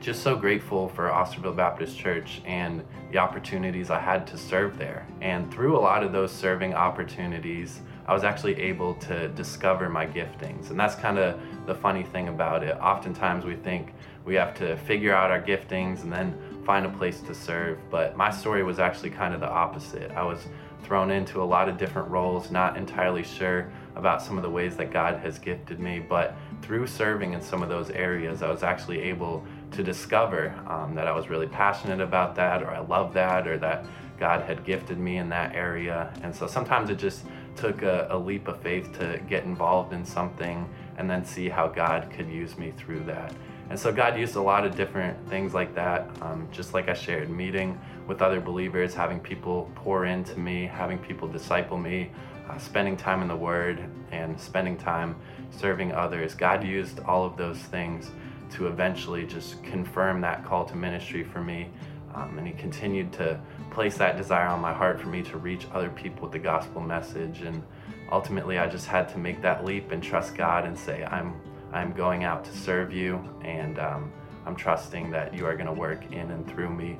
just 0.00 0.22
so 0.22 0.36
grateful 0.36 0.88
for 0.88 1.08
Osterville 1.08 1.56
Baptist 1.56 1.98
Church 1.98 2.40
and 2.44 2.84
the 3.10 3.18
opportunities 3.18 3.90
I 3.90 3.98
had 3.98 4.26
to 4.28 4.38
serve 4.38 4.78
there. 4.78 5.06
And 5.20 5.52
through 5.52 5.76
a 5.76 5.80
lot 5.80 6.02
of 6.02 6.12
those 6.12 6.32
serving 6.32 6.74
opportunities, 6.74 7.80
I 8.06 8.14
was 8.14 8.24
actually 8.24 8.60
able 8.60 8.94
to 8.94 9.28
discover 9.28 9.88
my 9.88 10.06
giftings. 10.06 10.70
And 10.70 10.78
that's 10.78 10.94
kind 10.94 11.18
of 11.18 11.40
the 11.66 11.74
funny 11.74 12.02
thing 12.02 12.28
about 12.28 12.64
it. 12.64 12.76
Oftentimes 12.80 13.44
we 13.44 13.56
think 13.56 13.92
we 14.24 14.34
have 14.34 14.54
to 14.58 14.76
figure 14.78 15.14
out 15.14 15.30
our 15.30 15.40
giftings 15.40 16.02
and 16.02 16.12
then 16.12 16.36
find 16.64 16.86
a 16.86 16.90
place 16.90 17.20
to 17.20 17.34
serve. 17.34 17.78
But 17.90 18.16
my 18.16 18.30
story 18.30 18.62
was 18.62 18.78
actually 18.78 19.10
kind 19.10 19.34
of 19.34 19.40
the 19.40 19.48
opposite. 19.48 20.10
I 20.12 20.22
was 20.22 20.46
thrown 20.82 21.10
into 21.10 21.42
a 21.42 21.44
lot 21.44 21.68
of 21.68 21.78
different 21.78 22.08
roles, 22.10 22.50
not 22.50 22.76
entirely 22.76 23.22
sure 23.22 23.70
about 23.94 24.22
some 24.22 24.36
of 24.36 24.42
the 24.42 24.50
ways 24.50 24.76
that 24.76 24.92
God 24.92 25.18
has 25.20 25.38
gifted 25.38 25.78
me. 25.78 25.98
But 26.00 26.34
through 26.62 26.86
serving 26.86 27.34
in 27.34 27.42
some 27.42 27.62
of 27.62 27.68
those 27.68 27.90
areas, 27.90 28.42
I 28.42 28.50
was 28.50 28.62
actually 28.62 29.00
able 29.02 29.44
to 29.72 29.82
discover 29.82 30.54
um, 30.66 30.94
that 30.94 31.06
I 31.06 31.12
was 31.12 31.28
really 31.28 31.46
passionate 31.46 32.00
about 32.00 32.34
that, 32.36 32.62
or 32.62 32.70
I 32.70 32.80
love 32.80 33.14
that, 33.14 33.46
or 33.46 33.58
that 33.58 33.86
God 34.18 34.42
had 34.42 34.64
gifted 34.64 34.98
me 34.98 35.18
in 35.18 35.28
that 35.30 35.54
area. 35.54 36.12
And 36.22 36.34
so 36.34 36.46
sometimes 36.46 36.90
it 36.90 36.96
just 36.96 37.24
took 37.56 37.82
a, 37.82 38.06
a 38.10 38.18
leap 38.18 38.48
of 38.48 38.60
faith 38.60 38.92
to 38.98 39.20
get 39.28 39.44
involved 39.44 39.92
in 39.92 40.04
something 40.04 40.68
and 40.96 41.10
then 41.10 41.24
see 41.24 41.48
how 41.48 41.68
God 41.68 42.10
could 42.10 42.28
use 42.28 42.56
me 42.56 42.72
through 42.76 43.04
that. 43.04 43.34
And 43.72 43.80
so 43.80 43.90
God 43.90 44.18
used 44.18 44.36
a 44.36 44.42
lot 44.42 44.66
of 44.66 44.76
different 44.76 45.16
things 45.30 45.54
like 45.54 45.74
that, 45.76 46.06
um, 46.20 46.46
just 46.52 46.74
like 46.74 46.90
I 46.90 46.92
shared, 46.92 47.30
meeting 47.30 47.80
with 48.06 48.20
other 48.20 48.38
believers, 48.38 48.92
having 48.92 49.18
people 49.18 49.70
pour 49.74 50.04
into 50.04 50.38
me, 50.38 50.66
having 50.66 50.98
people 50.98 51.26
disciple 51.26 51.78
me, 51.78 52.10
uh, 52.50 52.58
spending 52.58 52.98
time 52.98 53.22
in 53.22 53.28
the 53.28 53.36
Word, 53.36 53.82
and 54.10 54.38
spending 54.38 54.76
time 54.76 55.16
serving 55.50 55.90
others. 55.90 56.34
God 56.34 56.62
used 56.62 57.00
all 57.00 57.24
of 57.24 57.38
those 57.38 57.56
things 57.56 58.10
to 58.56 58.66
eventually 58.66 59.24
just 59.24 59.62
confirm 59.62 60.20
that 60.20 60.44
call 60.44 60.66
to 60.66 60.76
ministry 60.76 61.24
for 61.24 61.40
me. 61.40 61.70
Um, 62.14 62.36
and 62.36 62.46
He 62.46 62.52
continued 62.52 63.10
to 63.14 63.40
place 63.70 63.96
that 63.96 64.18
desire 64.18 64.48
on 64.48 64.60
my 64.60 64.74
heart 64.74 65.00
for 65.00 65.08
me 65.08 65.22
to 65.22 65.38
reach 65.38 65.66
other 65.72 65.88
people 65.88 66.24
with 66.24 66.32
the 66.32 66.38
gospel 66.38 66.82
message. 66.82 67.40
And 67.40 67.62
ultimately, 68.10 68.58
I 68.58 68.68
just 68.68 68.86
had 68.86 69.08
to 69.14 69.18
make 69.18 69.40
that 69.40 69.64
leap 69.64 69.92
and 69.92 70.02
trust 70.02 70.34
God 70.34 70.66
and 70.66 70.78
say, 70.78 71.04
I'm 71.04 71.40
I'm 71.72 71.92
going 71.92 72.24
out 72.24 72.44
to 72.44 72.56
serve 72.56 72.92
you, 72.92 73.28
and 73.42 73.78
um, 73.78 74.12
I'm 74.44 74.56
trusting 74.56 75.10
that 75.10 75.34
you 75.34 75.46
are 75.46 75.54
going 75.54 75.66
to 75.66 75.72
work 75.72 76.12
in 76.12 76.30
and 76.30 76.46
through 76.48 76.70
me 76.70 76.98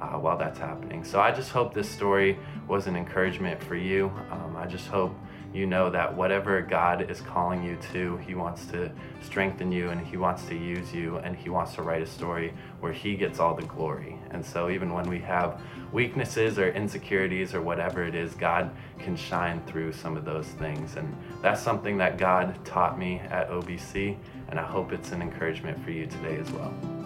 uh, 0.00 0.18
while 0.18 0.38
that's 0.38 0.58
happening. 0.58 1.04
So 1.04 1.20
I 1.20 1.30
just 1.30 1.50
hope 1.50 1.74
this 1.74 1.88
story 1.88 2.38
was 2.66 2.86
an 2.86 2.96
encouragement 2.96 3.62
for 3.62 3.76
you. 3.76 4.12
Um, 4.30 4.56
I 4.56 4.66
just 4.66 4.86
hope 4.86 5.14
you 5.54 5.66
know 5.66 5.88
that 5.88 6.14
whatever 6.14 6.60
God 6.60 7.08
is 7.08 7.20
calling 7.20 7.62
you 7.62 7.78
to, 7.92 8.16
He 8.18 8.34
wants 8.34 8.66
to 8.66 8.90
strengthen 9.22 9.70
you 9.70 9.90
and 9.90 10.04
He 10.04 10.16
wants 10.16 10.44
to 10.46 10.56
use 10.56 10.92
you 10.92 11.18
and 11.18 11.36
He 11.36 11.48
wants 11.48 11.74
to 11.74 11.82
write 11.82 12.02
a 12.02 12.06
story 12.06 12.52
where 12.80 12.92
He 12.92 13.14
gets 13.14 13.38
all 13.38 13.54
the 13.54 13.62
glory. 13.62 14.18
And 14.32 14.44
so, 14.44 14.68
even 14.68 14.92
when 14.92 15.08
we 15.08 15.20
have 15.20 15.62
weaknesses 15.92 16.58
or 16.58 16.70
insecurities 16.72 17.54
or 17.54 17.62
whatever 17.62 18.02
it 18.02 18.16
is, 18.16 18.34
God 18.34 18.70
can 18.98 19.16
shine 19.16 19.64
through 19.66 19.92
some 19.92 20.16
of 20.16 20.24
those 20.24 20.46
things. 20.46 20.96
And 20.96 21.16
that's 21.40 21.62
something 21.62 21.96
that 21.98 22.18
God 22.18 22.62
taught 22.64 22.98
me 22.98 23.20
at 23.30 23.48
OBC, 23.48 24.16
and 24.48 24.58
I 24.58 24.64
hope 24.64 24.92
it's 24.92 25.12
an 25.12 25.22
encouragement 25.22 25.82
for 25.84 25.92
you 25.92 26.06
today 26.06 26.36
as 26.36 26.50
well. 26.50 27.03